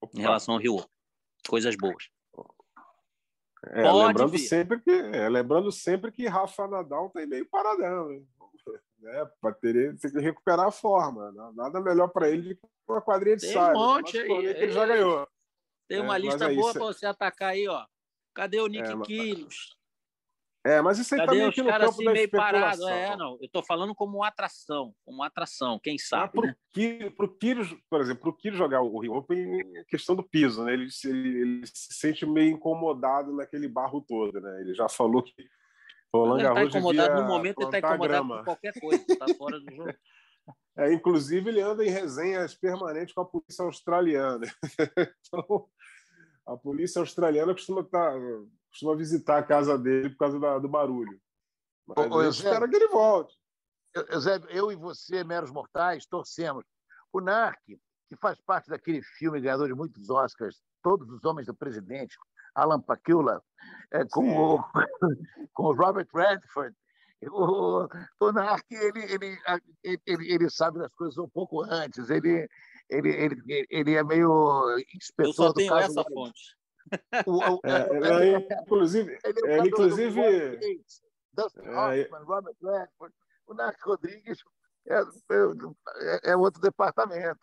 Opa. 0.01 0.19
em 0.19 0.23
relação 0.23 0.55
ao 0.55 0.61
Rio. 0.61 0.85
Coisas 1.47 1.77
boas. 1.77 2.09
É, 3.67 3.91
lembrando 3.91 4.31
vir. 4.31 4.39
sempre 4.39 4.81
que 4.81 4.91
é, 4.91 5.29
lembrando 5.29 5.73
sempre 5.73 6.13
que 6.13 6.27
Rafa 6.27 6.69
Nadal 6.69 7.11
tem 7.11 7.27
meio 7.27 7.45
paradão, 7.47 8.09
né? 8.09 8.23
né? 9.01 9.31
Para 9.41 9.53
ter 9.53 9.97
tem 9.99 10.11
que 10.11 10.21
recuperar 10.21 10.67
a 10.67 10.71
forma. 10.71 11.33
Né? 11.33 11.53
Nada 11.55 11.81
melhor 11.81 12.09
para 12.09 12.29
ele 12.29 12.43
do 12.43 12.55
que 12.55 12.69
uma 12.89 13.03
quadrinha 13.03 13.37
de 13.37 13.49
tem 13.49 13.59
Um 13.59 13.73
monte 13.73 14.19
aí, 14.19 14.31
ele 14.31 14.71
já 14.71 14.87
ganhou. 14.87 15.29
Tem 15.89 16.01
uma 16.01 16.17
é, 16.17 16.19
lista 16.21 16.49
boa 16.55 16.73
para 16.73 16.85
você 16.85 17.07
atacar 17.07 17.51
aí, 17.51 17.67
ó. 17.67 17.85
Cadê 18.35 18.61
o 18.61 18.69
Nick 18.69 18.89
é, 18.89 18.95
é, 20.69 20.83
mas 20.83 20.99
isso 20.99 21.15
aí 21.15 21.21
Cadê 21.21 21.33
também 21.33 21.49
os 21.49 21.57
caras 21.57 21.91
assim 21.91 22.05
meio 22.05 22.31
parados? 22.31 22.87
É, 22.87 23.17
não. 23.17 23.39
Eu 23.41 23.47
estou 23.47 23.63
falando 23.63 23.95
como 23.95 24.23
atração, 24.23 24.95
como 25.05 25.23
atração, 25.23 25.79
quem 25.83 25.97
sabe. 25.97 26.33
Para 26.33 26.43
o 26.43 26.47
né? 26.47 26.57
por 27.89 28.01
exemplo, 28.01 28.21
para 28.21 28.31
o 28.31 28.33
Kyrgios 28.35 28.59
jogar 28.59 28.83
o 28.83 28.99
Rio 28.99 29.15
Open, 29.15 29.61
é 29.77 29.85
questão 29.85 30.15
do 30.15 30.23
piso, 30.23 30.65
né? 30.65 30.75
Ele, 30.75 30.89
ele, 31.05 31.41
ele, 31.41 31.67
se 31.67 31.95
sente 31.95 32.27
meio 32.27 32.53
incomodado 32.53 33.35
naquele 33.35 33.69
barro 33.69 34.05
todo, 34.07 34.41
né? 34.41 34.61
Ele 34.61 34.75
já 34.75 34.89
falou 34.89 35.23
que 35.23 35.33
Roland 36.15 36.43
Garros 36.43 36.59
ele 36.59 36.67
está 36.67 36.79
incomodado 36.79 37.23
no 37.23 37.29
momento, 37.29 37.59
ele 37.61 37.67
está 37.67 37.79
incomodado 37.79 38.29
por 38.29 38.45
qualquer 38.45 38.81
coisa, 38.81 39.05
está 39.09 39.27
fora 39.35 39.61
do 39.61 39.75
jogo. 39.75 39.95
É, 40.79 40.93
inclusive, 40.93 41.51
ele 41.51 41.61
anda 41.61 41.85
em 41.85 41.91
resenhas 41.91 42.55
permanentes 42.55 43.13
com 43.13 43.21
a 43.21 43.27
polícia 43.27 43.65
australiana. 43.65 44.47
então, 45.21 45.69
a 46.47 46.57
polícia 46.57 47.01
australiana 47.01 47.53
costuma 47.53 47.81
estar 47.81 48.13
tá 48.13 48.19
costuma 48.71 48.97
visitar 48.97 49.39
a 49.39 49.43
casa 49.43 49.79
dele 49.79 50.11
por 50.11 50.19
causa 50.19 50.39
da, 50.39 50.59
do 50.59 50.69
barulho. 50.69 51.19
Mas 51.87 52.11
Ô, 52.11 52.23
eu 52.23 52.31
espero 52.31 52.69
que 52.69 52.77
ele 52.77 52.89
volte. 52.89 53.35
Eusébio, 54.11 54.49
eu 54.51 54.71
e 54.71 54.77
você, 54.77 55.25
meros 55.25 55.51
mortais, 55.51 56.07
torcemos. 56.07 56.65
O 57.13 57.21
Narc, 57.21 57.59
que 57.67 58.17
faz 58.21 58.41
parte 58.41 58.69
daquele 58.69 59.03
filme 59.03 59.41
ganhador 59.41 59.69
de 59.69 59.75
muitos 59.75 60.11
Oscars, 60.11 60.63
Todos 60.83 61.11
os 61.11 61.25
Homens 61.25 61.47
do 61.47 61.55
Presidente, 61.55 62.17
Alan 62.55 62.81
Pakula, 62.81 63.43
é, 63.93 64.05
com, 64.05 64.37
o, 64.37 64.59
com 65.53 65.65
o 65.65 65.75
Robert 65.75 66.07
Redford, 66.15 66.75
o, 67.27 67.89
o 68.21 68.33
Narc, 68.33 68.65
ele, 68.71 69.13
ele, 69.13 69.39
ele, 69.83 70.33
ele 70.33 70.51
sabe 70.51 70.79
das 70.79 70.93
coisas 70.95 71.19
um 71.19 71.29
pouco 71.29 71.63
antes, 71.63 72.11
ele, 72.11 72.49
ele, 72.89 73.09
ele, 73.09 73.67
ele 73.69 73.95
é 73.95 74.05
meio 74.05 74.79
inspetor 74.95 75.27
Eu 75.27 75.33
só 75.33 75.53
tenho 75.53 75.77
essa 75.77 76.05
fonte. 76.05 76.58
O, 77.27 77.39
o, 77.39 77.61
é, 77.65 78.35
é, 78.35 78.63
inclusive, 78.63 79.19
ele, 79.25 79.47
é, 79.47 79.59
inclusive 79.59 80.83
Dustin 81.33 81.69
Hoffman, 81.69 82.25
Robert 82.25 82.57
Redford, 82.63 83.15
o 83.47 83.55
Narco 83.55 83.91
Rodrigues 83.91 84.43
é, 84.91 85.01
é, 85.01 86.31
é, 86.31 86.37
outro 86.37 86.63
departamento. 86.63 87.39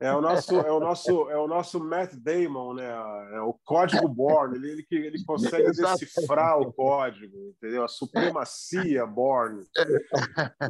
É 0.00 0.12
o 0.14 0.20
nosso, 0.22 0.58
é 0.60 0.72
o 0.72 0.80
nosso, 0.80 1.30
é 1.30 1.36
o 1.36 1.46
nosso 1.46 1.78
Matt 1.78 2.14
Damon, 2.14 2.74
né? 2.74 2.88
É 3.34 3.40
o 3.40 3.52
código 3.64 4.08
Born. 4.08 4.56
Ele, 4.56 4.86
ele, 4.90 5.06
ele 5.06 5.24
consegue 5.24 5.70
decifrar 5.70 6.58
o 6.58 6.72
código, 6.72 7.36
entendeu? 7.50 7.84
A 7.84 7.88
supremacia 7.88 9.04
Born. 9.06 9.62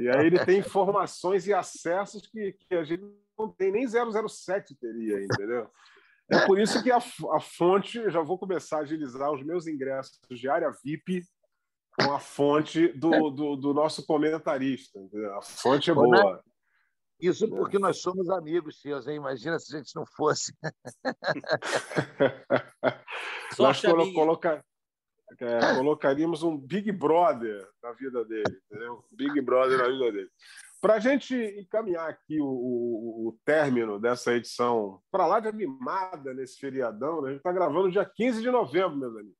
E 0.01 0.09
aí 0.09 0.27
ele 0.27 0.45
tem 0.45 0.59
informações 0.59 1.47
e 1.47 1.55
acessos 1.55 2.27
que, 2.27 2.57
que 2.69 2.75
a 2.75 2.83
gente 2.83 3.05
não 3.39 3.49
tem 3.49 3.71
nem 3.71 3.87
007 3.87 4.75
teria, 4.75 5.23
entendeu? 5.23 5.71
É 6.31 6.47
por 6.47 6.59
isso 6.59 6.83
que 6.83 6.91
a, 6.91 6.99
a 6.99 7.41
fonte, 7.41 8.11
já 8.11 8.23
vou 8.23 8.39
começar 8.39 8.79
a 8.79 8.81
agilizar 8.81 9.31
os 9.33 9.45
meus 9.45 9.67
ingressos 9.67 10.19
de 10.31 10.49
área 10.49 10.71
VIP 10.83 11.23
com 12.01 12.13
a 12.13 12.21
fonte 12.21 12.89
do, 12.89 13.31
do, 13.31 13.57
do 13.57 13.75
nosso 13.75 14.07
comentarista. 14.07 14.99
A 15.37 15.43
fonte 15.43 15.91
é 15.91 15.95
boa. 15.95 16.43
Isso 17.21 17.49
porque 17.49 17.79
nós 17.79 18.01
somos 18.01 18.31
amigos 18.31 18.81
seus, 18.81 19.07
hein? 19.07 19.17
Imagina 19.17 19.59
se 19.59 19.75
a 19.75 19.79
gente 19.79 19.95
não 19.95 20.07
fosse. 20.07 20.55
nós 23.59 23.83
colo 23.83 24.13
coloca... 24.15 24.65
É, 25.39 25.77
colocaríamos 25.77 26.43
um 26.43 26.57
Big 26.57 26.91
Brother 26.91 27.67
na 27.83 27.93
vida 27.93 28.25
dele, 28.25 28.61
entendeu? 28.67 29.05
Big 29.13 29.41
Brother 29.41 29.79
na 29.79 29.89
vida 29.89 30.13
dele. 30.13 30.31
Para 30.81 30.95
a 30.95 30.99
gente 30.99 31.35
encaminhar 31.59 32.09
aqui 32.09 32.41
o, 32.41 32.47
o, 32.47 33.29
o 33.29 33.39
término 33.45 34.01
dessa 34.01 34.35
edição, 34.35 35.01
para 35.11 35.27
lá 35.27 35.39
de 35.39 35.49
animada 35.49 36.33
nesse 36.33 36.59
feriadão, 36.59 37.21
né? 37.21 37.29
a 37.29 37.31
gente 37.33 37.41
está 37.41 37.53
gravando 37.53 37.91
dia 37.91 38.05
15 38.05 38.41
de 38.41 38.51
novembro, 38.51 38.97
meus 38.97 39.15
amigos. 39.15 39.39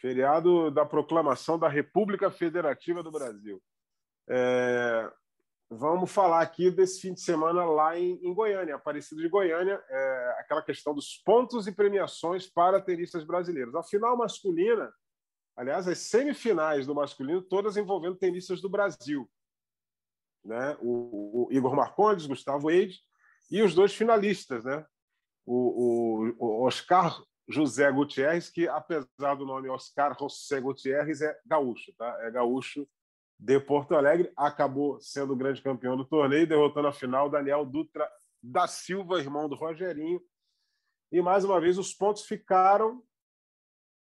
Feriado 0.00 0.70
da 0.70 0.86
proclamação 0.86 1.58
da 1.58 1.68
República 1.68 2.30
Federativa 2.30 3.02
do 3.02 3.10
Brasil. 3.10 3.60
É, 4.30 5.10
vamos 5.68 6.12
falar 6.12 6.40
aqui 6.40 6.70
desse 6.70 7.00
fim 7.00 7.12
de 7.12 7.20
semana 7.20 7.64
lá 7.64 7.98
em, 7.98 8.14
em 8.22 8.32
Goiânia, 8.32 8.76
Aparecido 8.76 9.20
de 9.20 9.28
Goiânia, 9.28 9.82
é, 9.88 10.36
aquela 10.38 10.62
questão 10.62 10.94
dos 10.94 11.16
pontos 11.24 11.66
e 11.66 11.72
premiações 11.72 12.46
para 12.46 12.80
tenistas 12.80 13.24
brasileiros. 13.24 13.74
A 13.74 13.82
final 13.82 14.16
masculina, 14.16 14.92
aliás, 15.58 15.88
as 15.88 15.98
semifinais 15.98 16.86
do 16.86 16.94
masculino, 16.94 17.42
todas 17.42 17.76
envolvendo 17.76 18.16
tenistas 18.16 18.60
do 18.60 18.68
Brasil 18.68 19.28
né? 20.48 20.76
o, 20.80 21.46
o 21.46 21.52
Igor 21.52 21.74
Marcondes, 21.76 22.26
Gustavo 22.26 22.70
Eide, 22.70 23.00
e 23.50 23.62
os 23.62 23.74
dois 23.74 23.94
finalistas, 23.94 24.64
né? 24.64 24.84
o, 25.46 26.34
o, 26.38 26.46
o 26.46 26.66
Oscar 26.66 27.22
José 27.48 27.90
Gutierrez, 27.90 28.50
que 28.50 28.68
apesar 28.68 29.34
do 29.36 29.46
nome 29.46 29.68
Oscar 29.68 30.16
José 30.18 30.60
Gutierrez, 30.60 31.22
é 31.22 31.38
gaúcho, 31.46 31.92
tá? 31.96 32.18
é 32.22 32.30
gaúcho 32.30 32.86
de 33.38 33.60
Porto 33.60 33.94
Alegre, 33.94 34.32
acabou 34.36 35.00
sendo 35.00 35.32
o 35.32 35.36
grande 35.36 35.62
campeão 35.62 35.96
do 35.96 36.04
torneio, 36.04 36.46
derrotando 36.46 36.88
a 36.88 36.92
final 36.92 37.30
Daniel 37.30 37.64
Dutra 37.64 38.10
da 38.42 38.66
Silva, 38.66 39.20
irmão 39.20 39.48
do 39.48 39.54
Rogerinho. 39.54 40.20
E 41.10 41.22
mais 41.22 41.44
uma 41.44 41.60
vez 41.60 41.78
os 41.78 41.94
pontos 41.94 42.24
ficaram 42.26 43.02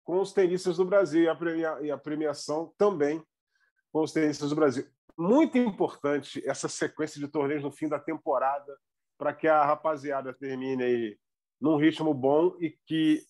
com 0.04 0.20
os 0.20 0.32
tenistas 0.32 0.76
do 0.76 0.84
Brasil 0.84 1.22
e 1.22 1.28
a, 1.28 1.34
premia, 1.34 1.78
e 1.80 1.90
a 1.90 1.98
premiação 1.98 2.72
também 2.76 3.24
com 3.90 4.02
os 4.02 4.12
tenistas 4.12 4.50
do 4.50 4.56
Brasil 4.56 4.86
muito 5.16 5.56
importante 5.56 6.42
essa 6.46 6.68
sequência 6.68 7.20
de 7.20 7.28
torneios 7.28 7.62
no 7.62 7.70
fim 7.70 7.88
da 7.88 7.98
temporada 7.98 8.76
para 9.16 9.32
que 9.32 9.46
a 9.46 9.64
rapaziada 9.64 10.32
termine 10.32 10.82
aí 10.82 11.18
num 11.60 11.76
ritmo 11.76 12.12
bom 12.12 12.56
e 12.60 12.70
que 12.86 13.24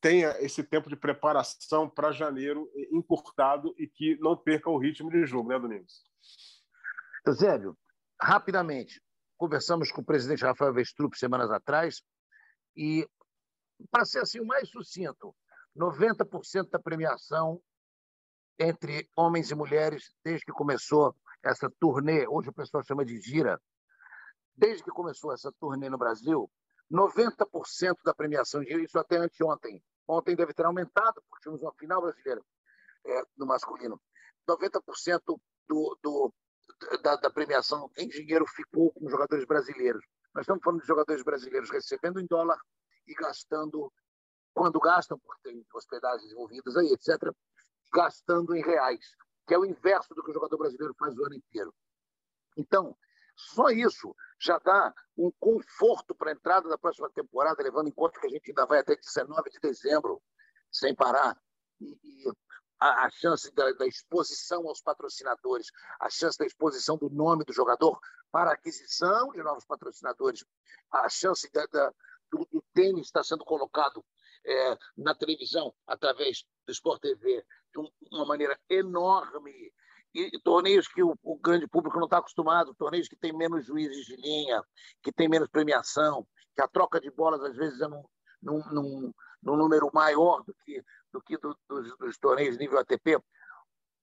tenha 0.00 0.30
esse 0.40 0.62
tempo 0.62 0.88
de 0.88 0.96
preparação 0.96 1.88
para 1.88 2.12
janeiro 2.12 2.70
encurtado 2.92 3.74
e 3.78 3.86
que 3.86 4.16
não 4.20 4.36
perca 4.36 4.70
o 4.70 4.78
ritmo 4.78 5.10
de 5.10 5.26
jogo, 5.26 5.48
né, 5.48 5.58
Domingos? 5.58 6.04
Eusébio, 7.26 7.76
rapidamente, 8.20 9.02
conversamos 9.36 9.90
com 9.90 10.02
o 10.02 10.04
presidente 10.04 10.44
Rafael 10.44 10.74
Vestrup 10.74 11.14
semanas 11.16 11.50
atrás 11.50 12.02
e, 12.76 13.08
para 13.90 14.04
ser 14.04 14.20
assim 14.20 14.40
o 14.40 14.46
mais 14.46 14.68
sucinto, 14.68 15.34
90% 15.76 16.70
da 16.70 16.78
premiação 16.78 17.60
entre 18.58 19.08
homens 19.16 19.50
e 19.50 19.54
mulheres 19.54 20.14
desde 20.24 20.44
que 20.44 20.52
começou 20.52 21.14
essa 21.42 21.70
turnê, 21.78 22.26
hoje 22.26 22.48
o 22.48 22.52
pessoal 22.52 22.82
chama 22.84 23.04
de 23.04 23.20
gira, 23.20 23.60
desde 24.56 24.84
que 24.84 24.90
começou 24.90 25.32
essa 25.32 25.52
turnê 25.60 25.90
no 25.90 25.98
Brasil, 25.98 26.50
90% 26.90 27.96
da 28.04 28.14
premiação 28.14 28.62
de 28.62 28.82
isso 28.82 28.98
até 28.98 29.16
anteontem. 29.16 29.82
Ontem 30.06 30.36
deve 30.36 30.52
ter 30.52 30.64
aumentado, 30.66 31.22
porque 31.28 31.42
tivemos 31.42 31.62
uma 31.62 31.72
final 31.74 32.00
brasileira 32.00 32.40
é, 33.06 33.22
no 33.36 33.46
masculino. 33.46 34.00
90% 34.48 35.20
do, 35.68 35.98
do, 36.02 36.34
da, 37.02 37.16
da, 37.16 37.30
premiação 37.30 37.90
em 37.96 38.08
dinheiro 38.08 38.46
ficou 38.46 38.92
com 38.92 39.06
os 39.06 39.10
jogadores 39.10 39.46
brasileiros. 39.46 40.04
Nós 40.34 40.42
estamos 40.42 40.62
falando 40.62 40.80
de 40.80 40.86
jogadores 40.86 41.22
brasileiros 41.22 41.70
recebendo 41.70 42.20
em 42.20 42.26
dólar 42.26 42.58
e 43.06 43.14
gastando, 43.14 43.90
quando 44.54 44.78
gastam, 44.80 45.18
porque 45.18 45.50
tem 45.50 45.66
hospedagens 45.74 46.30
envolvidas 46.30 46.76
aí, 46.76 46.86
etc., 46.92 47.34
gastando 47.92 48.54
em 48.54 48.62
reais 48.62 49.04
que 49.46 49.54
é 49.54 49.58
o 49.58 49.64
inverso 49.64 50.14
do 50.14 50.22
que 50.22 50.30
o 50.30 50.34
jogador 50.34 50.56
brasileiro 50.56 50.94
faz 50.98 51.16
o 51.16 51.24
ano 51.24 51.34
inteiro. 51.34 51.74
Então, 52.56 52.96
só 53.36 53.68
isso 53.70 54.14
já 54.38 54.58
dá 54.58 54.94
um 55.16 55.30
conforto 55.38 56.14
para 56.14 56.30
a 56.30 56.34
entrada 56.34 56.68
da 56.68 56.78
próxima 56.78 57.10
temporada, 57.10 57.62
levando 57.62 57.88
em 57.88 57.92
conta 57.92 58.20
que 58.20 58.26
a 58.26 58.30
gente 58.30 58.50
ainda 58.50 58.66
vai 58.66 58.78
até 58.78 58.96
19 58.96 59.50
de 59.50 59.58
dezembro, 59.60 60.22
sem 60.70 60.94
parar. 60.94 61.36
E, 61.80 61.98
e 62.02 62.32
a, 62.80 63.06
a, 63.06 63.10
chance 63.10 63.52
da, 63.54 63.72
da, 63.72 63.86
exposição 63.86 64.66
aos 64.68 64.80
patrocinadores, 64.80 65.66
a 66.00 66.08
chance 66.08 66.38
da 66.38 66.46
exposição 66.46 66.96
do 66.96 67.10
nome 67.10 67.44
do 67.44 67.52
jogador 67.52 67.98
para 68.30 68.52
aquisição 68.52 69.30
de 69.32 69.42
novos 69.42 69.64
patrocinadores, 69.64 70.44
a 70.90 71.08
chance 71.08 71.50
da, 71.52 71.66
da, 71.66 71.92
do, 72.30 72.46
do 72.52 72.64
tênis 72.72 73.06
estar 73.06 73.24
sendo 73.24 73.44
colocado 73.44 74.04
é, 74.44 74.78
na 74.96 75.14
televisão 75.14 75.74
através 75.86 76.44
do 76.66 76.72
Sport 76.72 77.00
TV 77.00 77.44
de 77.72 77.90
uma 78.12 78.24
maneira 78.24 78.58
enorme. 78.68 79.72
E 80.14 80.38
torneios 80.40 80.86
que 80.86 81.02
o, 81.02 81.18
o 81.24 81.36
grande 81.36 81.66
público 81.66 81.98
não 81.98 82.04
está 82.04 82.18
acostumado, 82.18 82.74
torneios 82.74 83.08
que 83.08 83.16
têm 83.16 83.32
menos 83.32 83.66
juízes 83.66 84.06
de 84.06 84.14
linha, 84.16 84.62
que 85.02 85.12
têm 85.12 85.28
menos 85.28 85.48
premiação, 85.48 86.24
que 86.54 86.62
a 86.62 86.68
troca 86.68 87.00
de 87.00 87.10
bolas 87.10 87.42
às 87.42 87.56
vezes 87.56 87.80
é 87.80 87.88
num, 87.88 88.04
num, 88.40 88.64
num, 88.70 89.14
num 89.42 89.56
número 89.56 89.90
maior 89.92 90.44
do 90.44 90.54
que, 90.64 90.84
do 91.12 91.20
que 91.20 91.36
do, 91.36 91.58
dos, 91.68 91.96
dos 91.98 92.18
torneios 92.18 92.56
nível 92.56 92.78
ATP. 92.78 93.18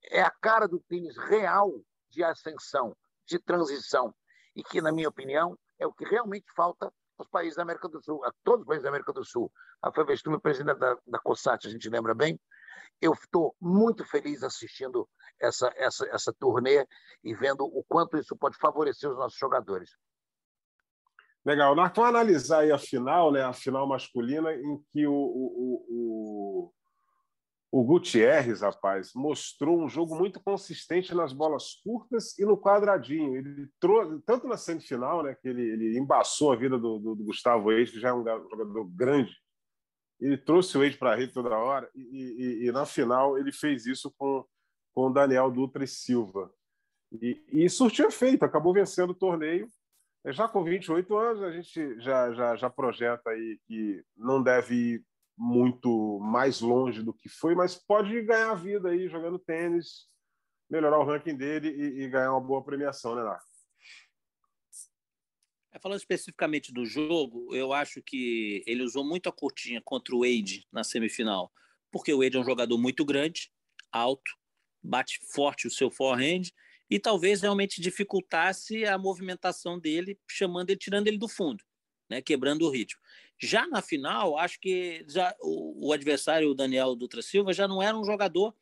É 0.03 0.21
a 0.21 0.31
cara 0.31 0.67
do 0.67 0.81
tênis 0.81 1.15
real 1.15 1.71
de 2.09 2.23
ascensão, 2.23 2.93
de 3.25 3.39
transição, 3.39 4.13
e 4.53 4.63
que, 4.63 4.81
na 4.81 4.91
minha 4.91 5.07
opinião, 5.07 5.57
é 5.79 5.87
o 5.87 5.93
que 5.93 6.03
realmente 6.03 6.45
falta 6.53 6.91
aos 7.21 7.29
países 7.29 7.55
da 7.55 7.61
América 7.61 7.87
do 7.87 8.03
Sul, 8.03 8.23
a 8.25 8.31
todos 8.43 8.61
os 8.61 8.67
países 8.67 8.83
da 8.83 8.89
América 8.89 9.13
do 9.13 9.23
Sul. 9.23 9.51
A 9.81 9.91
Fevestume, 9.91 10.39
presidente 10.39 10.77
da, 10.77 10.97
da 11.07 11.19
COSAT, 11.19 11.67
a 11.67 11.69
gente 11.69 11.89
lembra 11.89 12.13
bem, 12.13 12.39
eu 12.99 13.13
estou 13.13 13.55
muito 13.59 14.03
feliz 14.05 14.43
assistindo 14.43 15.07
essa, 15.39 15.71
essa, 15.75 16.07
essa 16.09 16.33
turnê 16.33 16.85
e 17.23 17.33
vendo 17.33 17.63
o 17.63 17.83
quanto 17.87 18.17
isso 18.17 18.35
pode 18.35 18.57
favorecer 18.57 19.09
os 19.09 19.17
nossos 19.17 19.37
jogadores. 19.37 19.91
Legal. 21.43 21.75
Nós 21.75 21.91
vamos 21.95 22.09
analisar 22.09 22.59
aí 22.59 22.71
a 22.71 22.77
final, 22.77 23.31
né, 23.31 23.41
a 23.41 23.53
final 23.53 23.87
masculina, 23.87 24.53
em 24.53 24.77
que 24.91 25.07
o, 25.07 25.13
o 27.71 27.83
Gutierrez, 27.83 28.61
rapaz, 28.61 29.11
mostrou 29.15 29.81
um 29.81 29.87
jogo 29.87 30.15
muito 30.15 30.41
consistente 30.43 31.15
nas 31.15 31.31
bolas 31.31 31.75
curtas 31.83 32.37
e 32.37 32.45
no 32.45 32.57
quadradinho. 32.57 33.35
Ele 33.35 33.69
trouxe, 33.79 34.21
tanto 34.25 34.47
na 34.47 34.57
semifinal, 34.57 35.23
né, 35.23 35.35
que 35.35 35.47
ele, 35.47 35.61
ele 35.61 35.97
embaçou 35.97 36.51
a 36.51 36.55
vida 36.55 36.77
do, 36.77 36.99
do, 36.99 37.15
do 37.15 37.23
Gustavo 37.23 37.71
Eis, 37.71 37.89
que 37.89 37.99
já 37.99 38.09
é 38.09 38.13
um 38.13 38.23
jogador 38.23 38.85
grande 38.93 39.35
ele 40.19 40.37
trouxe 40.37 40.77
o 40.77 40.81
Wade 40.81 40.99
para 40.99 41.13
a 41.13 41.15
rede 41.15 41.33
toda 41.33 41.57
hora 41.57 41.89
e, 41.95 42.61
e, 42.61 42.67
e, 42.67 42.71
na 42.71 42.85
final 42.85 43.39
ele 43.39 43.51
fez 43.51 43.87
isso 43.87 44.13
com 44.15 44.45
com 44.93 45.07
o 45.07 45.13
Daniel 45.13 45.51
Dutra 45.51 45.83
e 45.83 45.87
Silva. 45.87 46.51
E, 47.11 47.43
e 47.51 47.69
surtiu 47.69 48.07
efeito, 48.07 48.43
acabou 48.43 48.73
vencendo 48.73 49.11
o 49.11 49.15
torneio. 49.15 49.67
Já 50.27 50.47
com 50.47 50.63
28 50.63 51.17
anos, 51.17 51.43
a 51.43 51.51
gente 51.51 51.99
já, 51.99 52.31
já, 52.33 52.55
já 52.55 52.69
projeta 52.69 53.29
aí 53.31 53.59
que 53.67 54.03
não 54.15 54.41
deve 54.41 54.75
ir 54.75 55.05
muito 55.37 56.19
mais 56.19 56.61
longe 56.61 57.01
do 57.01 57.13
que 57.13 57.29
foi, 57.29 57.55
mas 57.55 57.75
pode 57.75 58.21
ganhar 58.21 58.53
vida 58.55 58.89
aí 58.89 59.07
jogando 59.07 59.39
tênis, 59.39 60.07
melhorar 60.69 60.99
o 60.99 61.05
ranking 61.05 61.35
dele 61.35 61.69
e, 61.69 62.03
e 62.03 62.09
ganhar 62.09 62.31
uma 62.31 62.41
boa 62.41 62.63
premiação, 62.63 63.15
né, 63.15 63.23
Narco? 63.23 63.51
É, 65.73 65.79
falando 65.79 65.99
especificamente 65.99 66.73
do 66.73 66.85
jogo, 66.85 67.55
eu 67.55 67.71
acho 67.71 68.01
que 68.01 68.61
ele 68.67 68.83
usou 68.83 69.05
muito 69.05 69.29
a 69.29 69.31
cortinha 69.31 69.81
contra 69.81 70.13
o 70.13 70.19
Wade 70.19 70.67
na 70.71 70.83
semifinal, 70.83 71.51
porque 71.89 72.13
o 72.13 72.19
Wade 72.19 72.35
é 72.35 72.39
um 72.39 72.45
jogador 72.45 72.77
muito 72.77 73.05
grande, 73.05 73.49
alto, 73.91 74.31
bate 74.83 75.19
forte 75.33 75.67
o 75.67 75.71
seu 75.71 75.89
forehand 75.89 76.51
e 76.89 76.99
talvez 76.99 77.41
realmente 77.41 77.79
dificultasse 77.79 78.85
a 78.85 78.97
movimentação 78.97 79.79
dele, 79.79 80.19
chamando 80.29 80.71
ele, 80.71 80.79
tirando 80.79 81.07
ele 81.07 81.17
do 81.17 81.27
fundo, 81.27 81.63
né, 82.09 82.21
quebrando 82.21 82.65
o 82.65 82.69
ritmo. 82.69 82.99
Já 83.41 83.65
na 83.67 83.81
final, 83.81 84.37
acho 84.37 84.59
que 84.59 85.03
já 85.07 85.35
o, 85.41 85.87
o 85.87 85.93
adversário, 85.93 86.49
o 86.49 86.55
Daniel 86.55 86.95
Dutra 86.95 87.21
Silva, 87.21 87.53
já 87.53 87.67
não 87.67 87.81
era 87.81 87.97
um 87.97 88.03
jogador, 88.03 88.55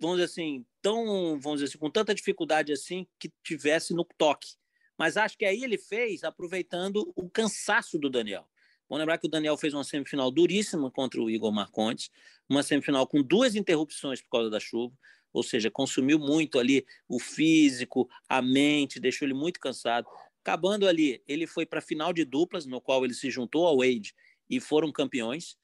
vamos 0.00 0.16
dizer 0.16 0.24
assim, 0.24 0.66
tão, 0.82 1.38
vamos 1.40 1.60
dizer 1.60 1.66
assim, 1.66 1.78
com 1.78 1.90
tanta 1.90 2.14
dificuldade 2.14 2.72
assim 2.72 3.06
que 3.18 3.32
tivesse 3.42 3.94
no 3.94 4.04
toque. 4.04 4.56
Mas 4.96 5.16
acho 5.16 5.38
que 5.38 5.44
aí 5.44 5.62
ele 5.62 5.78
fez 5.78 6.24
aproveitando 6.24 7.12
o 7.14 7.30
cansaço 7.30 7.98
do 7.98 8.10
Daniel. 8.10 8.48
Vamos 8.88 9.00
lembrar 9.00 9.18
que 9.18 9.26
o 9.26 9.30
Daniel 9.30 9.56
fez 9.56 9.74
uma 9.74 9.84
semifinal 9.84 10.30
duríssima 10.30 10.90
contra 10.90 11.20
o 11.20 11.30
Igor 11.30 11.52
Marcontes, 11.52 12.10
uma 12.48 12.62
semifinal 12.62 13.06
com 13.06 13.22
duas 13.22 13.54
interrupções 13.54 14.20
por 14.22 14.30
causa 14.30 14.50
da 14.50 14.58
chuva, 14.58 14.96
ou 15.32 15.42
seja, 15.42 15.70
consumiu 15.70 16.18
muito 16.18 16.58
ali 16.58 16.86
o 17.06 17.20
físico, 17.20 18.08
a 18.28 18.40
mente, 18.40 18.98
deixou 18.98 19.26
ele 19.26 19.34
muito 19.34 19.60
cansado. 19.60 20.08
Acabando 20.40 20.86
ali, 20.86 21.22
ele 21.26 21.46
foi 21.46 21.66
para 21.66 21.80
a 21.80 21.82
final 21.82 22.12
de 22.12 22.24
duplas, 22.24 22.66
no 22.66 22.80
qual 22.80 23.04
ele 23.04 23.14
se 23.14 23.30
juntou 23.30 23.66
ao 23.66 23.78
Wade 23.78 24.14
e 24.48 24.60
foram 24.60 24.90
campeões 24.90 25.58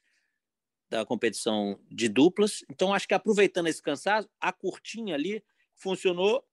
da 0.90 1.04
competição 1.04 1.80
de 1.90 2.08
duplas. 2.08 2.64
Então, 2.70 2.92
acho 2.92 3.08
que 3.08 3.14
aproveitando 3.14 3.66
esse 3.68 3.82
cansaço, 3.82 4.28
a 4.40 4.52
curtinha 4.52 5.14
ali 5.14 5.42
funcionou 5.74 6.46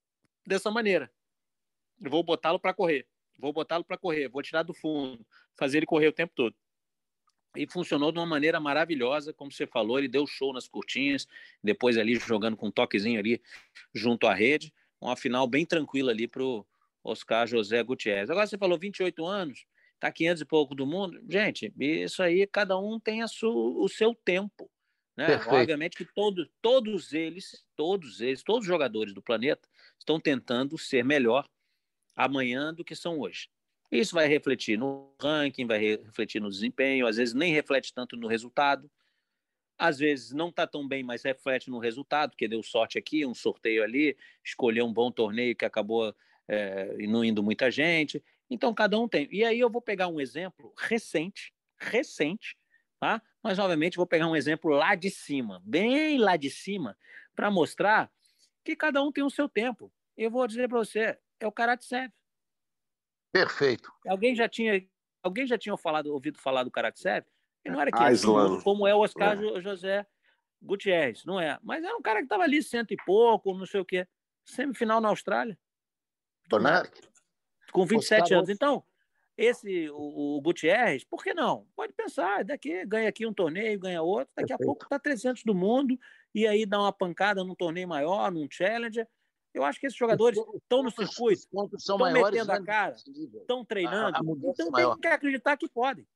dessa 0.45 0.71
maneira 0.71 1.11
vou 2.09 2.23
botá-lo 2.23 2.59
para 2.59 2.73
correr, 2.73 3.07
vou 3.37 3.53
botá-lo 3.53 3.83
para 3.83 3.97
correr, 3.97 4.27
vou 4.27 4.41
tirar 4.41 4.63
do 4.63 4.73
fundo, 4.73 5.25
fazer 5.55 5.77
ele 5.77 5.85
correr 5.85 6.07
o 6.07 6.13
tempo 6.13 6.33
todo. 6.35 6.55
e 7.55 7.67
funcionou 7.67 8.13
de 8.13 8.17
uma 8.17 8.25
maneira 8.25 8.61
maravilhosa, 8.61 9.33
como 9.33 9.51
você 9.51 9.67
falou, 9.67 9.99
ele 9.99 10.07
deu 10.07 10.25
show 10.25 10.53
nas 10.53 10.69
curtinhas, 10.69 11.27
depois 11.61 11.97
ali 11.97 12.15
jogando 12.15 12.55
com 12.55 12.67
um 12.67 12.71
toquezinho 12.71 13.19
ali 13.19 13.41
junto 13.93 14.25
à 14.25 14.33
rede, 14.33 14.73
uma 15.01 15.17
final 15.17 15.45
bem 15.47 15.65
tranquila 15.65 16.11
ali 16.11 16.27
para 16.29 16.43
o 16.43 16.65
Oscar 17.03 17.47
José 17.47 17.81
Gutierrez. 17.83 18.29
Agora 18.29 18.47
você 18.47 18.57
falou 18.57 18.77
28 18.77 19.25
anos, 19.25 19.65
tá 19.99 20.11
500 20.11 20.41
e 20.41 20.45
pouco 20.45 20.75
do 20.75 20.85
mundo, 20.85 21.21
gente, 21.29 21.73
isso 21.77 22.21
aí 22.21 22.45
cada 22.47 22.77
um 22.77 22.99
tem 22.99 23.21
a 23.21 23.27
o 23.43 23.87
seu 23.87 24.15
tempo, 24.15 24.69
né? 25.15 25.27
Obviamente 25.47 25.97
que 25.97 26.05
todos, 26.05 26.49
todos 26.61 27.13
eles, 27.13 27.65
todos 27.75 28.21
eles, 28.21 28.43
todos 28.43 28.61
os 28.61 28.67
jogadores 28.67 29.13
do 29.13 29.21
planeta 29.21 29.67
estão 29.97 30.19
tentando 30.19 30.77
ser 30.77 31.03
melhor 31.03 31.47
amanhã 32.15 32.73
do 32.73 32.83
que 32.83 32.95
são 32.95 33.19
hoje. 33.19 33.49
Isso 33.91 34.15
vai 34.15 34.27
refletir 34.27 34.77
no 34.77 35.13
ranking, 35.21 35.67
vai 35.67 35.77
refletir 35.77 36.39
no 36.41 36.49
desempenho, 36.49 37.05
às 37.05 37.17
vezes 37.17 37.33
nem 37.33 37.51
reflete 37.51 37.93
tanto 37.93 38.15
no 38.15 38.27
resultado. 38.27 38.89
Às 39.77 39.99
vezes 39.99 40.31
não 40.31 40.49
está 40.49 40.65
tão 40.65 40.87
bem, 40.87 41.03
mas 41.03 41.23
reflete 41.23 41.69
no 41.69 41.79
resultado, 41.79 42.29
porque 42.31 42.47
deu 42.47 42.63
sorte 42.63 42.97
aqui, 42.97 43.25
um 43.25 43.33
sorteio 43.33 43.83
ali, 43.83 44.15
escolheu 44.45 44.85
um 44.85 44.93
bom 44.93 45.11
torneio 45.11 45.55
que 45.55 45.65
acabou 45.65 46.15
é, 46.51 47.07
não 47.07 47.23
indo 47.23 47.41
muita 47.41 47.71
gente. 47.71 48.21
Então, 48.49 48.73
cada 48.73 48.99
um 48.99 49.07
tem. 49.07 49.25
E 49.31 49.45
aí 49.45 49.57
eu 49.57 49.69
vou 49.69 49.81
pegar 49.81 50.09
um 50.09 50.19
exemplo 50.19 50.73
recente, 50.77 51.53
recente, 51.79 52.57
tá? 52.99 53.21
Mas, 53.41 53.57
obviamente, 53.57 53.95
vou 53.95 54.05
pegar 54.05 54.27
um 54.27 54.35
exemplo 54.35 54.71
lá 54.71 54.93
de 54.93 55.09
cima, 55.09 55.61
bem 55.63 56.17
lá 56.17 56.35
de 56.35 56.49
cima, 56.49 56.97
para 57.33 57.49
mostrar 57.49 58.11
que 58.65 58.75
cada 58.75 59.01
um 59.01 59.11
tem 59.11 59.23
o 59.23 59.29
seu 59.29 59.47
tempo. 59.47 59.91
Eu 60.17 60.29
vou 60.29 60.45
dizer 60.45 60.67
para 60.67 60.77
você, 60.77 61.17
é 61.39 61.47
o 61.47 61.51
Karatsev. 61.51 62.11
Perfeito. 63.31 63.89
Alguém 64.05 64.35
já 64.35 64.49
tinha, 64.49 64.85
alguém 65.23 65.47
já 65.47 65.57
tinha 65.57 65.77
falado, 65.77 66.07
ouvido 66.07 66.37
falar 66.37 66.65
do 66.65 66.71
Karatsev? 66.71 67.25
Ele 67.63 67.73
não 67.73 67.81
era 67.81 67.89
aquele 67.93 68.61
como 68.61 68.85
é 68.85 68.93
o 68.93 68.99
Oscar 68.99 69.41
é. 69.41 69.61
José 69.61 70.05
Gutierrez, 70.61 71.23
não 71.23 71.39
é? 71.39 71.57
Mas 71.63 71.81
era 71.81 71.95
um 71.95 72.01
cara 72.01 72.19
que 72.19 72.25
estava 72.25 72.43
ali 72.43 72.61
cento 72.61 72.91
e 72.91 72.97
pouco, 73.05 73.57
não 73.57 73.65
sei 73.65 73.79
o 73.79 73.85
quê. 73.85 74.05
Semifinal 74.43 74.99
na 74.99 75.07
Austrália. 75.07 75.57
Tonark. 76.51 77.01
Com 77.71 77.85
27 77.85 78.21
Oscar... 78.21 78.37
anos. 78.37 78.49
Então, 78.49 78.83
esse, 79.37 79.89
o, 79.89 80.37
o, 80.37 80.41
Gutierrez, 80.41 81.03
por 81.03 81.23
que 81.23 81.33
não? 81.33 81.65
Pode 81.75 81.93
pensar, 81.93 82.43
daqui 82.43 82.85
ganha 82.85 83.09
aqui 83.09 83.25
um 83.25 83.33
torneio, 83.33 83.79
ganha 83.79 84.01
outro, 84.01 84.31
daqui 84.35 84.49
Perfeito. 84.49 84.63
a 84.63 84.65
pouco 84.65 84.83
está 84.83 84.99
300 84.99 85.43
do 85.43 85.55
mundo, 85.55 85.97
e 86.35 86.45
aí 86.45 86.65
dá 86.65 86.79
uma 86.79 86.91
pancada 86.91 87.43
num 87.43 87.55
torneio 87.55 87.87
maior, 87.87 88.31
num 88.31 88.47
Challenger, 88.49 89.07
eu 89.53 89.63
acho 89.63 89.79
que 89.79 89.87
esses 89.87 89.97
jogadores 89.97 90.39
estão 90.55 90.83
no 90.83 90.91
circuito, 90.91 91.41
estão 91.75 91.97
metendo 91.97 92.51
a 92.51 92.59
né, 92.59 92.65
cara, 92.65 92.95
estão 92.95 93.65
treinando, 93.65 94.15
a, 94.15 94.19
a 94.19 94.49
então 94.49 94.71
tem 94.71 94.99
que 94.99 95.07
acreditar 95.07 95.57
que 95.57 95.67
podem. 95.69 96.07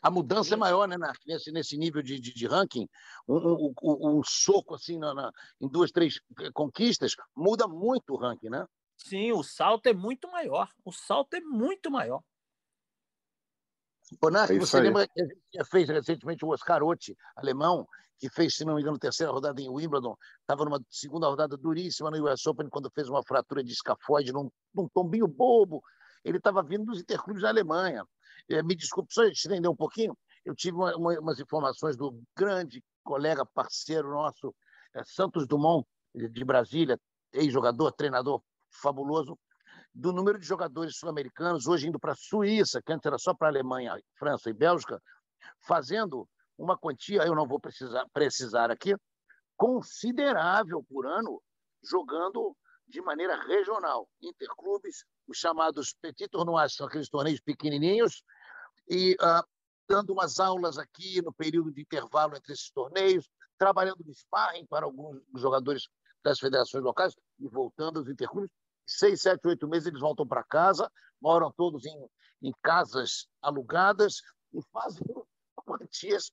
A 0.00 0.10
mudança 0.10 0.54
é 0.54 0.56
maior, 0.56 0.86
né, 0.88 0.96
nesse, 1.26 1.52
nesse 1.52 1.76
nível 1.76 2.02
de, 2.02 2.18
de, 2.18 2.32
de 2.32 2.46
ranking. 2.46 2.88
Um, 3.28 3.36
um, 3.36 3.74
um, 3.82 4.18
um, 4.18 4.22
soco 4.24 4.74
assim 4.74 4.98
na, 4.98 5.12
na, 5.12 5.32
em 5.60 5.68
duas, 5.68 5.90
três 5.90 6.20
conquistas 6.54 7.14
muda 7.36 7.68
muito 7.68 8.14
o 8.14 8.16
ranking, 8.16 8.48
né? 8.48 8.66
Sim, 8.96 9.32
o 9.32 9.42
salto 9.42 9.86
é 9.86 9.92
muito 9.92 10.30
maior. 10.30 10.68
O 10.84 10.92
salto 10.92 11.34
é 11.34 11.40
muito 11.40 11.90
maior. 11.90 12.22
Bonac, 14.20 14.54
é 14.54 14.58
você 14.58 14.76
aí. 14.76 14.82
lembra 14.84 15.06
que 15.06 15.20
a 15.20 15.24
gente 15.24 15.70
fez 15.70 15.88
recentemente 15.88 16.44
o 16.44 16.48
Oscar 16.48 16.82
Otti, 16.82 17.16
alemão, 17.36 17.86
que 18.18 18.28
fez, 18.30 18.54
se 18.54 18.64
não 18.64 18.74
me 18.74 18.82
engano, 18.82 18.98
terceira 18.98 19.32
rodada 19.32 19.60
em 19.60 19.68
Wimbledon, 19.68 20.16
estava 20.40 20.64
numa 20.64 20.80
segunda 20.88 21.26
rodada 21.26 21.56
duríssima 21.56 22.10
no 22.10 22.30
US 22.30 22.46
Open, 22.46 22.68
quando 22.68 22.90
fez 22.94 23.08
uma 23.08 23.22
fratura 23.22 23.64
de 23.64 23.72
escafoide 23.72 24.32
num, 24.32 24.48
num 24.74 24.88
tombinho 24.88 25.26
bobo. 25.26 25.82
Ele 26.24 26.38
estava 26.38 26.62
vindo 26.62 26.84
dos 26.84 27.00
interclubes 27.00 27.42
da 27.42 27.48
Alemanha. 27.48 28.04
É, 28.48 28.62
me 28.62 28.74
desculpe, 28.74 29.12
só 29.12 29.24
estender 29.24 29.70
um 29.70 29.76
pouquinho, 29.76 30.16
eu 30.44 30.54
tive 30.54 30.76
uma, 30.76 30.96
uma, 30.96 31.18
umas 31.20 31.38
informações 31.38 31.96
do 31.96 32.20
grande 32.36 32.82
colega, 33.04 33.46
parceiro 33.46 34.10
nosso, 34.10 34.54
é, 34.94 35.02
Santos 35.04 35.46
Dumont, 35.46 35.86
de 36.14 36.44
Brasília, 36.44 36.98
ex-jogador, 37.32 37.92
treinador 37.92 38.42
fabuloso, 38.70 39.38
do 39.94 40.12
número 40.12 40.38
de 40.38 40.46
jogadores 40.46 40.96
sul-americanos, 40.96 41.66
hoje 41.66 41.88
indo 41.88 41.98
para 41.98 42.12
a 42.12 42.16
Suíça, 42.16 42.82
que 42.82 42.92
antes 42.92 43.06
era 43.06 43.18
só 43.18 43.34
para 43.34 43.48
a 43.48 43.50
Alemanha, 43.50 43.98
França 44.18 44.50
e 44.50 44.52
Bélgica, 44.52 45.00
fazendo 45.60 46.28
uma 46.56 46.76
quantia, 46.78 47.22
eu 47.22 47.34
não 47.34 47.46
vou 47.46 47.60
precisar, 47.60 48.06
precisar 48.12 48.70
aqui, 48.70 48.94
considerável 49.56 50.82
por 50.88 51.06
ano, 51.06 51.42
jogando 51.82 52.56
de 52.86 53.00
maneira 53.00 53.36
regional, 53.44 54.08
interclubes, 54.20 55.04
os 55.26 55.38
chamados 55.38 55.94
petit 56.00 56.28
tournois, 56.28 56.74
são 56.74 56.86
aqueles 56.86 57.08
torneios 57.08 57.40
pequenininhos, 57.40 58.22
e 58.88 59.14
uh, 59.14 59.46
dando 59.88 60.12
umas 60.12 60.40
aulas 60.40 60.78
aqui 60.78 61.22
no 61.22 61.32
período 61.32 61.72
de 61.72 61.82
intervalo 61.82 62.36
entre 62.36 62.52
esses 62.52 62.70
torneios, 62.70 63.28
trabalhando 63.58 64.02
de 64.02 64.12
sparring 64.14 64.66
para 64.66 64.86
alguns 64.86 65.20
jogadores 65.34 65.88
das 66.24 66.38
federações 66.38 66.82
locais 66.82 67.14
e 67.38 67.48
voltando 67.48 67.98
aos 67.98 68.08
interclubes. 68.08 68.50
Seis, 68.86 69.22
sete, 69.22 69.46
oito 69.46 69.68
meses 69.68 69.88
eles 69.88 70.00
voltam 70.00 70.26
para 70.26 70.42
casa, 70.42 70.90
moram 71.20 71.52
todos 71.52 71.86
em, 71.86 72.08
em 72.42 72.52
casas 72.62 73.26
alugadas 73.40 74.22
e 74.52 74.60
fazem 74.72 75.06
quantias 75.54 76.32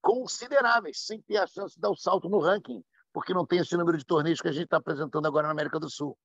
consideráveis, 0.00 1.04
sem 1.04 1.20
ter 1.20 1.36
a 1.36 1.46
chance 1.46 1.74
de 1.74 1.80
dar 1.80 1.90
o 1.90 1.96
salto 1.96 2.28
no 2.28 2.40
ranking, 2.40 2.82
porque 3.12 3.34
não 3.34 3.46
tem 3.46 3.60
esse 3.60 3.76
número 3.76 3.96
de 3.96 4.04
torneios 4.04 4.40
que 4.40 4.48
a 4.48 4.52
gente 4.52 4.64
está 4.64 4.78
apresentando 4.78 5.26
agora 5.26 5.46
na 5.46 5.52
América 5.52 5.78
do 5.78 5.88
Sul. 5.88 6.18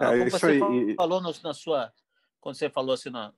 É, 0.00 0.06
Como 0.06 0.30
você 0.30 0.46
aí. 0.46 0.94
falou 0.94 1.20
no, 1.20 1.32
na 1.42 1.54
sua, 1.54 1.92
quando 2.40 2.56
você 2.56 2.68
falou 2.68 2.94
assim 2.94 3.10
na, 3.10 3.32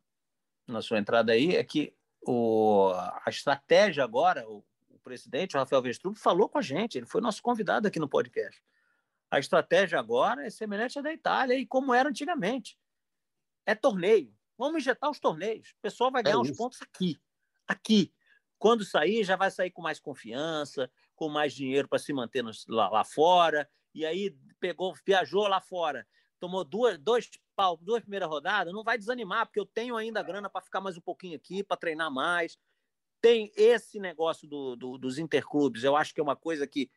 na 0.66 0.80
sua 0.80 0.98
entrada 0.98 1.32
aí, 1.32 1.56
é 1.56 1.62
que 1.62 1.94
o, 2.26 2.92
a 2.94 3.28
estratégia 3.28 4.02
agora, 4.02 4.48
o, 4.48 4.64
o 4.88 4.98
presidente, 5.00 5.56
o 5.56 5.58
Rafael 5.58 5.82
Vestrup, 5.82 6.16
falou 6.16 6.48
com 6.48 6.58
a 6.58 6.62
gente, 6.62 6.96
ele 6.98 7.06
foi 7.06 7.20
nosso 7.20 7.42
convidado 7.42 7.86
aqui 7.86 7.98
no 7.98 8.08
podcast. 8.08 8.62
A 9.30 9.38
estratégia 9.38 9.98
agora 9.98 10.46
é 10.46 10.50
semelhante 10.50 10.98
à 10.98 11.02
da 11.02 11.12
Itália 11.12 11.54
e 11.54 11.66
como 11.66 11.92
era 11.92 12.08
antigamente. 12.08 12.78
É 13.66 13.74
torneio. 13.74 14.34
Vamos 14.56 14.78
injetar 14.78 15.10
os 15.10 15.18
torneios. 15.18 15.70
O 15.70 15.82
pessoal 15.82 16.10
vai 16.10 16.20
é 16.20 16.24
ganhar 16.24 16.36
é 16.36 16.38
os 16.38 16.50
pontos 16.52 16.80
aqui 16.80 17.20
aqui. 17.66 18.12
Quando 18.58 18.84
sair, 18.84 19.24
já 19.24 19.36
vai 19.36 19.50
sair 19.50 19.70
com 19.70 19.82
mais 19.82 19.98
confiança, 19.98 20.90
com 21.14 21.28
mais 21.28 21.52
dinheiro 21.52 21.88
para 21.88 21.98
se 21.98 22.12
manter 22.12 22.42
no, 22.42 22.50
lá, 22.68 22.88
lá, 22.88 23.04
fora. 23.04 23.68
E 23.94 24.06
aí 24.06 24.36
pegou, 24.60 24.94
viajou 25.04 25.46
lá 25.46 25.60
fora, 25.60 26.06
tomou 26.38 26.64
duas, 26.64 26.98
dois 26.98 27.28
pau, 27.54 27.76
duas 27.76 28.02
primeiras 28.02 28.28
rodadas, 28.28 28.72
não 28.72 28.84
vai 28.84 28.98
desanimar, 28.98 29.46
porque 29.46 29.60
eu 29.60 29.66
tenho 29.66 29.96
ainda 29.96 30.22
grana 30.22 30.50
para 30.50 30.60
ficar 30.60 30.80
mais 30.80 30.96
um 30.96 31.00
pouquinho 31.00 31.36
aqui, 31.36 31.62
para 31.62 31.76
treinar 31.76 32.10
mais. 32.10 32.58
Tem 33.20 33.50
esse 33.56 33.98
negócio 33.98 34.46
do, 34.46 34.76
do, 34.76 34.98
dos 34.98 35.18
interclubes, 35.18 35.84
eu 35.84 35.96
acho 35.96 36.14
que 36.14 36.20
é 36.20 36.22
uma 36.22 36.36
coisa 36.36 36.66
que 36.66 36.90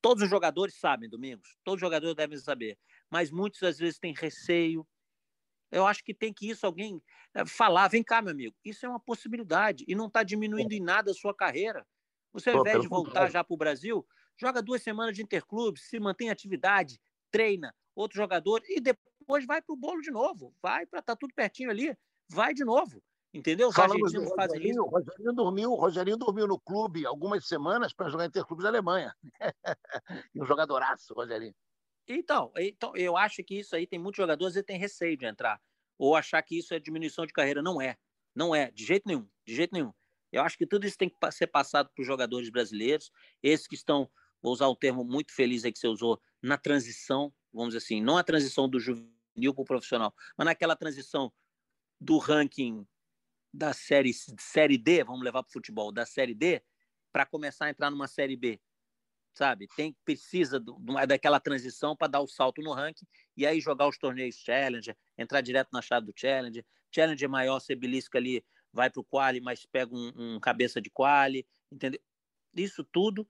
todos 0.00 0.22
os 0.22 0.30
jogadores 0.30 0.74
sabem, 0.74 1.08
Domingos, 1.08 1.56
todos 1.62 1.76
os 1.76 1.80
jogadores 1.80 2.16
devem 2.16 2.38
saber, 2.38 2.78
mas 3.10 3.30
muitos 3.30 3.62
às 3.62 3.78
vezes 3.78 3.98
têm 3.98 4.14
receio, 4.14 4.86
eu 5.70 5.86
acho 5.86 6.02
que 6.02 6.14
tem 6.14 6.32
que 6.32 6.48
isso 6.48 6.64
alguém 6.64 7.02
eh, 7.34 7.44
falar, 7.44 7.88
vem 7.88 8.02
cá, 8.02 8.22
meu 8.22 8.32
amigo, 8.32 8.56
isso 8.64 8.86
é 8.86 8.88
uma 8.88 9.00
possibilidade 9.00 9.84
e 9.86 9.94
não 9.94 10.06
está 10.06 10.22
diminuindo 10.22 10.72
em 10.72 10.80
nada 10.80 11.10
a 11.10 11.14
sua 11.14 11.34
carreira. 11.34 11.86
Você, 12.32 12.50
ao 12.50 12.60
invés 12.60 12.80
de 12.80 12.88
voltar 12.88 13.30
já 13.30 13.42
para 13.42 13.54
o 13.54 13.58
Brasil, 13.58 14.06
joga 14.36 14.62
duas 14.62 14.82
semanas 14.82 15.14
de 15.14 15.22
interclube, 15.22 15.78
se 15.78 15.98
mantém 15.98 16.30
atividade, 16.30 17.00
treina 17.30 17.74
outro 17.94 18.16
jogador 18.16 18.62
e 18.68 18.80
depois 18.80 19.44
vai 19.46 19.60
para 19.60 19.72
o 19.72 19.76
bolo 19.76 20.00
de 20.00 20.10
novo. 20.10 20.54
Vai 20.62 20.86
para 20.86 21.00
estar 21.00 21.14
tá 21.14 21.18
tudo 21.18 21.34
pertinho 21.34 21.70
ali, 21.70 21.96
vai 22.28 22.54
de 22.54 22.64
novo. 22.64 23.02
Entendeu? 23.32 23.68
Os 23.68 23.74
Falamos 23.74 24.14
argentinos 24.14 24.34
fazem 24.34 24.70
isso. 24.70 24.82
Rogerinho 24.82 25.32
dormiu, 25.32 25.74
Rogerinho 25.74 26.16
dormiu 26.16 26.46
no 26.46 26.58
clube 26.58 27.04
algumas 27.04 27.46
semanas 27.46 27.92
para 27.92 28.08
jogar 28.08 28.24
interclubes 28.24 28.62
da 28.62 28.70
Alemanha. 28.70 29.14
e 30.34 30.40
um 30.40 30.46
jogadoraço, 30.46 31.12
Rogerinho. 31.12 31.54
Então, 32.06 32.50
então, 32.56 32.96
eu 32.96 33.16
acho 33.16 33.44
que 33.44 33.58
isso 33.58 33.76
aí 33.76 33.86
tem 33.86 33.98
muitos 33.98 34.16
jogadores 34.16 34.54
que 34.54 34.62
têm 34.62 34.78
receio 34.78 35.16
de 35.16 35.26
entrar. 35.26 35.60
Ou 35.98 36.16
achar 36.16 36.40
que 36.42 36.58
isso 36.58 36.72
é 36.72 36.78
diminuição 36.78 37.26
de 37.26 37.32
carreira. 37.34 37.60
Não 37.60 37.82
é. 37.82 37.96
Não 38.34 38.54
é, 38.54 38.70
de 38.70 38.84
jeito 38.84 39.06
nenhum. 39.06 39.28
De 39.44 39.54
jeito 39.54 39.74
nenhum. 39.74 39.92
Eu 40.32 40.42
acho 40.42 40.56
que 40.56 40.66
tudo 40.66 40.86
isso 40.86 40.96
tem 40.96 41.08
que 41.08 41.16
ser 41.32 41.48
passado 41.48 41.90
para 41.94 42.00
os 42.00 42.06
jogadores 42.06 42.50
brasileiros, 42.50 43.10
esses 43.42 43.66
que 43.66 43.74
estão, 43.74 44.10
vou 44.42 44.52
usar 44.52 44.68
um 44.68 44.74
termo 44.74 45.02
muito 45.02 45.34
feliz 45.34 45.64
aí 45.64 45.72
que 45.72 45.78
você 45.78 45.88
usou, 45.88 46.20
na 46.42 46.56
transição, 46.56 47.32
vamos 47.52 47.74
dizer 47.74 47.84
assim, 47.84 48.02
não 48.02 48.16
a 48.16 48.24
transição 48.24 48.68
do 48.68 48.78
juvenil 48.78 49.54
para 49.54 49.62
o 49.62 49.64
profissional, 49.64 50.14
mas 50.36 50.44
naquela 50.44 50.76
transição 50.76 51.32
do 52.00 52.18
ranking 52.18 52.86
da 53.52 53.72
série, 53.72 54.12
série 54.12 54.78
D, 54.78 55.04
vamos 55.04 55.22
levar 55.22 55.42
para 55.42 55.50
o 55.50 55.52
futebol, 55.52 55.90
da 55.90 56.06
série 56.06 56.34
D, 56.34 56.62
para 57.12 57.26
começar 57.26 57.66
a 57.66 57.70
entrar 57.70 57.90
numa 57.90 58.06
série 58.06 58.36
B 58.36 58.60
sabe? 59.38 59.68
Tem 59.76 59.96
precisa 60.04 60.58
do, 60.58 60.76
daquela 61.06 61.38
transição 61.38 61.96
para 61.96 62.08
dar 62.08 62.20
o 62.20 62.26
salto 62.26 62.60
no 62.60 62.72
ranking 62.72 63.06
e 63.36 63.46
aí 63.46 63.60
jogar 63.60 63.86
os 63.86 63.96
torneios 63.96 64.34
Challenger, 64.36 64.96
entrar 65.16 65.40
direto 65.40 65.68
na 65.72 65.80
chave 65.80 66.06
do 66.06 66.12
Challenger. 66.14 66.66
Challenger 66.92 67.26
é 67.26 67.28
maior, 67.28 67.60
você 67.60 67.76
belisca 67.76 68.18
ali, 68.18 68.44
vai 68.72 68.90
para 68.90 69.00
o 69.00 69.04
quali, 69.04 69.40
mas 69.40 69.64
pega 69.64 69.94
um, 69.94 70.12
um, 70.16 70.40
cabeça 70.40 70.80
de 70.80 70.90
quali, 70.90 71.46
entendeu? 71.70 72.00
Isso 72.56 72.82
tudo 72.82 73.26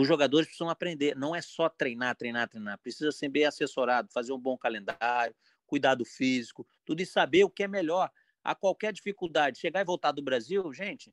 os 0.00 0.08
jogadores 0.08 0.46
precisam 0.46 0.70
aprender. 0.70 1.14
Não 1.16 1.34
é 1.34 1.42
só 1.42 1.68
treinar, 1.68 2.16
treinar, 2.16 2.48
treinar. 2.48 2.78
Precisa 2.78 3.12
ser 3.12 3.28
bem 3.28 3.44
assessorado, 3.44 4.08
fazer 4.12 4.32
um 4.32 4.38
bom 4.38 4.56
calendário, 4.56 5.34
cuidado 5.66 6.04
físico, 6.04 6.66
tudo 6.84 7.02
e 7.02 7.06
saber 7.06 7.44
o 7.44 7.50
que 7.50 7.62
é 7.62 7.68
melhor. 7.68 8.10
A 8.42 8.54
qualquer 8.54 8.92
dificuldade, 8.92 9.58
chegar 9.58 9.80
e 9.80 9.84
voltar 9.84 10.12
do 10.12 10.22
Brasil, 10.22 10.72
gente, 10.72 11.12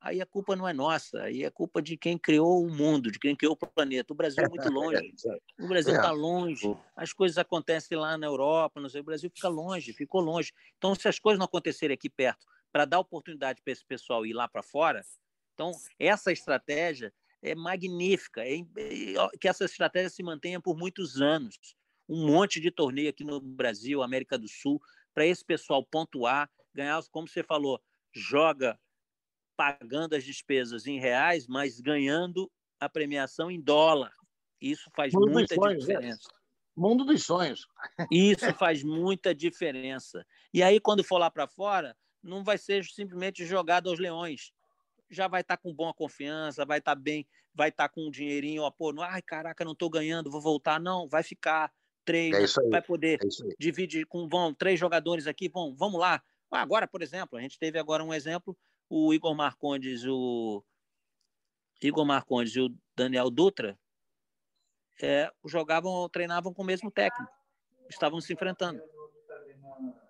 aí 0.00 0.20
a 0.20 0.26
culpa 0.26 0.56
não 0.56 0.66
é 0.66 0.72
nossa, 0.72 1.22
aí 1.22 1.44
é 1.44 1.50
culpa 1.50 1.82
de 1.82 1.96
quem 1.96 2.16
criou 2.16 2.64
o 2.64 2.70
mundo, 2.70 3.10
de 3.10 3.18
quem 3.18 3.36
criou 3.36 3.58
o 3.60 3.66
planeta. 3.66 4.12
O 4.12 4.16
Brasil 4.16 4.44
é 4.44 4.48
muito 4.48 4.68
longe. 4.70 5.12
O 5.58 5.68
Brasil 5.68 5.94
está 5.94 6.10
longe. 6.10 6.76
As 6.96 7.12
coisas 7.12 7.38
acontecem 7.38 7.98
lá 7.98 8.16
na 8.16 8.26
Europa, 8.26 8.80
no 8.80 8.88
o 8.88 9.02
Brasil 9.02 9.30
fica 9.34 9.48
longe, 9.48 9.92
ficou 9.92 10.20
longe. 10.20 10.52
Então, 10.78 10.94
se 10.94 11.08
as 11.08 11.18
coisas 11.18 11.38
não 11.38 11.46
acontecerem 11.46 11.94
aqui 11.94 12.08
perto, 12.08 12.46
para 12.72 12.84
dar 12.84 13.00
oportunidade 13.00 13.60
para 13.62 13.72
esse 13.72 13.84
pessoal 13.84 14.24
ir 14.24 14.32
lá 14.32 14.48
para 14.48 14.62
fora, 14.62 15.02
então 15.52 15.72
essa 15.98 16.32
estratégia 16.32 17.12
é 17.42 17.54
magnífica, 17.54 18.42
é, 18.42 18.60
é, 18.60 19.38
que 19.40 19.48
essa 19.48 19.64
estratégia 19.64 20.08
se 20.08 20.22
mantenha 20.22 20.60
por 20.60 20.76
muitos 20.76 21.20
anos. 21.20 21.56
Um 22.08 22.26
monte 22.26 22.60
de 22.60 22.70
torneio 22.70 23.10
aqui 23.10 23.24
no 23.24 23.40
Brasil, 23.40 24.02
América 24.02 24.38
do 24.38 24.48
Sul, 24.48 24.80
para 25.12 25.26
esse 25.26 25.44
pessoal 25.44 25.84
pontuar, 25.84 26.48
ganhar, 26.72 27.02
como 27.10 27.28
você 27.28 27.42
falou, 27.42 27.82
joga 28.14 28.78
pagando 29.56 30.14
as 30.14 30.24
despesas 30.24 30.86
em 30.86 30.98
reais, 30.98 31.46
mas 31.46 31.80
ganhando 31.80 32.50
a 32.80 32.88
premiação 32.88 33.50
em 33.50 33.60
dólar. 33.60 34.12
Isso 34.60 34.90
faz 34.94 35.12
Mundo 35.12 35.32
muita 35.32 35.54
sonhos, 35.54 35.86
né? 35.86 35.94
diferença. 35.94 36.28
É. 36.32 36.42
Mundo 36.74 37.04
dos 37.04 37.24
sonhos. 37.24 37.66
Isso 38.10 38.52
faz 38.54 38.82
muita 38.82 39.34
diferença. 39.34 40.24
E 40.54 40.62
aí, 40.62 40.80
quando 40.80 41.04
for 41.04 41.18
lá 41.18 41.30
para 41.30 41.46
fora, 41.46 41.96
não 42.22 42.42
vai 42.42 42.56
ser 42.56 42.84
simplesmente 42.84 43.44
jogado 43.44 43.90
aos 43.90 43.98
leões. 43.98 44.52
Já 45.12 45.28
vai 45.28 45.42
estar 45.42 45.56
tá 45.56 45.62
com 45.62 45.72
boa 45.72 45.94
confiança, 45.94 46.64
vai 46.64 46.78
estar 46.78 46.96
tá 46.96 47.00
bem, 47.00 47.26
vai 47.54 47.68
estar 47.68 47.88
tá 47.88 47.94
com 47.94 48.06
um 48.06 48.10
dinheirinho, 48.10 48.62
ó, 48.62 48.70
pô, 48.70 48.92
ai, 49.02 49.22
caraca, 49.22 49.64
não 49.64 49.72
estou 49.72 49.90
ganhando, 49.90 50.30
vou 50.30 50.40
voltar. 50.40 50.80
Não, 50.80 51.06
vai 51.06 51.22
ficar, 51.22 51.72
treina, 52.04 52.38
é 52.38 52.70
vai 52.70 52.82
poder 52.82 53.20
é 53.22 53.54
dividir 53.58 54.06
com 54.06 54.28
vão, 54.28 54.52
três 54.52 54.80
jogadores 54.80 55.26
aqui, 55.26 55.48
bom, 55.48 55.74
vamos 55.74 56.00
lá. 56.00 56.22
Agora, 56.50 56.86
por 56.86 57.02
exemplo, 57.02 57.38
a 57.38 57.42
gente 57.42 57.58
teve 57.58 57.78
agora 57.78 58.04
um 58.04 58.12
exemplo 58.12 58.56
o 58.94 59.14
Igor 59.14 59.34
Marcondes, 59.34 60.04
o 60.04 60.62
Igor 61.80 62.04
Marcondes 62.04 62.54
e 62.56 62.60
o 62.60 62.76
Daniel 62.94 63.30
Dutra 63.30 63.78
é, 65.02 65.32
jogavam, 65.46 66.08
treinavam 66.10 66.52
com 66.52 66.62
o 66.62 66.66
mesmo 66.66 66.90
técnico, 66.90 67.32
estavam 67.88 68.20
se 68.20 68.34
enfrentando. 68.34 68.82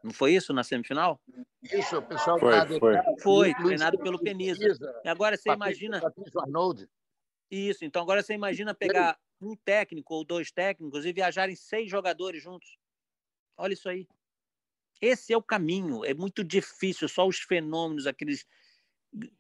Não 0.03 0.13
foi 0.13 0.35
isso 0.35 0.53
na 0.53 0.65
semifinal? 0.65 1.21
Isso, 1.63 1.99
o 1.99 2.03
pessoal 2.03 2.39
foi, 2.39 2.53
tá 2.53 2.67
foi. 2.67 2.95
foi 3.21 3.55
treinado 3.55 3.99
pelo 3.99 4.19
Penisa. 4.19 4.65
E 5.05 5.09
agora 5.09 5.37
você 5.37 5.51
imagina. 5.51 6.01
Isso, 7.51 7.85
então 7.85 8.03
agora 8.03 8.23
você 8.23 8.35
imagina 8.35 8.75
pegar 8.75 9.19
um 9.41 9.55
técnico 9.57 10.15
ou 10.15 10.25
dois 10.25 10.51
técnicos 10.51 11.05
e 11.05 11.13
viajarem 11.13 11.55
seis 11.55 11.91
jogadores 11.91 12.43
juntos. 12.43 12.77
Olha 13.57 13.75
isso 13.75 13.89
aí. 13.89 14.09
Esse 15.01 15.33
é 15.33 15.37
o 15.37 15.43
caminho. 15.43 16.05
É 16.05 16.15
muito 16.15 16.43
difícil. 16.43 17.09
Só 17.09 17.27
os 17.27 17.39
fenômenos, 17.39 18.07
aqueles 18.07 18.45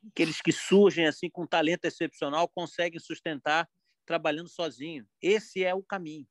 aqueles 0.08 0.40
que 0.42 0.52
surgem 0.52 1.06
assim 1.06 1.30
com 1.30 1.46
talento 1.46 1.86
excepcional 1.86 2.46
conseguem 2.46 3.00
sustentar 3.00 3.68
trabalhando 4.04 4.48
sozinho. 4.48 5.06
Esse 5.20 5.64
é 5.64 5.74
o 5.74 5.82
caminho. 5.82 6.26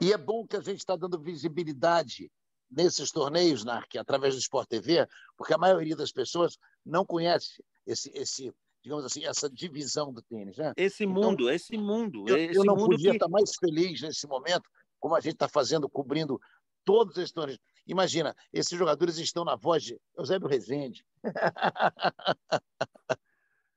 E 0.00 0.12
é 0.12 0.18
bom 0.18 0.46
que 0.46 0.56
a 0.56 0.60
gente 0.60 0.78
está 0.78 0.96
dando 0.96 1.20
visibilidade 1.20 2.30
nesses 2.74 3.10
torneios, 3.10 3.64
Narc, 3.64 3.96
através 3.96 4.34
do 4.34 4.40
Sport 4.40 4.68
TV, 4.68 5.06
porque 5.36 5.54
a 5.54 5.58
maioria 5.58 5.96
das 5.96 6.12
pessoas 6.12 6.58
não 6.84 7.04
conhece 7.04 7.62
esse, 7.86 8.10
esse 8.14 8.52
digamos 8.82 9.04
assim, 9.04 9.24
essa 9.24 9.48
divisão 9.48 10.12
do 10.12 10.20
tênis. 10.20 10.58
Né? 10.58 10.72
Esse 10.76 11.04
então, 11.04 11.14
mundo, 11.14 11.50
esse 11.50 11.76
mundo. 11.76 12.24
Eu, 12.28 12.36
esse 12.36 12.58
eu 12.58 12.64
não 12.64 12.76
mundo 12.76 12.90
podia 12.90 13.10
que... 13.10 13.16
estar 13.16 13.28
mais 13.28 13.56
feliz 13.56 14.02
nesse 14.02 14.26
momento, 14.26 14.68
como 15.00 15.14
a 15.14 15.20
gente 15.20 15.34
está 15.34 15.48
fazendo, 15.48 15.88
cobrindo 15.88 16.38
todos 16.84 17.16
esses 17.16 17.32
torneios. 17.32 17.60
Imagina, 17.86 18.34
esses 18.52 18.78
jogadores 18.78 19.18
estão 19.18 19.44
na 19.44 19.56
voz 19.56 19.82
de 19.82 19.98
Eusébio 20.16 20.48
Rezende. 20.48 21.04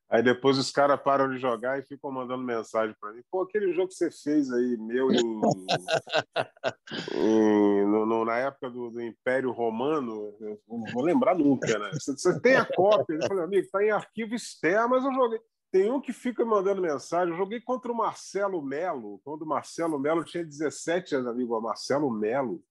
Aí 0.10 0.24
depois 0.24 0.58
os 0.58 0.72
caras 0.72 1.02
param 1.02 1.30
de 1.30 1.38
jogar 1.38 1.78
e 1.78 1.84
ficam 1.84 2.10
mandando 2.10 2.42
mensagem 2.42 2.96
para 3.00 3.12
mim. 3.12 3.22
Pô, 3.30 3.42
aquele 3.42 3.74
jogo 3.74 3.90
que 3.90 3.96
você 3.96 4.10
fez 4.10 4.50
aí, 4.52 4.78
meu, 4.78 5.12
em, 5.12 5.18
em, 7.14 7.86
no, 7.86 8.06
no, 8.06 8.24
na 8.24 8.38
época 8.38 8.70
do, 8.70 8.90
do, 8.90 9.02
Império 9.02 9.52
Romano, 9.52 10.34
não 10.66 10.86
vou 10.94 11.04
lembrar 11.04 11.38
nunca, 11.38 11.78
né? 11.78 11.90
Você, 11.92 12.14
você 12.14 12.40
tem 12.40 12.56
a 12.56 12.64
cópia? 12.66 13.16
Eu 13.16 13.28
falei, 13.28 13.44
amigo, 13.44 13.68
tá 13.70 13.84
em 13.84 13.92
arquivo 13.92 14.34
externo, 14.34 14.90
mas 14.90 15.04
eu 15.04 15.14
joguei. 15.14 15.40
Tem 15.70 15.92
um 15.92 16.00
que 16.00 16.14
fica 16.14 16.46
mandando 16.46 16.82
mensagem. 16.82 17.34
Eu 17.34 17.38
joguei 17.38 17.60
contra 17.60 17.92
o 17.92 17.96
Marcelo 17.96 18.62
Melo, 18.62 19.20
quando 19.26 19.42
o 19.42 19.48
Marcelo 19.48 20.00
Melo 20.00 20.24
tinha 20.24 20.46
17 20.46 21.16
anos, 21.16 21.28
amigo. 21.28 21.60
Marcelo 21.60 22.10
Melo. 22.10 22.64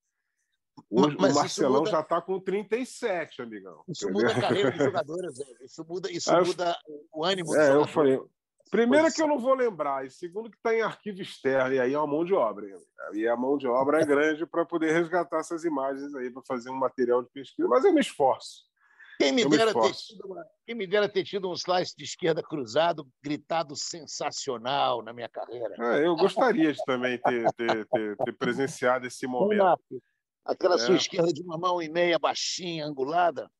Hoje, 0.90 1.16
Mas 1.18 1.32
o 1.32 1.38
Marcelão 1.38 1.78
muda... 1.80 1.90
já 1.90 2.00
está 2.00 2.20
com 2.20 2.38
37, 2.38 3.42
amigão. 3.42 3.82
Isso 3.88 4.08
entendeu? 4.08 4.28
muda 4.28 4.38
a 4.38 4.40
carreira 4.40 4.70
dos 4.70 4.84
jogadores, 4.84 5.34
isso 5.62 5.84
muda, 5.88 6.10
isso 6.10 6.34
Aí 6.34 6.44
muda 6.44 6.78
o 7.12 7.24
ânimo 7.24 7.50
do 7.50 7.56
é, 7.58 7.74
eu 7.74 7.86
falei, 7.86 8.20
Primeiro 8.70 9.12
que 9.12 9.22
eu 9.22 9.28
não 9.28 9.38
vou 9.38 9.54
lembrar, 9.54 10.04
e 10.04 10.10
segundo 10.10 10.50
que 10.50 10.56
está 10.56 10.74
em 10.74 10.82
arquivo 10.82 11.22
externo, 11.22 11.74
e 11.74 11.80
aí 11.80 11.94
é 11.94 11.98
uma 11.98 12.06
mão 12.06 12.24
de 12.24 12.34
obra. 12.34 12.66
E 13.12 13.26
a 13.28 13.36
mão 13.36 13.56
de 13.56 13.66
obra 13.66 14.00
é 14.00 14.04
grande 14.06 14.44
para 14.44 14.64
poder 14.64 14.92
resgatar 14.92 15.38
essas 15.38 15.64
imagens 15.64 16.14
aí, 16.14 16.30
para 16.30 16.42
fazer 16.46 16.70
um 16.70 16.76
material 16.76 17.22
de 17.22 17.30
pesquisa, 17.30 17.68
mas 17.68 17.84
eu 17.84 17.92
me 17.92 18.00
esforço. 18.00 18.66
Quem 19.18 19.32
me, 19.32 19.48
dera 19.48 19.72
me 19.72 19.80
ter 19.80 19.94
tido 19.94 20.26
uma, 20.26 20.46
quem 20.66 20.74
me 20.74 20.86
dera 20.86 21.08
ter 21.08 21.24
tido 21.24 21.48
um 21.48 21.54
slice 21.54 21.96
de 21.96 22.04
esquerda 22.04 22.42
cruzado, 22.42 23.08
gritado 23.22 23.74
sensacional 23.74 25.02
na 25.02 25.12
minha 25.12 25.28
carreira. 25.28 25.74
É, 25.78 26.06
eu 26.06 26.14
gostaria 26.16 26.70
de 26.70 26.84
também 26.84 27.18
ter, 27.18 27.50
ter, 27.54 27.86
ter, 27.86 28.16
ter 28.16 28.32
presenciado 28.32 29.06
esse 29.06 29.24
momento. 29.26 29.80
Aquela 30.46 30.76
é. 30.76 30.78
sua 30.78 30.94
esquerda 30.94 31.32
de 31.32 31.42
uma 31.42 31.58
mão 31.58 31.82
e 31.82 31.88
meia, 31.88 32.18
baixinha, 32.18 32.86
angulada. 32.86 33.50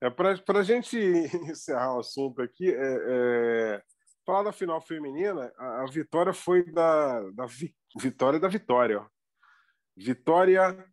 É, 0.00 0.10
Para 0.10 0.58
a 0.58 0.62
gente 0.62 0.98
encerrar 1.48 1.94
o 1.94 2.00
assunto 2.00 2.42
aqui, 2.42 2.68
é, 2.68 2.76
é, 2.76 3.82
falar 4.26 4.42
da 4.42 4.52
final 4.52 4.80
feminina, 4.80 5.52
a, 5.56 5.82
a, 5.82 5.86
vitória 5.86 6.32
foi 6.32 6.64
da, 6.72 7.30
da 7.30 7.46
vi, 7.46 7.74
Vitória 8.00 8.40
da 8.40 8.48
Vitória. 8.48 9.00
Ó. 9.00 9.06
Vitória 9.96 10.84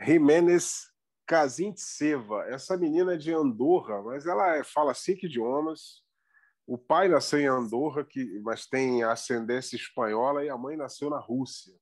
Jiménez 0.00 0.90
Kazintseva. 1.26 2.44
Essa 2.48 2.78
menina 2.78 3.14
é 3.14 3.18
de 3.18 3.32
Andorra, 3.34 4.02
mas 4.02 4.26
ela 4.26 4.56
é, 4.56 4.64
fala 4.64 4.94
cinco 4.94 5.26
idiomas. 5.26 6.02
O 6.66 6.78
pai 6.78 7.08
nasceu 7.08 7.38
em 7.38 7.46
Andorra, 7.46 8.02
que, 8.02 8.40
mas 8.40 8.66
tem 8.66 9.02
ascendência 9.02 9.76
espanhola, 9.76 10.42
e 10.42 10.48
a 10.48 10.56
mãe 10.56 10.74
nasceu 10.74 11.10
na 11.10 11.18
Rússia 11.18 11.74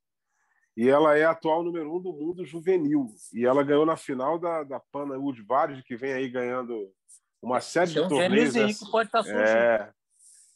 e 0.76 0.88
ela 0.88 1.16
é 1.16 1.24
a 1.24 1.30
atual 1.32 1.62
número 1.62 1.94
um 1.94 2.00
do 2.00 2.12
mundo 2.12 2.44
juvenil. 2.44 3.06
E 3.32 3.44
ela 3.44 3.62
ganhou 3.62 3.84
na 3.84 3.96
final 3.96 4.38
da, 4.38 4.62
da 4.62 4.80
Pana 4.80 5.18
Woodward, 5.18 5.82
que 5.82 5.96
vem 5.96 6.12
aí 6.12 6.28
ganhando 6.28 6.90
uma 7.42 7.60
série 7.60 7.90
de 7.90 8.00
um 8.00 8.08
torneios. 8.08 8.54
que 8.54 8.90
pode 8.90 9.08
estar 9.08 9.22
tá 9.22 9.30
É. 9.30 9.92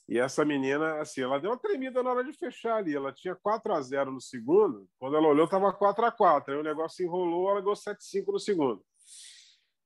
E 0.09 0.19
essa 0.19 0.45
menina, 0.45 1.01
assim, 1.01 1.21
ela 1.21 1.41
deu 1.41 1.51
uma 1.51 1.59
tremida 1.59 2.01
na 2.03 2.11
hora 2.11 2.25
de 2.25 2.33
fechar 2.33 2.77
ali. 2.77 2.95
Ela 2.95 3.13
tinha 3.13 3.35
4 3.35 3.73
a 3.75 3.81
0 3.81 4.13
no 4.13 4.21
segundo. 4.21 4.89
Quando 4.99 5.17
ela 5.17 5.27
olhou, 5.27 5.47
estava 5.47 5.73
4 5.73 6.05
a 6.05 6.13
4 6.13 6.55
Aí 6.55 6.61
o 6.61 6.63
negócio 6.63 7.05
enrolou, 7.05 7.51
ela 7.51 7.61
ganhou 7.61 7.75
7 7.75 7.97
a 7.97 8.01
5 8.01 8.33
no 8.33 8.39
segundo. 8.39 8.83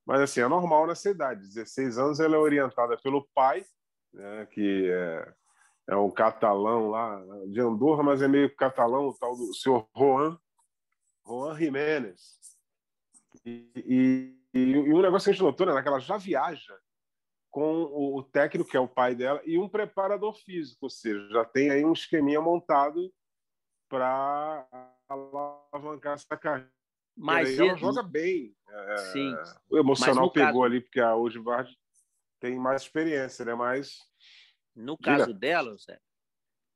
Mas, 0.07 0.21
assim, 0.21 0.41
é 0.41 0.49
normal 0.49 0.87
nessa 0.87 1.09
idade. 1.09 1.41
16 1.41 1.99
anos, 1.99 2.21
ela 2.21 2.37
é 2.37 2.39
orientada 2.39 2.99
pelo 3.03 3.27
pai, 3.35 3.65
né, 4.13 4.47
que 4.51 4.91
é 4.91 5.33
é 5.89 5.97
um 5.97 6.11
catalão 6.11 6.89
lá 6.89 7.23
de 7.49 7.61
Andorra, 7.61 8.03
mas 8.03 8.23
é 8.23 8.29
meio 8.29 8.55
catalão, 8.55 9.09
o 9.09 9.15
tal 9.15 9.37
do 9.37 9.53
senhor 9.55 9.89
Juan, 9.97 10.39
Juan 11.27 11.57
Jiménez. 11.57 12.39
E, 13.45 13.71
e, 13.77 14.59
e, 14.59 14.93
um 14.93 15.01
negócio 15.01 15.25
que 15.25 15.31
a 15.31 15.33
gente 15.33 15.43
notou, 15.43 15.67
né, 15.67 15.83
que 15.83 15.89
ela 15.89 16.01
já 16.01 16.17
viaja 16.17 16.77
com 17.51 17.83
o 17.83 18.23
técnico, 18.23 18.71
que 18.71 18.77
é 18.77 18.81
o 18.81 18.89
pai 18.89 19.15
dela, 19.15 19.41
e 19.45 19.59
um 19.59 19.69
preparador 19.69 20.35
físico, 20.35 20.87
ou 20.87 20.91
seja, 20.91 21.29
já 21.31 21.45
tem 21.45 21.71
aí 21.71 21.85
um 21.85 21.93
esqueminha 21.93 22.41
montado 22.41 23.13
para 23.89 24.67
alavancar 25.09 26.15
essa 26.15 26.37
carreira. 26.37 26.71
Mas 27.17 27.59
ela 27.59 27.77
joga 27.77 28.03
bem. 28.03 28.57
É, 28.69 28.97
Sim. 29.13 29.35
O 29.69 29.77
emocional 29.77 30.31
pegou 30.31 30.63
caso... 30.63 30.63
ali, 30.63 30.81
porque 30.81 31.01
a 31.01 31.17
Ojivard 31.17 31.77
tem 32.39 32.59
mais 32.59 32.83
experiência, 32.83 33.45
né? 33.45 33.55
Mas 33.55 33.99
no 34.75 34.97
caso 34.97 35.27
Diga. 35.29 35.39
dela, 35.39 35.77
Zé, 35.77 36.01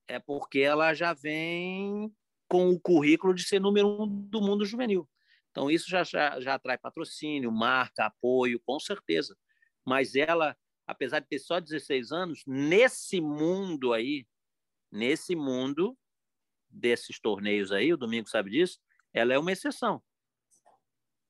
é 0.09 0.19
porque 0.19 0.61
ela 0.61 0.95
já 0.95 1.13
vem 1.13 2.15
com 2.49 2.71
o 2.71 2.81
currículo 2.81 3.35
de 3.35 3.45
ser 3.45 3.61
número 3.61 4.03
um 4.03 4.07
do 4.07 4.41
mundo 4.41 4.65
juvenil. 4.65 5.09
Então, 5.51 5.71
isso 5.71 5.89
já, 5.89 6.03
já, 6.03 6.41
já 6.41 6.55
atrai 6.55 6.77
patrocínio, 6.77 7.51
marca, 7.53 8.07
apoio, 8.07 8.61
com 8.67 8.79
certeza. 8.81 9.37
Mas 9.85 10.15
ela, 10.15 10.57
apesar 10.87 11.21
de 11.21 11.29
ter 11.29 11.39
só 11.39 11.61
16 11.61 12.11
anos, 12.11 12.43
nesse 12.47 13.21
mundo 13.21 13.93
aí, 13.93 14.27
nesse 14.91 15.37
mundo 15.37 15.97
desses 16.69 17.21
torneios 17.21 17.71
aí, 17.71 17.93
o 17.93 17.97
Domingo 17.97 18.29
sabe 18.29 18.51
disso, 18.51 18.81
ela 19.13 19.33
é 19.33 19.39
uma 19.39 19.53
exceção. 19.53 20.03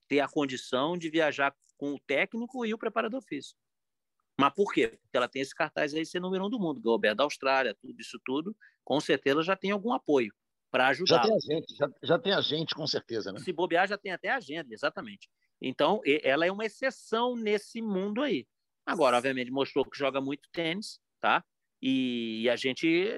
Ter 0.09 0.21
a 0.21 0.29
condição 0.29 0.97
de 0.97 1.11
viajar 1.11 1.55
com 1.77 1.95
o 1.95 2.01
técnico 2.01 2.65
e 2.65 2.73
o 2.73 2.79
preparador 2.79 3.23
físico. 3.23 3.61
Mas 4.39 4.53
por 4.53 4.73
quê? 4.73 4.89
Porque 4.89 5.17
ela 5.17 5.29
tem 5.29 5.43
esse 5.43 5.55
cartaz 5.55 5.95
aí 5.95 6.05
ser 6.05 6.21
número 6.21 6.47
um 6.47 6.51
do 6.51 6.59
mundo, 6.59 6.81
Roberto 6.85 7.19
da 7.19 7.25
Austrália, 7.25 7.75
tudo 7.75 8.01
isso 8.01 8.19
tudo, 8.25 8.57
com 8.85 9.01
certeza 9.01 9.43
já 9.43 9.57
tem 9.57 9.71
algum 9.71 9.93
apoio 9.93 10.33
para 10.71 10.89
ajudar. 10.89 11.17
Já 11.17 11.23
tem 11.23 11.35
a 11.35 11.39
gente, 11.39 11.77
já, 11.77 11.89
já 12.03 12.19
tem 12.19 12.33
a 12.33 12.41
gente, 12.41 12.75
com 12.75 12.87
certeza, 12.87 13.33
né? 13.33 13.39
Se 13.39 13.53
bobear, 13.53 13.87
já 13.87 13.97
tem 13.97 14.11
até 14.11 14.31
agenda, 14.31 14.75
exatamente. 14.75 15.31
Então, 15.63 16.01
ela 16.05 16.45
é 16.45 16.51
uma 16.51 16.65
exceção 16.65 17.37
nesse 17.37 17.81
mundo 17.81 18.21
aí. 18.21 18.47
Agora, 18.85 19.17
obviamente, 19.17 19.53
mostrou 19.53 19.85
que 19.85 19.97
joga 19.97 20.21
muito 20.21 20.49
tênis, 20.53 20.99
tá? 21.21 21.45
E 21.81 22.49
a 22.51 22.57
gente, 22.57 23.13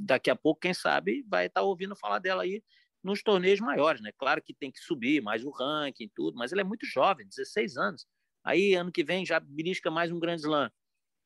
daqui 0.00 0.30
a 0.30 0.36
pouco, 0.36 0.60
quem 0.60 0.72
sabe, 0.72 1.22
vai 1.28 1.46
estar 1.46 1.60
tá 1.60 1.66
ouvindo 1.66 1.94
falar 1.94 2.18
dela 2.18 2.44
aí 2.44 2.62
nos 3.02 3.22
torneios 3.22 3.60
maiores, 3.60 4.00
né? 4.00 4.10
Claro 4.16 4.42
que 4.42 4.54
tem 4.54 4.70
que 4.70 4.80
subir 4.80 5.20
mais 5.20 5.44
o 5.44 5.50
ranking 5.50 6.04
e 6.04 6.10
tudo, 6.14 6.36
mas 6.36 6.52
ela 6.52 6.60
é 6.60 6.64
muito 6.64 6.86
jovem, 6.86 7.26
16 7.26 7.76
anos. 7.76 8.06
Aí, 8.44 8.74
ano 8.74 8.90
que 8.90 9.04
vem, 9.04 9.24
já 9.24 9.38
belisca 9.38 9.90
mais 9.90 10.10
um 10.10 10.18
grande 10.18 10.42
slam. 10.42 10.70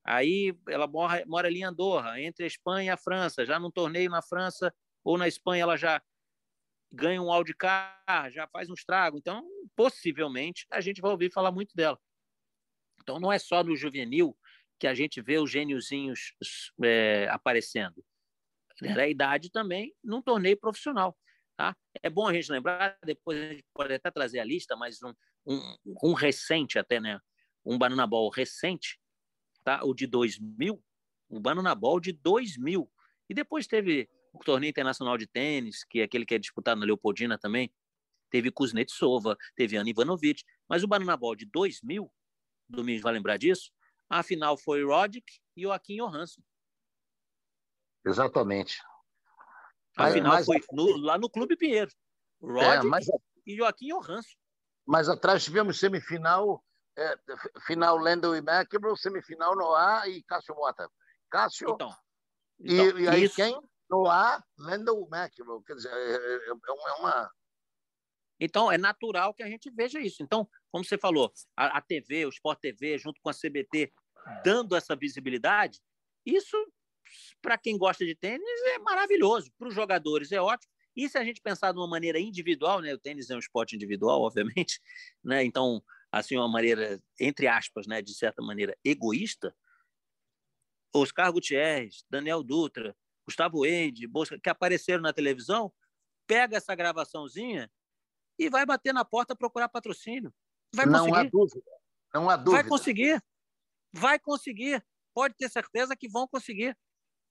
Aí, 0.04 0.56
ela 0.68 0.86
mora, 0.86 1.24
mora 1.26 1.48
ali 1.48 1.60
em 1.60 1.64
Andorra, 1.64 2.20
entre 2.20 2.44
a 2.44 2.46
Espanha 2.46 2.86
e 2.86 2.90
a 2.90 2.96
França. 2.96 3.44
Já 3.44 3.58
num 3.58 3.70
torneio 3.70 4.10
na 4.10 4.22
França 4.22 4.72
ou 5.02 5.16
na 5.16 5.26
Espanha, 5.26 5.62
ela 5.62 5.76
já 5.76 6.02
ganha 6.92 7.20
um 7.20 7.32
Audiocar, 7.32 8.30
já 8.30 8.46
faz 8.48 8.70
um 8.70 8.74
estrago. 8.74 9.18
Então, 9.18 9.42
possivelmente, 9.74 10.66
a 10.70 10.80
gente 10.80 11.00
vai 11.00 11.10
ouvir 11.10 11.32
falar 11.32 11.50
muito 11.50 11.74
dela. 11.74 11.98
Então, 13.00 13.18
não 13.18 13.32
é 13.32 13.38
só 13.38 13.64
no 13.64 13.76
juvenil 13.76 14.36
que 14.78 14.86
a 14.86 14.94
gente 14.94 15.20
vê 15.22 15.38
os 15.38 15.50
gêniozinhos 15.50 16.34
é, 16.84 17.28
aparecendo. 17.30 18.04
Era 18.82 19.04
a 19.04 19.08
idade 19.08 19.50
também 19.50 19.94
num 20.04 20.20
torneio 20.20 20.58
profissional. 20.58 21.16
Tá? 21.56 21.74
É 22.02 22.10
bom 22.10 22.28
a 22.28 22.34
gente 22.34 22.52
lembrar, 22.52 22.98
depois 23.02 23.38
a 23.38 23.52
gente 23.54 23.64
pode 23.72 23.94
até 23.94 24.10
trazer 24.10 24.38
a 24.38 24.44
lista, 24.44 24.76
mas 24.76 25.02
um, 25.02 25.14
um, 25.46 25.60
um 26.02 26.12
recente 26.12 26.78
até, 26.78 27.00
né? 27.00 27.20
Um 27.64 27.78
Banana 27.78 28.06
Ball 28.06 28.28
recente, 28.28 29.00
tá? 29.64 29.84
o 29.84 29.94
de 29.94 30.06
2000, 30.06 30.82
um 31.30 31.40
Banana 31.40 31.74
Ball 31.74 32.00
de 32.00 32.12
2000. 32.12 32.90
E 33.28 33.34
depois 33.34 33.66
teve 33.66 34.08
o 34.32 34.38
torneio 34.38 34.70
internacional 34.70 35.16
de 35.16 35.26
tênis, 35.26 35.84
que 35.84 36.00
é 36.00 36.04
aquele 36.04 36.26
que 36.26 36.34
é 36.34 36.38
disputado 36.38 36.80
na 36.80 36.86
Leopoldina 36.86 37.38
também. 37.38 37.72
Teve 38.30 38.50
Kuznetsova, 38.50 39.36
teve 39.54 39.76
Ana 39.76 39.90
Ivanovic. 39.90 40.42
Mas 40.68 40.82
o 40.82 40.88
Banana 40.88 41.16
Ball 41.16 41.34
de 41.34 41.46
2000, 41.46 42.10
Domingos 42.68 43.02
vai 43.02 43.12
lembrar 43.12 43.36
disso, 43.36 43.70
a 44.08 44.22
final 44.22 44.56
foi 44.56 44.84
Roddick 44.84 45.26
e 45.56 45.62
Joaquim 45.62 45.96
Johansson. 45.96 46.42
Exatamente. 48.04 48.80
A 49.96 50.10
final 50.10 50.32
mas, 50.32 50.46
foi 50.46 50.60
no, 50.72 50.96
lá 50.98 51.18
no 51.18 51.30
Clube 51.30 51.56
Pinheiro. 51.56 51.90
Roddick 52.40 52.86
é, 52.86 52.88
mas, 52.88 53.06
e 53.46 53.56
Joaquim 53.56 53.88
Johansson. 53.88 54.36
Mas 54.86 55.08
atrás 55.08 55.44
tivemos 55.44 55.78
semifinal, 55.78 56.62
é, 56.96 57.18
final 57.66 57.98
Lendl 57.98 58.36
e 58.36 58.38
McEnroe, 58.38 58.96
semifinal 58.96 59.56
Noah 59.56 60.08
e 60.08 60.22
Cássio 60.22 60.54
Mota. 60.54 60.88
Cássio 61.28 61.70
então, 61.70 61.92
então, 62.60 62.98
e, 62.98 63.02
e 63.02 63.08
aí 63.08 63.24
isso... 63.24 63.34
quem? 63.34 63.60
Noah, 63.90 64.42
Lendl 64.58 65.02
e 65.02 65.16
McEnroe. 65.16 65.64
Quer 65.64 65.74
dizer, 65.74 65.92
é, 65.92 66.14
é, 66.14 66.36
é, 66.36 66.50
é 66.50 66.92
uma... 67.00 67.30
Então, 68.38 68.70
é 68.70 68.78
natural 68.78 69.34
que 69.34 69.42
a 69.42 69.48
gente 69.48 69.70
veja 69.70 69.98
isso. 69.98 70.22
Então, 70.22 70.48
como 70.70 70.84
você 70.84 70.98
falou, 70.98 71.32
a, 71.56 71.78
a 71.78 71.80
TV, 71.80 72.26
o 72.26 72.28
Sport 72.28 72.60
TV, 72.60 72.98
junto 72.98 73.20
com 73.20 73.30
a 73.30 73.34
CBT, 73.34 73.92
dando 74.44 74.76
essa 74.76 74.94
visibilidade, 74.94 75.80
isso, 76.24 76.56
para 77.40 77.56
quem 77.56 77.78
gosta 77.78 78.04
de 78.04 78.14
tênis, 78.14 78.62
é 78.66 78.78
maravilhoso. 78.78 79.50
Para 79.58 79.68
os 79.68 79.74
jogadores 79.74 80.32
é 80.32 80.40
ótimo. 80.40 80.72
E 80.96 81.08
se 81.08 81.18
a 81.18 81.24
gente 81.24 81.42
pensar 81.42 81.72
de 81.72 81.78
uma 81.78 81.86
maneira 81.86 82.18
individual, 82.18 82.80
né? 82.80 82.94
O 82.94 82.98
tênis 82.98 83.28
é 83.28 83.36
um 83.36 83.38
esporte 83.38 83.76
individual, 83.76 84.22
obviamente, 84.66 84.80
né? 85.22 85.44
Então, 85.44 85.82
assim, 86.10 86.36
uma 86.36 86.48
maneira, 86.48 87.00
entre 87.20 87.46
aspas, 87.46 87.86
né? 87.86 88.00
De 88.00 88.14
certa 88.14 88.42
maneira, 88.42 88.76
egoísta, 88.82 89.54
Oscar 90.94 91.30
Gutierrez, 91.30 92.04
Daniel 92.08 92.42
Dutra, 92.42 92.96
Gustavo 93.26 93.66
Eide, 93.66 94.06
Bosca, 94.06 94.38
que 94.38 94.48
apareceram 94.48 95.02
na 95.02 95.12
televisão, 95.12 95.72
pega 96.26 96.56
essa 96.56 96.74
gravaçãozinha 96.74 97.70
e 98.38 98.48
vai 98.48 98.64
bater 98.64 98.94
na 98.94 99.04
porta 99.04 99.36
procurar 99.36 99.68
patrocínio. 99.68 100.32
Vai 100.74 100.86
não 100.86 101.06
conseguir. 101.06 101.16
há 101.16 101.30
dúvida. 101.30 101.70
Não 102.14 102.30
há 102.30 102.36
dúvida. 102.36 102.62
Vai 102.62 102.68
conseguir. 102.68 103.22
Vai 103.92 104.18
conseguir. 104.18 104.84
Pode 105.14 105.34
ter 105.34 105.48
certeza 105.50 105.96
que 105.96 106.08
vão 106.08 106.28
conseguir. 106.28 106.76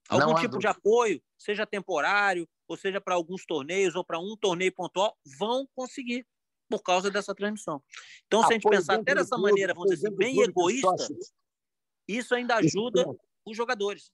Algum 0.08 0.34
tipo 0.34 0.52
dúvida. 0.52 0.58
de 0.58 0.66
apoio, 0.68 1.22
seja 1.38 1.66
temporário, 1.66 2.48
ou 2.68 2.76
seja 2.76 3.00
para 3.00 3.14
alguns 3.14 3.44
torneios, 3.44 3.94
ou 3.94 4.04
para 4.04 4.18
um 4.18 4.36
torneio 4.36 4.72
pontual, 4.72 5.16
vão 5.38 5.68
conseguir 5.74 6.26
por 6.68 6.82
causa 6.82 7.10
dessa 7.10 7.34
transmissão. 7.34 7.82
Então, 8.26 8.42
se 8.42 8.48
a 8.48 8.52
gente 8.52 8.68
pensar 8.68 8.94
até 8.94 9.14
dessa 9.14 9.38
maneira, 9.38 9.74
vamos 9.74 9.90
dizer 9.90 10.08
assim, 10.08 10.16
bem 10.16 10.40
egoísta, 10.40 11.08
isso 12.08 12.34
ainda 12.34 12.56
ajuda 12.56 13.04
os 13.44 13.56
jogadores. 13.56 14.10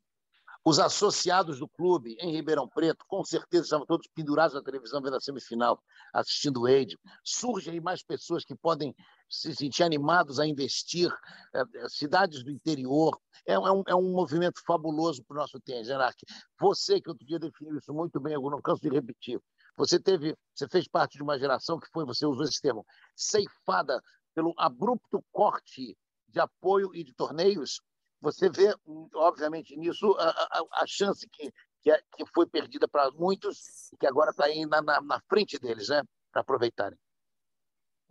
Os 0.64 0.78
associados 0.78 1.59
do 1.59 1.66
clube 1.66 2.14
em 2.20 2.32
Ribeirão 2.32 2.68
Preto, 2.68 3.05
com 3.09 3.24
certeza, 3.24 3.64
estavam 3.64 3.84
todos 3.84 4.09
pendurados 4.14 4.55
na 4.55 4.62
televisão 4.62 5.03
vendo 5.03 5.16
a 5.16 5.20
semifinal, 5.20 5.82
assistindo 6.14 6.61
o 6.61 6.68
Eide. 6.68 6.97
Surgem 7.24 7.80
mais 7.80 8.03
pessoas 8.03 8.45
que 8.45 8.55
podem 8.55 8.95
se 9.33 9.55
sentir 9.55 9.83
animados 9.83 10.39
a 10.39 10.47
investir, 10.47 11.11
é, 11.55 11.61
é, 11.61 11.89
cidades 11.89 12.45
do 12.45 12.51
interior. 12.51 13.18
É, 13.47 13.55
é, 13.55 13.59
um, 13.59 13.83
é 13.89 13.95
um 13.95 14.12
movimento 14.12 14.61
fabuloso 14.66 15.24
para 15.24 15.35
o 15.35 15.41
nosso 15.41 15.59
tênis, 15.61 15.91
Anarque. 15.91 16.26
Você, 16.61 17.01
que 17.01 17.09
outro 17.09 17.26
dia 17.26 17.39
definiu 17.39 17.76
isso 17.76 17.93
muito 17.93 18.20
bem, 18.20 18.35
eu 18.35 18.43
não 18.43 18.61
canso 18.61 18.83
de 18.83 18.91
repetir. 18.91 19.41
Você 19.76 19.99
teve, 19.99 20.37
você 20.55 20.68
fez 20.68 20.87
parte 20.87 21.16
de 21.16 21.22
uma 21.22 21.39
geração 21.39 21.80
que 21.80 21.89
foi, 21.91 22.05
você 22.05 22.26
usou 22.26 22.45
esse 22.45 22.61
termo, 22.61 22.85
ceifada 23.16 24.01
pelo 24.35 24.53
abrupto 24.59 25.24
corte 25.33 25.97
de 26.28 26.41
apoio 26.41 26.95
e 26.95 27.03
de 27.03 27.14
torneios 27.14 27.80
você 28.22 28.49
vê, 28.49 28.72
obviamente, 29.16 29.76
nisso 29.76 30.14
a, 30.16 30.28
a, 30.28 30.83
a 30.83 30.87
chance 30.87 31.28
que, 31.28 31.53
que, 31.83 31.91
é, 31.91 32.01
que, 32.16 32.24
foi 32.33 32.47
perdida 32.47 32.87
para 32.87 33.11
muitos 33.11 33.93
e 33.93 33.97
que 33.97 34.07
agora 34.07 34.30
está 34.30 34.45
aí 34.45 34.64
na, 34.64 34.80
na, 34.80 35.01
na, 35.01 35.20
frente 35.28 35.59
deles, 35.59 35.89
né? 35.89 36.03
Para 36.30 36.43
aproveitarem. 36.43 36.97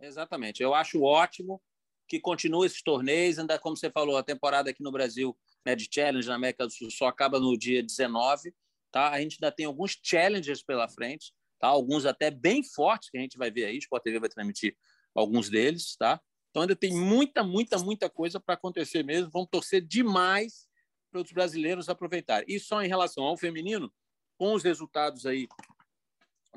Exatamente. 0.02 0.62
Eu 0.62 0.74
acho 0.74 1.02
ótimo 1.02 1.62
que 2.08 2.20
continue 2.20 2.66
esses 2.66 2.82
torneios, 2.82 3.38
ainda 3.38 3.58
como 3.58 3.76
você 3.76 3.90
falou, 3.90 4.16
a 4.16 4.22
temporada 4.22 4.68
aqui 4.68 4.82
no 4.82 4.90
Brasil 4.90 5.36
né, 5.64 5.74
de 5.74 5.88
Challenge 5.90 6.26
na 6.28 6.34
América 6.34 6.66
do 6.66 6.72
Sul 6.72 6.90
só 6.90 7.06
acaba 7.06 7.38
no 7.38 7.56
dia 7.56 7.82
19, 7.82 8.52
tá? 8.90 9.10
A 9.10 9.20
gente 9.20 9.36
ainda 9.36 9.54
tem 9.54 9.64
alguns 9.64 9.98
challenges 10.02 10.62
pela 10.62 10.88
frente, 10.88 11.32
tá? 11.58 11.68
Alguns 11.68 12.04
até 12.04 12.30
bem 12.30 12.62
fortes 12.62 13.08
que 13.08 13.16
a 13.16 13.20
gente 13.20 13.38
vai 13.38 13.50
ver 13.50 13.66
aí, 13.66 13.76
o 13.76 13.78
Sport 13.78 14.02
TV 14.02 14.18
vai 14.18 14.28
transmitir 14.28 14.76
alguns 15.14 15.48
deles, 15.48 15.96
tá? 15.96 16.20
Então 16.50 16.62
ainda 16.62 16.76
tem 16.76 16.92
muita, 16.92 17.42
muita, 17.42 17.78
muita 17.78 18.10
coisa 18.10 18.38
para 18.38 18.54
acontecer 18.54 19.02
mesmo. 19.02 19.30
Vamos 19.30 19.48
torcer 19.50 19.80
demais 19.80 20.68
para 21.10 21.22
os 21.22 21.32
brasileiros 21.32 21.88
aproveitarem. 21.88 22.44
E 22.48 22.58
só 22.58 22.82
em 22.82 22.88
relação 22.88 23.24
ao 23.24 23.38
feminino, 23.38 23.90
com 24.36 24.52
os 24.52 24.62
resultados 24.62 25.24
aí 25.24 25.46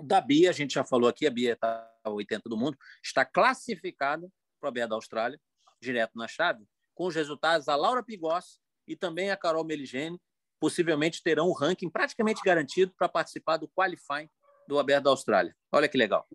da 0.02 0.20
Bia, 0.22 0.50
a 0.50 0.54
gente 0.54 0.74
já 0.74 0.84
falou 0.84 1.10
aqui, 1.10 1.26
a 1.26 1.32
Bia 1.32 1.54
está 1.54 1.90
80 2.06 2.50
do 2.50 2.58
mundo, 2.58 2.78
está 3.04 3.26
classificada 3.26 4.30
para 4.60 4.70
a 4.70 4.72
Bia 4.72 4.88
da 4.88 4.96
Austrália, 4.96 5.40
direto 5.82 6.12
na 6.16 6.28
chave, 6.28 6.66
com 6.94 7.08
os 7.08 7.16
resultados 7.16 7.68
a 7.68 7.76
Laura 7.76 8.04
Pigossi 8.04 8.60
e 8.88 8.96
também 8.96 9.32
a 9.32 9.38
Carol 9.38 9.64
Meligeni, 9.64 10.20
possivelmente 10.60 11.22
terão 11.22 11.48
o 11.48 11.54
ranking 11.54 11.90
praticamente 11.90 12.42
garantido 12.44 12.94
para 12.98 13.10
participar 13.10 13.58
do 13.58 13.68
qualifying 13.70 14.30
do 14.68 14.80
Aberto 14.80 15.04
da 15.04 15.10
Austrália. 15.12 15.56
Olha 15.72 15.88
que 15.88 15.98
legal. 15.98 16.28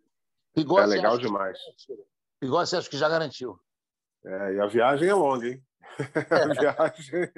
Pigossi, 0.54 0.84
é 0.84 0.86
legal 0.86 1.18
demais. 1.18 1.58
Você 2.42 2.76
acha 2.76 2.88
que 2.88 2.96
já 2.96 3.08
garantiu. 3.08 3.58
É, 4.24 4.54
e 4.54 4.60
a 4.60 4.66
viagem 4.66 5.08
é 5.08 5.14
longa, 5.14 5.48
hein? 5.48 5.64
a 6.30 6.60
viagem 6.60 7.32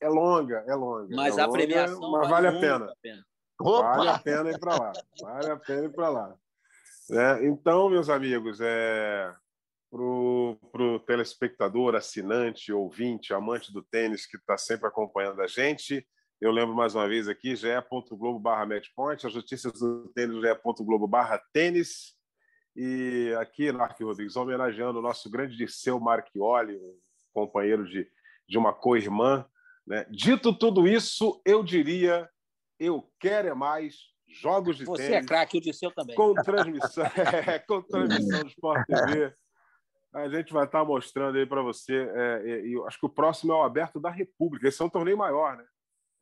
é 0.00 0.08
longa, 0.08 0.64
é 0.66 0.74
longa. 0.74 1.14
Mas 1.14 1.38
é 1.38 1.42
a 1.42 1.48
premiação 1.48 2.10
mas 2.12 2.28
vale, 2.28 2.48
a 2.48 2.52
pena. 2.52 2.84
a 2.84 2.96
pena. 3.00 3.24
Vale 3.60 4.08
a 4.08 4.18
pena 4.18 4.50
ir 4.50 4.58
para 4.58 4.76
lá. 4.76 4.92
Vale 5.20 5.50
a 5.50 5.56
pena 5.56 5.84
ir 5.84 5.92
para 5.92 6.08
lá. 6.08 6.34
É, 7.10 7.46
então, 7.46 7.90
meus 7.90 8.08
amigos, 8.08 8.60
é, 8.60 9.32
para 9.90 10.02
o 10.02 11.00
telespectador, 11.06 11.94
assinante, 11.94 12.72
ouvinte, 12.72 13.34
amante 13.34 13.72
do 13.72 13.82
tênis 13.82 14.26
que 14.26 14.36
está 14.36 14.56
sempre 14.56 14.88
acompanhando 14.88 15.42
a 15.42 15.46
gente, 15.46 16.06
eu 16.40 16.50
lembro 16.50 16.74
mais 16.74 16.94
uma 16.94 17.06
vez 17.06 17.28
aqui, 17.28 17.54
ge.globo 17.54 18.38
barra 18.38 18.66
matchpoint, 18.66 19.26
as 19.26 19.34
notícias 19.34 19.72
do 19.74 20.08
tênis, 20.14 20.40
ge.globo 20.40 21.06
barra 21.06 21.40
tênis, 21.52 22.16
e 22.74 23.34
aqui, 23.38 23.70
Narc 23.70 24.00
Rodrigues, 24.00 24.36
homenageando 24.36 24.98
o 24.98 25.02
nosso 25.02 25.30
grande 25.30 25.56
Dirceu 25.56 26.00
Marchioli, 26.00 26.76
um 26.76 26.96
companheiro 27.32 27.86
de, 27.86 28.08
de 28.48 28.58
uma 28.58 28.72
co-irmã. 28.72 29.44
Né? 29.86 30.06
Dito 30.10 30.56
tudo 30.56 30.88
isso, 30.88 31.40
eu 31.44 31.62
diria: 31.62 32.28
eu 32.84 33.10
quero 33.18 33.48
é 33.48 33.54
mais 33.54 33.96
jogos 34.28 34.76
de 34.76 34.84
Você 34.84 35.02
é 35.02 35.06
tênis. 35.06 35.20
Você 35.20 35.24
é 35.24 35.28
craque, 35.28 35.58
o 35.58 35.60
Dirceu 35.60 35.90
também. 35.92 36.16
Com 36.16 36.34
transmissão, 36.34 37.04
é, 37.46 37.58
com 37.58 37.82
transmissão 37.82 38.40
do 38.40 38.48
Sport 38.48 38.86
TV. 38.86 39.34
A 40.14 40.28
gente 40.28 40.52
vai 40.52 40.64
estar 40.64 40.84
mostrando 40.84 41.38
aí 41.38 41.46
para 41.46 41.62
você. 41.62 42.10
É, 42.14 42.66
e 42.66 42.82
acho 42.86 42.98
que 42.98 43.06
o 43.06 43.10
próximo 43.10 43.52
é 43.52 43.56
o 43.56 43.62
Aberto 43.62 43.98
da 43.98 44.10
República. 44.10 44.68
Esse 44.68 44.82
é 44.82 44.84
um 44.84 44.90
torneio 44.90 45.16
maior, 45.16 45.56
né? 45.56 45.64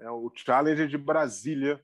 É 0.01 0.11
o 0.11 0.31
Challenger 0.35 0.87
de 0.87 0.97
Brasília, 0.97 1.83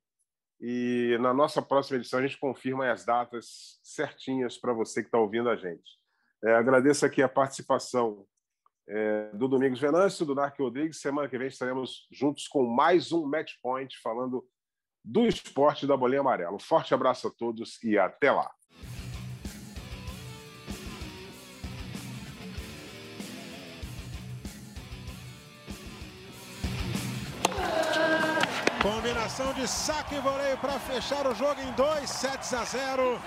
e 0.60 1.18
na 1.20 1.34
nossa 1.34 1.60
próxima 1.60 1.98
edição 1.98 2.18
a 2.18 2.22
gente 2.22 2.38
confirma 2.38 2.90
as 2.90 3.04
datas 3.04 3.78
certinhas 3.82 4.56
para 4.56 4.72
você 4.72 5.02
que 5.02 5.08
está 5.08 5.18
ouvindo 5.18 5.50
a 5.50 5.56
gente. 5.56 5.98
É, 6.42 6.54
agradeço 6.54 7.04
aqui 7.04 7.22
a 7.22 7.28
participação 7.28 8.26
é, 8.88 9.30
do 9.34 9.48
Domingos 9.48 9.80
Venâncio, 9.80 10.24
do 10.24 10.34
Narco 10.34 10.62
Rodrigues. 10.62 11.00
Semana 11.00 11.28
que 11.28 11.36
vem 11.36 11.48
estaremos 11.48 12.06
juntos 12.10 12.48
com 12.48 12.64
mais 12.64 13.12
um 13.12 13.26
Match 13.26 13.54
Point, 13.62 13.98
falando 14.00 14.46
do 15.06 15.24
esporte 15.24 15.86
da 15.86 15.96
bolinha 15.96 16.20
amarela. 16.20 16.56
Um 16.56 16.58
forte 16.58 16.92
abraço 16.92 17.28
a 17.28 17.30
todos 17.30 17.80
e 17.84 17.96
até 17.96 18.32
lá. 18.32 18.50
Combinação 28.82 29.52
de 29.54 29.66
saque 29.68 30.16
e 30.16 30.20
voleio 30.20 30.58
para 30.58 30.78
fechar 30.80 31.26
o 31.26 31.34
jogo 31.34 31.60
em 31.60 31.72
2 31.72 32.08
sets 32.08 32.52
a 32.52 32.64
0. 32.64 33.20